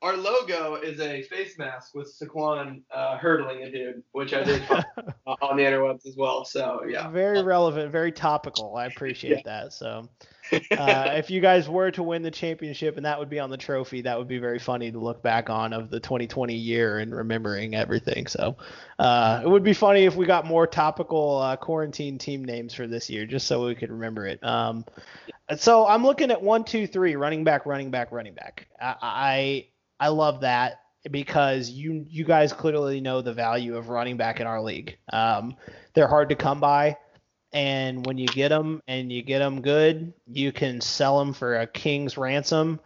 [0.00, 4.62] Our logo is a face mask with Saquon uh, hurdling a dude, which I did
[4.66, 4.84] find
[5.26, 6.44] on the interwebs as well.
[6.44, 7.08] So yeah.
[7.10, 8.76] Very relevant, very topical.
[8.76, 9.72] I appreciate that.
[9.72, 10.08] So,
[10.52, 13.56] uh, if you guys were to win the championship and that would be on the
[13.56, 17.14] trophy, that would be very funny to look back on of the 2020 year and
[17.14, 18.26] remembering everything.
[18.26, 18.56] So,
[18.98, 22.86] uh, it would be funny if we got more topical uh, quarantine team names for
[22.86, 24.42] this year, just so we could remember it.
[24.44, 24.84] Um,
[25.56, 28.66] so I'm looking at one, two, three, running back, running back, running back.
[28.80, 29.66] I I,
[30.00, 34.46] I love that because you you guys clearly know the value of running back in
[34.46, 34.98] our league.
[35.12, 35.56] Um,
[35.94, 36.96] they're hard to come by,
[37.56, 41.56] and when you get them and you get them good, you can sell them for
[41.56, 42.78] a king's ransom,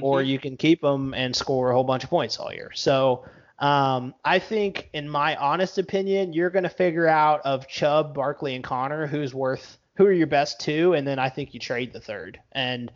[0.00, 0.26] or Mhm.
[0.26, 2.70] you can keep them and score a whole bunch of points all year.
[2.74, 3.24] So.
[3.60, 8.56] Um, I think, in my honest opinion, you're going to figure out of Chubb, Barkley,
[8.56, 11.92] and Connor who's worth, who are your best two, and then I think you trade
[11.92, 12.90] the third, and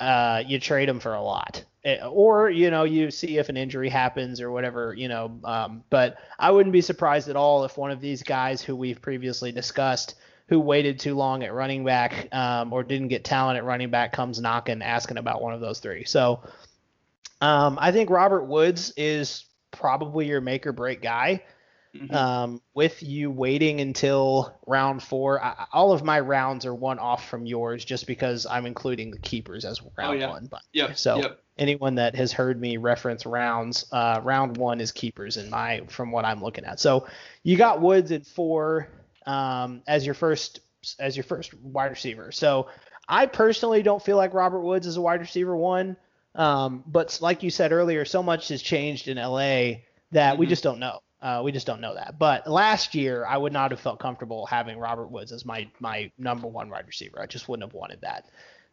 [0.00, 3.58] uh, you trade them for a lot, Eh, or you know you see if an
[3.58, 5.38] injury happens or whatever, you know.
[5.44, 9.02] Um, but I wouldn't be surprised at all if one of these guys who we've
[9.02, 10.14] previously discussed,
[10.48, 14.12] who waited too long at running back um, or didn't get talent at running back,
[14.12, 16.04] comes knocking asking about one of those three.
[16.04, 16.40] So
[17.40, 21.44] um, I think Robert Woods is probably your make or break guy.
[21.94, 22.14] Mhm.
[22.14, 27.28] Um, with you waiting until round four, I, all of my rounds are one off
[27.28, 30.28] from yours just because I'm including the keepers as round Oh, yeah.
[30.28, 30.46] one.
[30.46, 30.96] But Yep.
[30.98, 31.40] so Yep.
[31.56, 36.12] anyone that has heard me reference rounds, uh, round one is keepers in my from
[36.12, 36.78] what I'm looking at.
[36.78, 37.06] So
[37.42, 38.88] you got Woods at four
[39.28, 40.60] um, as your first
[40.98, 42.32] as your first wide receiver.
[42.32, 42.68] So
[43.08, 45.96] I personally don't feel like Robert Woods is a wide receiver one.
[46.34, 49.82] Um, but like you said earlier, so much has changed in LA
[50.12, 50.48] that we Mhm.
[50.48, 51.00] just don't know.
[51.20, 52.16] Uh, we just don't know that.
[52.18, 56.10] But last year, I would not have felt comfortable having Robert Woods as my my
[56.16, 57.20] number one wide receiver.
[57.20, 58.26] I just wouldn't have wanted that.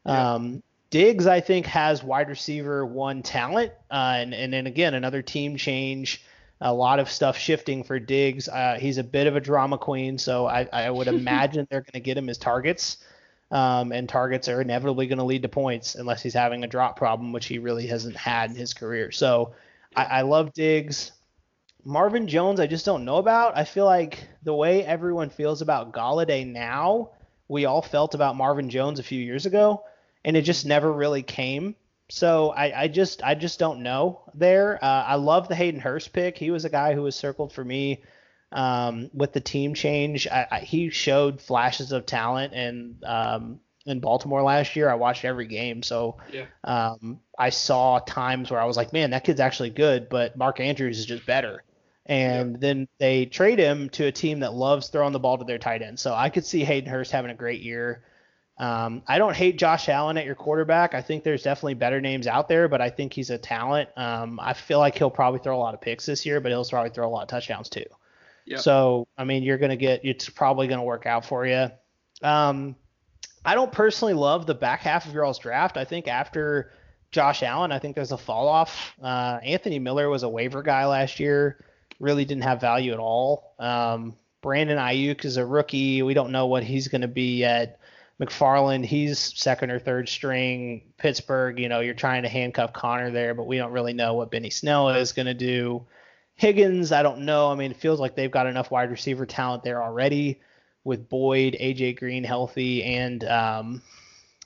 [0.05, 0.33] Yeah.
[0.35, 5.23] Um, Diggs, I think, has wide receiver one talent, uh, and and then again another
[5.23, 6.21] team change,
[6.61, 8.47] a lot of stuff shifting for Diggs.
[8.47, 11.93] Uh, he's a bit of a drama queen, so I, I would imagine they're going
[11.93, 12.97] to get him as targets,
[13.51, 16.97] um, and targets are inevitably going to lead to points unless he's having a drop
[16.97, 19.11] problem, which he really hasn't had in his career.
[19.11, 19.53] So
[19.95, 21.11] I, I love Diggs.
[21.83, 23.55] Marvin Jones, I just don't know about.
[23.55, 27.11] I feel like the way everyone feels about Golladay now,
[27.47, 29.83] we all felt about Marvin Jones a few years ago,
[30.23, 31.75] and it just never really came.
[32.09, 34.83] So I, I just I just don't know there.
[34.83, 36.37] Uh, I love the Hayden Hurst pick.
[36.37, 38.03] He was a guy who was circled for me
[38.51, 40.27] um, with the team change.
[40.27, 44.89] I, I, he showed flashes of talent and um, in Baltimore last year.
[44.89, 46.45] I watched every game, so Yeah.
[46.63, 50.59] um, I saw times where I was like, man, that kid's actually good, but Mark
[50.59, 51.63] Andrews is just better.
[52.07, 55.57] And then they trade him to a team that loves throwing the ball to their
[55.57, 55.99] tight end.
[55.99, 58.03] So I could see Hayden Hurst having a great year.
[58.57, 60.93] Um, I don't hate Josh Allen at your quarterback.
[60.93, 63.89] I think there's definitely better names out there, but I think he's a talent.
[63.97, 66.63] Um, I feel like he'll probably throw a lot of picks this year, but he'll
[66.63, 67.85] probably throw a lot of touchdowns too.
[68.45, 68.59] Yep.
[68.59, 71.69] So I mean, you're gonna get it's probably gonna work out for you.
[72.21, 72.75] Um,
[73.43, 75.77] I don't personally love the back half of your all's draft.
[75.77, 76.71] I think after
[77.11, 78.93] Josh Allen, I think there's a fall off.
[79.01, 81.63] Uh, Anthony Miller was a waiver guy last year,
[81.99, 83.53] really didn't have value at all.
[83.59, 86.01] Um, Brandon Aiyuk is a rookie.
[86.03, 87.79] We don't know what he's going to be yet.
[88.21, 90.93] McFarland, he's second or third string.
[90.97, 94.31] Pittsburgh, you know, you're trying to handcuff Connor there, but we don't really know what
[94.31, 95.85] Benny Snell is going to do.
[96.35, 97.51] Higgins, I don't know.
[97.51, 100.39] I mean, it feels like they've got enough wide receiver talent there already
[100.83, 103.81] with Boyd, AJ Green healthy, and um,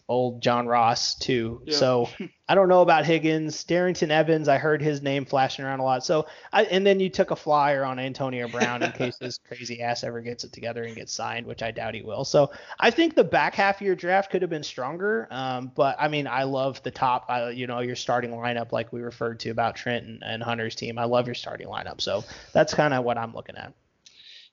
[0.09, 1.61] old John Ross too.
[1.65, 1.77] Yeah.
[1.77, 2.09] So
[2.49, 4.47] I don't know about Higgins, Darrynton Evans.
[4.47, 6.03] I heard his name flashing around a lot.
[6.03, 9.83] So I, and then you took a flyer on Antonio Brown in case this crazy
[9.83, 12.25] ass ever gets it together and gets signed, which I doubt he will.
[12.25, 15.27] So I think the back half of your draft could have been stronger.
[15.29, 17.25] Um, but I mean, I love the top.
[17.29, 20.73] Uh, you know, your starting lineup, like we referred to about Trent and, and Hunter's
[20.73, 20.97] team.
[20.97, 22.01] I love your starting lineup.
[22.01, 23.73] So that's kind of what I'm looking at.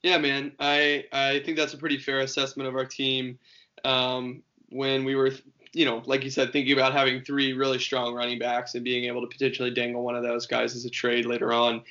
[0.02, 0.52] Yeah, man.
[0.60, 3.38] I I think that's a pretty fair assessment of our team.
[3.84, 4.42] Um,
[4.76, 5.32] when we were,
[5.72, 9.04] you know, like you said, thinking about having three really strong running backs and being
[9.04, 11.82] able to potentially dangle one of those guys as a trade later on,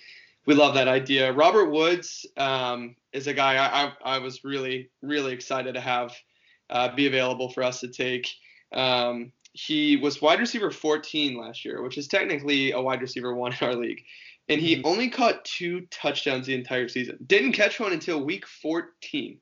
[0.46, 1.32] we love that idea.
[1.32, 6.14] Robert Woods um, is a guy I, I, I was really really excited to have
[6.70, 8.28] uh, be available for us to take.
[8.74, 13.54] Um, he was wide receiver 14 last year, which is technically a wide receiver one
[13.60, 14.04] in our league.
[14.50, 14.86] And he mm-hmm.
[14.86, 17.18] only caught two touchdowns the entire season.
[17.26, 19.40] Didn't catch one until week 14.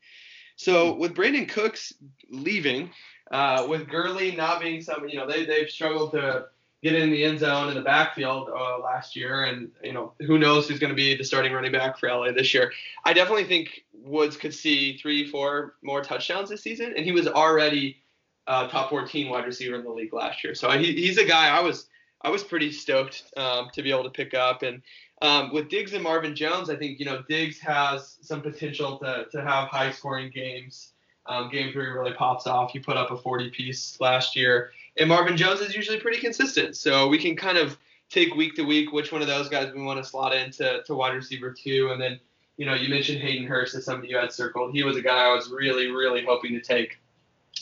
[0.55, 0.99] So mm-hmm.
[0.99, 1.93] with Brandin Cooks
[2.29, 2.91] leaving,
[3.31, 6.47] uh, with Gurley not being some, you know, they they've struggled to
[6.83, 10.37] get in the end zone in the backfield uh, last year, and you know who
[10.37, 12.71] knows who's going to be the starting running back for LA this year.
[13.05, 17.27] I definitely think Woods could see three, four more touchdowns this season, and he was
[17.27, 18.03] already
[18.47, 20.53] uh, top 14 wide receiver in the league last year.
[20.53, 21.87] So he, he's a guy I was
[22.21, 24.63] I was pretty stoked um, to be able to pick up.
[24.63, 24.81] And
[25.21, 29.25] um, with Diggs and Marvin Jones, I think you know Diggs has some potential to
[29.31, 30.92] to have high scoring games.
[31.25, 32.71] Um, game three really pops off.
[32.71, 34.71] He put up a 40 piece last year.
[34.97, 36.75] And Marvin Jones is usually pretty consistent.
[36.75, 37.77] So we can kind of
[38.09, 40.95] take week to week which one of those guys we want to slot into to
[40.95, 41.89] wide receiver two.
[41.91, 42.19] And then,
[42.57, 44.73] you know, you mentioned Hayden Hurst as somebody you had circled.
[44.73, 46.99] He was a guy I was really, really hoping to take.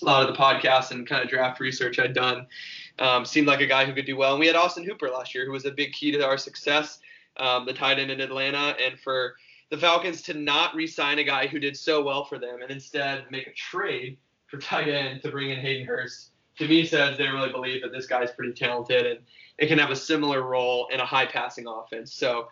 [0.02, 2.48] A lot of the podcasts and kind of draft research I'd done
[2.98, 4.32] um, seemed like a guy who could do well.
[4.32, 7.00] And we had Austin Hooper last year, who was a big key to our success,
[7.38, 8.76] um, the tight end in Atlanta.
[8.84, 9.36] And for
[9.72, 13.24] the Falcons to not re-sign a guy who did so well for them and instead
[13.32, 14.18] make a trade
[14.48, 17.92] for tight end to bring in Hayden Hurst to me says they really believe that
[17.92, 19.20] this guy's pretty talented and
[19.58, 22.14] it can have a similar role in a high passing offense.
[22.14, 22.48] So,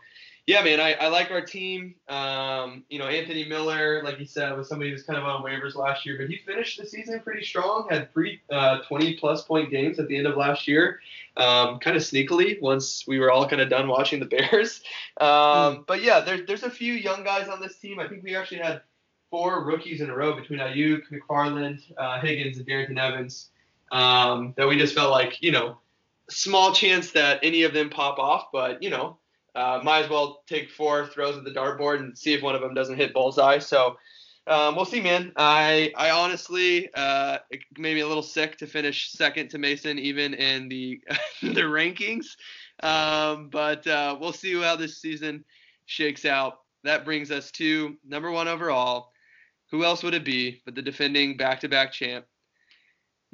[0.49, 1.93] yeah, man, I, I like our team.
[2.07, 5.75] Um, you know, Anthony Miller, like you said, was somebody who's kind of on waivers
[5.75, 7.85] last year, but he finished the season pretty strong.
[7.87, 11.01] Had three uh, 20 plus point games at the end of last year,
[11.37, 14.81] um, kind of sneakily once we were all kind of done watching the Bears.
[15.21, 17.99] Um, but yeah, there's there's a few young guys on this team.
[17.99, 18.81] I think we actually had
[19.29, 23.49] four rookies in a row between Aiyuk, McFarland, uh, Higgins, and Darrynton Evans
[23.91, 25.77] um, that we just felt like, you know,
[26.27, 29.19] small chance that any of them pop off, but, you know,
[29.59, 32.61] uh, might as well take four throws at the dartboard and see if one of
[32.61, 33.59] them doesn't hit bullseye.
[33.59, 33.97] So
[34.47, 35.33] um, we'll see, man.
[35.35, 37.39] I I honestly uh,
[37.77, 41.01] made me a little sick to finish second to Mason even in the
[41.41, 42.37] the rankings,
[42.81, 45.43] um, but uh, we'll see how this season
[45.85, 46.59] shakes out.
[46.85, 49.11] That brings us to number one overall.
[49.71, 52.25] Who else would it be but the defending back-to-back champ,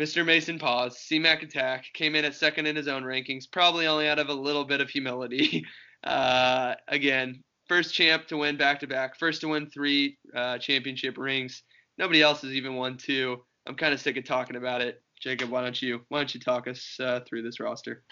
[0.02, 0.26] Mr.
[0.26, 4.20] Mason Pause, CMAC Attack, came in at second in his own rankings, probably only out
[4.20, 5.64] of a little bit of humility.
[6.06, 11.18] Uh, again, first champ to win back to back, first to win three uh, championship
[11.18, 11.64] rings.
[11.98, 13.44] Nobody else has even won two.
[13.68, 15.02] I'm kind of sick of talking about it.
[15.20, 18.04] Jacob, why don't you why don't you talk us uh, through this roster?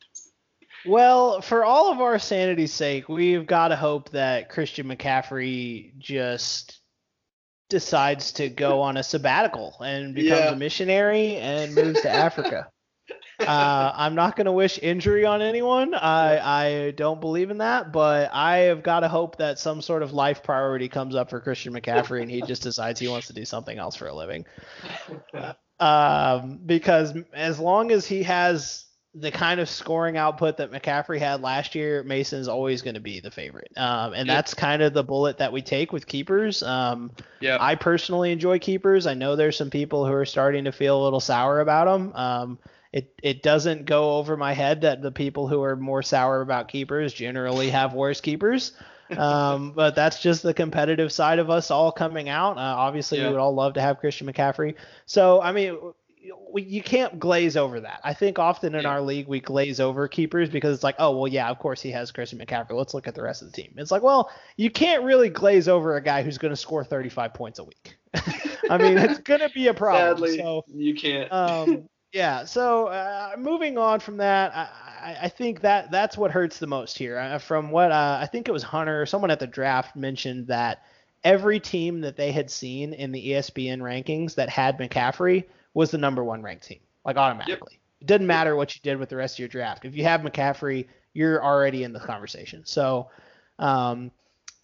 [0.86, 6.80] well, for all of our sanity's sake, we've got to hope that Christian McCaffrey just
[7.68, 10.52] decides to go on a sabbatical and becomes yeah.
[10.52, 12.68] a missionary and moves to Africa.
[13.38, 15.94] Uh, I'm not going to wish injury on anyone.
[15.94, 20.02] I, I don't believe in that, but I have got to hope that some sort
[20.02, 23.32] of life priority comes up for Christian McCaffrey and he just decides he wants to
[23.32, 24.44] do something else for a living.
[25.78, 28.86] Um, because as long as he has
[29.18, 33.20] the kind of scoring output that McCaffrey had last year, Mason's always going to be
[33.20, 33.70] the favorite.
[33.76, 36.62] Um, and that's kind of the bullet that we take with keepers.
[36.62, 37.10] Um,
[37.40, 37.56] yeah.
[37.58, 39.06] I personally enjoy keepers.
[39.06, 42.12] I know there's some people who are starting to feel a little sour about them.
[42.14, 42.58] Um,
[42.96, 46.68] it, it doesn't go over my head that the people who are more sour about
[46.68, 48.72] keepers generally have worse keepers.
[49.18, 52.56] um, but that's just the competitive side of us all coming out.
[52.56, 53.26] Uh, obviously, yeah.
[53.26, 54.76] we would all love to have Christian McCaffrey.
[55.04, 55.76] So, I mean,
[56.50, 58.00] we, you can't glaze over that.
[58.02, 58.88] I think often in yeah.
[58.88, 61.90] our league we glaze over keepers because it's like, oh well, yeah, of course he
[61.90, 62.72] has Christian McCaffrey.
[62.72, 63.74] Let's look at the rest of the team.
[63.76, 67.34] It's like, well, you can't really glaze over a guy who's going to score 35
[67.34, 67.98] points a week.
[68.70, 70.16] I mean, it's going to be a problem.
[70.16, 71.30] Sadly, so, you can't.
[71.30, 72.44] um, yeah.
[72.44, 76.96] So uh, moving on from that, I, I, think that that's what hurts the most
[76.96, 77.18] here.
[77.18, 80.82] Uh, from what uh, I think it was Hunter, someone at the draft mentioned that
[81.24, 85.98] every team that they had seen in the ESPN rankings that had McCaffrey was the
[85.98, 87.72] number one ranked team, like automatically.
[87.72, 87.80] Yep.
[88.00, 89.84] It doesn't matter what you did with the rest of your draft.
[89.84, 92.64] If you have McCaffrey, you're already in the conversation.
[92.64, 93.10] So
[93.58, 94.10] um,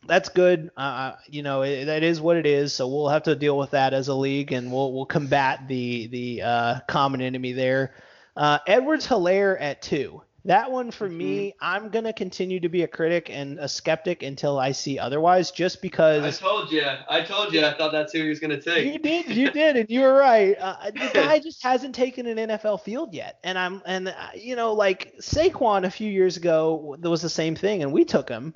[0.07, 0.71] that's good.
[0.77, 2.73] Uh, uh, you know, it, that is what it is.
[2.73, 6.07] So we'll have to deal with that as a league, and we'll we'll combat the
[6.09, 7.95] the uh, common enemy there.
[8.37, 10.23] Uh, Edwards Helaire at two.
[10.45, 11.19] That one for mm-hmm.
[11.19, 15.53] me, I'm gonna continue to be a critic and a skeptic until I see otherwise.
[15.53, 18.61] Just because I told you, I told you, I thought that's who he was gonna
[18.61, 18.93] take.
[18.93, 20.57] You did, you did, and you were right.
[20.59, 24.57] Uh, the guy just hasn't taken an NFL field yet, and I'm, and uh, you
[24.57, 28.29] know, like Saquon a few years ago, there was the same thing, and we took
[28.29, 28.55] him.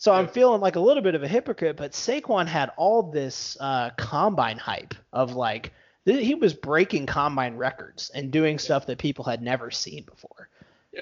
[0.00, 3.58] So I'm feeling like a little bit of a hypocrite, but Saquon had all this
[3.60, 5.74] uh, combine hype of like
[6.06, 10.48] he was breaking combine records and doing stuff that people had never seen before.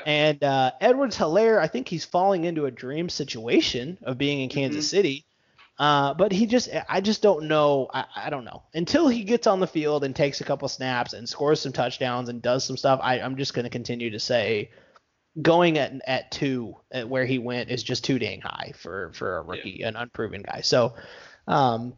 [0.04, 4.48] And uh, Edwards Helaire, I think he's falling into a dream situation of being in
[4.48, 4.96] Kansas mm-hmm.
[4.96, 5.24] City.
[5.78, 7.88] Uh, but he just, I just don't know.
[7.94, 11.12] I, I don't know until he gets on the field and takes a couple snaps
[11.12, 12.98] and scores some touchdowns and does some stuff.
[13.00, 14.70] I, I'm just going to continue to say
[15.40, 19.38] going at at two at where he went is just too dang high for for
[19.38, 19.88] a rookie, yeah.
[19.88, 20.60] an unproven guy.
[20.62, 20.94] So,
[21.46, 21.94] um,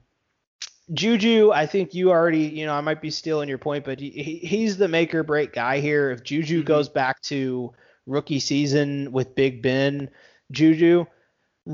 [0.93, 4.41] Juju, I think you already, you know, I might be stealing your point, but he,
[4.43, 6.11] he's the make or break guy here.
[6.11, 6.67] If Juju mm-hmm.
[6.67, 7.73] goes back to
[8.07, 10.11] rookie season with Big Ben,
[10.51, 11.07] Juju,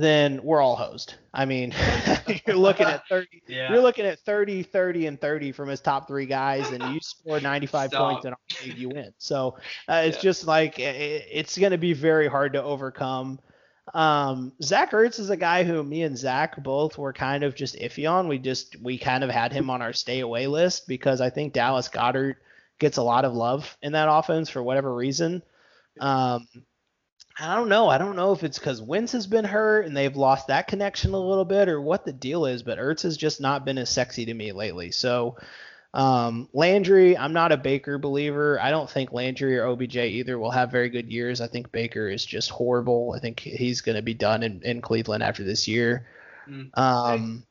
[0.03, 1.15] then we're all hosed.
[1.33, 1.75] I mean,
[2.47, 3.73] you're looking at 30, yeah.
[3.73, 7.41] you're looking at 30, 30, and 30 from his top three guys, and you score
[7.41, 8.23] 95 Stop.
[8.23, 9.13] points and you win.
[9.19, 9.57] So
[9.89, 10.23] uh, it's yeah.
[10.23, 13.39] just like it, it's going to be very hard to overcome.
[13.95, 17.77] Um, Zach Ertz is a guy who me and Zach both were kind of just
[17.77, 18.29] iffy on.
[18.29, 21.53] We just we kind of had him on our stay away list because I think
[21.53, 22.37] Dallas Goedert
[22.79, 25.43] gets a lot of love in that offense for whatever reason.
[26.01, 26.47] Um,
[27.39, 27.89] I don't know.
[27.89, 31.13] I don't know if it's because Wentz has been hurt and they've lost that connection
[31.13, 33.91] a little bit or what the deal is, but Ertz has just not been as
[33.91, 34.91] sexy to me lately.
[34.91, 35.37] So
[35.93, 38.59] um, Landry, I'm not a Baker believer.
[38.61, 41.41] I don't think Landry or OBJ either will have very good years.
[41.41, 43.15] I think Baker is just horrible.
[43.15, 46.07] I think he's going to be done in, in Cleveland after this year.
[46.49, 46.79] Mm-hmm.
[46.79, 47.45] Um,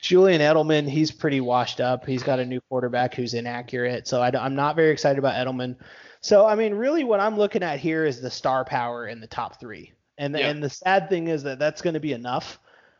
[0.00, 2.06] Julian Edelman, he's pretty washed up.
[2.06, 4.06] He's got a new quarterback who's inaccurate.
[4.06, 5.76] So I, am not very excited about Edelman.
[6.20, 9.26] So I mean, really, what I'm looking at here is the star power in the
[9.26, 10.50] top three, and the, yeah.
[10.50, 12.58] and the sad thing is that that's going to be enough.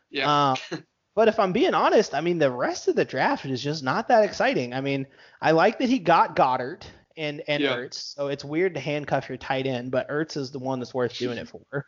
[0.09, 0.51] Yeah.
[0.51, 0.57] Um,
[1.15, 4.07] but if I'm being honest, I mean, the rest of the draft is just not
[4.07, 4.73] that exciting.
[4.73, 5.05] I mean,
[5.41, 6.83] I like that he got Goedert
[7.17, 7.75] and and yeah.
[7.75, 10.93] Ertz, so it's weird to handcuff your tight end, but Ertz is the one that's
[10.93, 11.85] worth doing it for.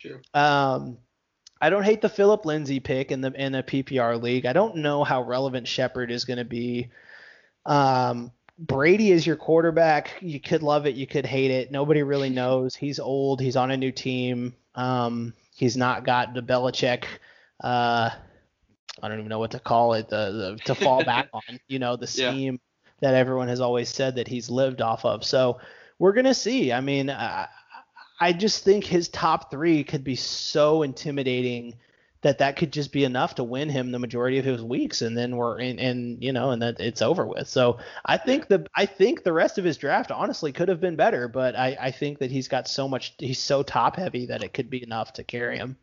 [0.00, 0.20] True.
[0.34, 0.98] Um,
[1.60, 4.46] I don't hate the Philip Lindsay pick in the in the PPR league.
[4.46, 6.90] I don't know how relevant Shepard is going to be.
[7.64, 10.14] Um, Brady is your quarterback.
[10.20, 11.70] You could love it, you could hate it.
[11.70, 12.74] Nobody really knows.
[12.74, 13.40] He's old.
[13.40, 14.54] He's on a new team.
[14.74, 17.04] Um, he's not got the Belichick.
[17.62, 18.10] Uh,
[19.02, 20.08] I don't even know what to call it.
[20.08, 21.58] The, the to fall back on.
[21.68, 22.60] You know the scheme
[23.00, 23.08] yeah.
[23.08, 25.24] that everyone has always said that he's lived off of.
[25.24, 25.58] So
[25.98, 26.72] we're gonna see.
[26.72, 27.48] I mean, I,
[28.20, 31.74] I just think his top three could be so intimidating
[32.22, 35.16] that that could just be enough to win him the majority of his weeks and
[35.16, 37.48] then we're in and you know and that it's over with.
[37.48, 40.96] So i think the i think the rest of his draft honestly could have been
[40.96, 44.42] better but i i think that he's got so much he's so top heavy that
[44.42, 45.76] it could be enough to carry him.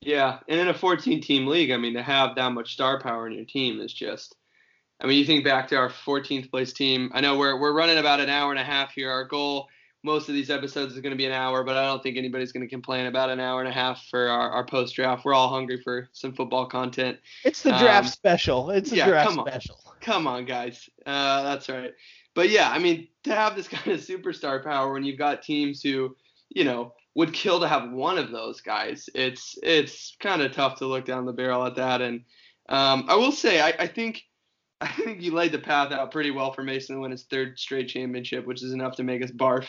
[0.00, 0.40] Yeah.
[0.48, 3.34] And in a 14 team league i mean to have that much star power in
[3.34, 4.34] your team is just
[5.00, 7.98] i mean you think back to our 14th place team i know we're we're running
[7.98, 9.10] about an hour and a half here.
[9.10, 9.68] Our goal
[10.04, 12.52] most of these episodes is going to be an hour, but I don't think anybody's
[12.52, 15.24] going to complain about an hour and a half for our, our post draft.
[15.24, 17.18] We're all hungry for some football content.
[17.42, 18.70] It's the draft um, special.
[18.70, 19.46] It's the yeah, draft come on.
[19.48, 19.80] special.
[20.02, 20.90] Come on, guys.
[21.06, 21.94] Uh, that's right.
[22.34, 25.82] But yeah, I mean, to have this kind of superstar power when you've got teams
[25.82, 26.14] who,
[26.50, 30.78] you know, would kill to have one of those guys, it's it's kind of tough
[30.80, 32.02] to look down the barrel at that.
[32.02, 32.24] And
[32.68, 34.22] um, I will say, I, I think
[34.84, 37.58] I think you laid the path out pretty well for Mason to win his third
[37.58, 39.66] straight championship, which is enough to make us barf.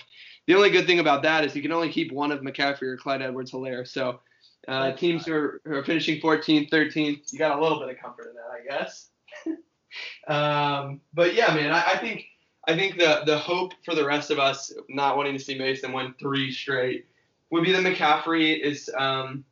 [0.48, 2.98] The only good thing about that is he can only keep one of McCaffrey or
[2.98, 3.88] Clyde Edwards Helaire.
[3.88, 4.20] So
[4.68, 7.98] uh, teams who are, who are, finishing 14th, 13th, you got a little bit of
[7.98, 9.10] comfort in that, I guess.
[10.28, 12.26] um, but yeah, man, I, I, think
[12.68, 15.94] I think the the hope for the rest of us not wanting to see Mason
[15.94, 17.06] win three straight
[17.52, 19.46] would be that McCaffrey is um,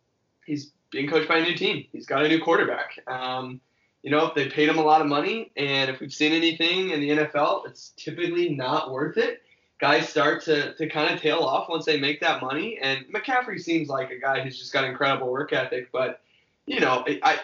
[0.45, 1.85] he's being coached by a new team.
[1.91, 2.99] He's got a new quarterback.
[3.07, 3.61] Um,
[4.03, 6.89] you know, if they paid him a lot of money, and if we've seen anything
[6.89, 9.41] in the NFL, it's typically not worth it.
[9.79, 13.59] Guys start to, to kind of tail off once they make that money, and McCaffrey
[13.59, 15.89] seems like a guy who's just got incredible work ethic.
[15.91, 16.21] But
[16.65, 17.39] you know, I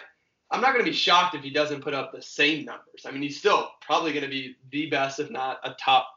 [0.50, 3.06] I'm not going to be shocked if he doesn't put up the same numbers.
[3.06, 6.08] I mean, he's still probably going to be the best, if not a top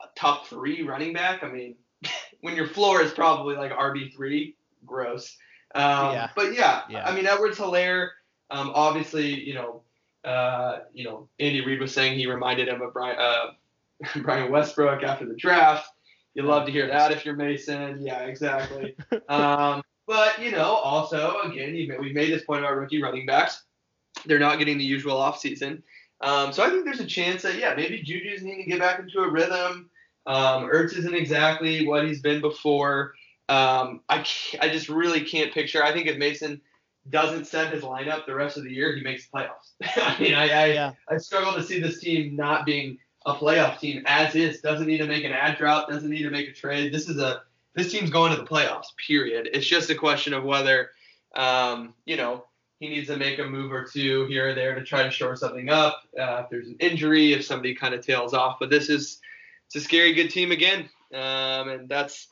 [0.00, 1.42] a top three running back.
[1.42, 1.74] I mean,
[2.42, 4.56] when your floor is probably like RB three,
[4.86, 5.36] gross.
[5.74, 6.30] Um, yeah.
[6.36, 8.10] But yeah, yeah, I mean, Edwards Helaire
[8.50, 9.82] um, obviously, you know,
[10.24, 13.50] uh, you know, Andy Reid was saying he reminded him of Brian, uh,
[14.22, 15.86] Brian Westbrook after the draft.
[16.34, 18.00] You love to hear that if you're Mason.
[18.00, 18.96] Yeah, exactly.
[19.28, 23.64] um, but you know, also again, we made this point about rookie running backs.
[24.26, 25.82] They're not getting the usual offseason.
[26.20, 28.98] Um, so I think there's a chance that yeah, maybe Juju's needing to get back
[28.98, 29.90] into a rhythm.
[30.26, 33.14] Um, Ertz isn't exactly what he's been before.
[33.48, 34.26] Um, I
[34.60, 35.84] I just really can't picture.
[35.84, 36.60] I think if Mason
[37.10, 39.72] doesn't set his lineup the rest of the year, he makes playoffs.
[39.96, 40.92] I mean, I I, yeah.
[41.08, 44.60] I struggle to see this team not being a playoff team as is.
[44.60, 45.88] Doesn't need to make an add drop.
[45.88, 46.92] Doesn't need to make a trade.
[46.92, 47.42] This is a
[47.74, 48.86] this team's going to the playoffs.
[49.06, 49.48] Period.
[49.52, 50.90] It's just a question of whether,
[51.34, 52.44] um, you know,
[52.78, 55.36] he needs to make a move or two here or there to try to shore
[55.36, 56.02] something up.
[56.18, 58.58] Uh, if there's an injury, if somebody kind of tails off.
[58.60, 59.20] But this is
[59.66, 62.28] it's a scary good team again, um, and that's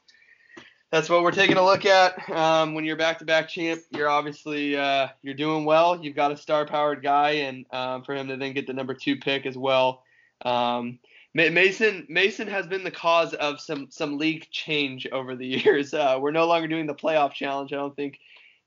[0.93, 2.29] that's what we're taking a look at.
[2.31, 5.99] Um, when you're back-to-back champ, you're obviously uh, you're doing well.
[5.99, 9.17] You've got a star-powered guy, and um, for him to then get the number two
[9.17, 10.05] pick as well.
[10.45, 10.99] Um,
[11.35, 15.95] Mason Mason has been the cause of some some league change over the years.
[15.95, 17.73] Uh, we're no longer doing the playoff challenge.
[17.73, 18.19] I don't think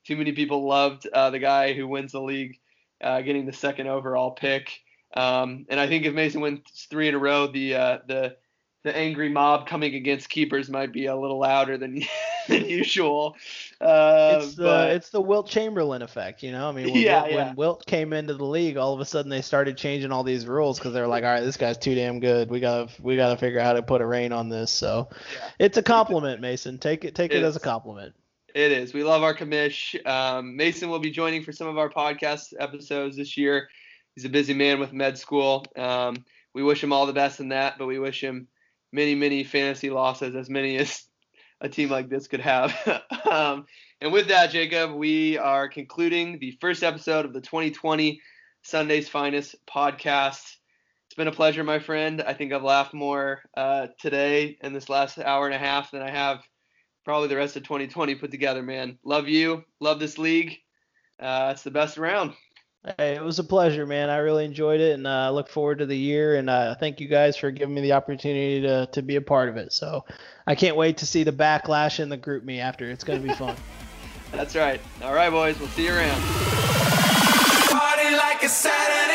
[0.04, 2.58] too many people loved uh, the guy who wins the league
[3.00, 4.80] uh, getting the second overall pick.
[5.16, 8.36] Um, and I think if Mason wins three in a row, the uh, the
[8.86, 12.04] the angry mob coming against keepers might be a little louder than,
[12.48, 13.34] than usual.
[13.80, 16.68] Uh, it's the but, it's the Wilt Chamberlain effect, you know.
[16.68, 17.44] I mean, when, yeah, Wilt, yeah.
[17.46, 20.46] when Wilt came into the league, all of a sudden they started changing all these
[20.46, 22.48] rules because they're like, all right, this guy's too damn good.
[22.48, 24.70] We gotta we gotta figure out how to put a rein on this.
[24.70, 25.48] So yeah.
[25.58, 26.78] it's a compliment, Mason.
[26.78, 28.14] Take it take it, it as a compliment.
[28.54, 28.94] It is.
[28.94, 29.96] We love our commish.
[30.06, 33.68] Um, Mason will be joining for some of our podcast episodes this year.
[34.14, 35.66] He's a busy man with med school.
[35.76, 38.46] Um, we wish him all the best in that, but we wish him
[38.96, 41.04] many, many fantasy losses, as many as
[41.60, 42.74] a team like this could have.
[43.30, 43.66] um,
[44.00, 48.20] and with that, Jacob, we are concluding the first episode of the 2020
[48.62, 50.40] Sunday's Finest podcast.
[51.06, 52.22] It's been a pleasure, my friend.
[52.22, 56.02] I think I've laughed more uh, today in this last hour and a half than
[56.02, 56.42] I have
[57.04, 58.98] probably the rest of 2020 put together, man.
[59.04, 59.62] Love you.
[59.78, 60.56] Love this league.
[61.20, 62.32] Uh, it's the best around.
[62.98, 64.10] Hey, it was a pleasure, man.
[64.10, 66.36] I really enjoyed it, and I uh, look forward to the year.
[66.36, 69.48] And uh, thank you guys for giving me the opportunity to to be a part
[69.48, 69.72] of it.
[69.72, 70.04] So
[70.46, 72.88] I can't wait to see the backlash in the GroupMe after.
[72.88, 73.56] It's gonna be fun.
[74.30, 74.80] That's right.
[75.02, 75.58] All right, boys.
[75.58, 76.22] We'll see you around.
[77.70, 79.05] Party like a Saturday night.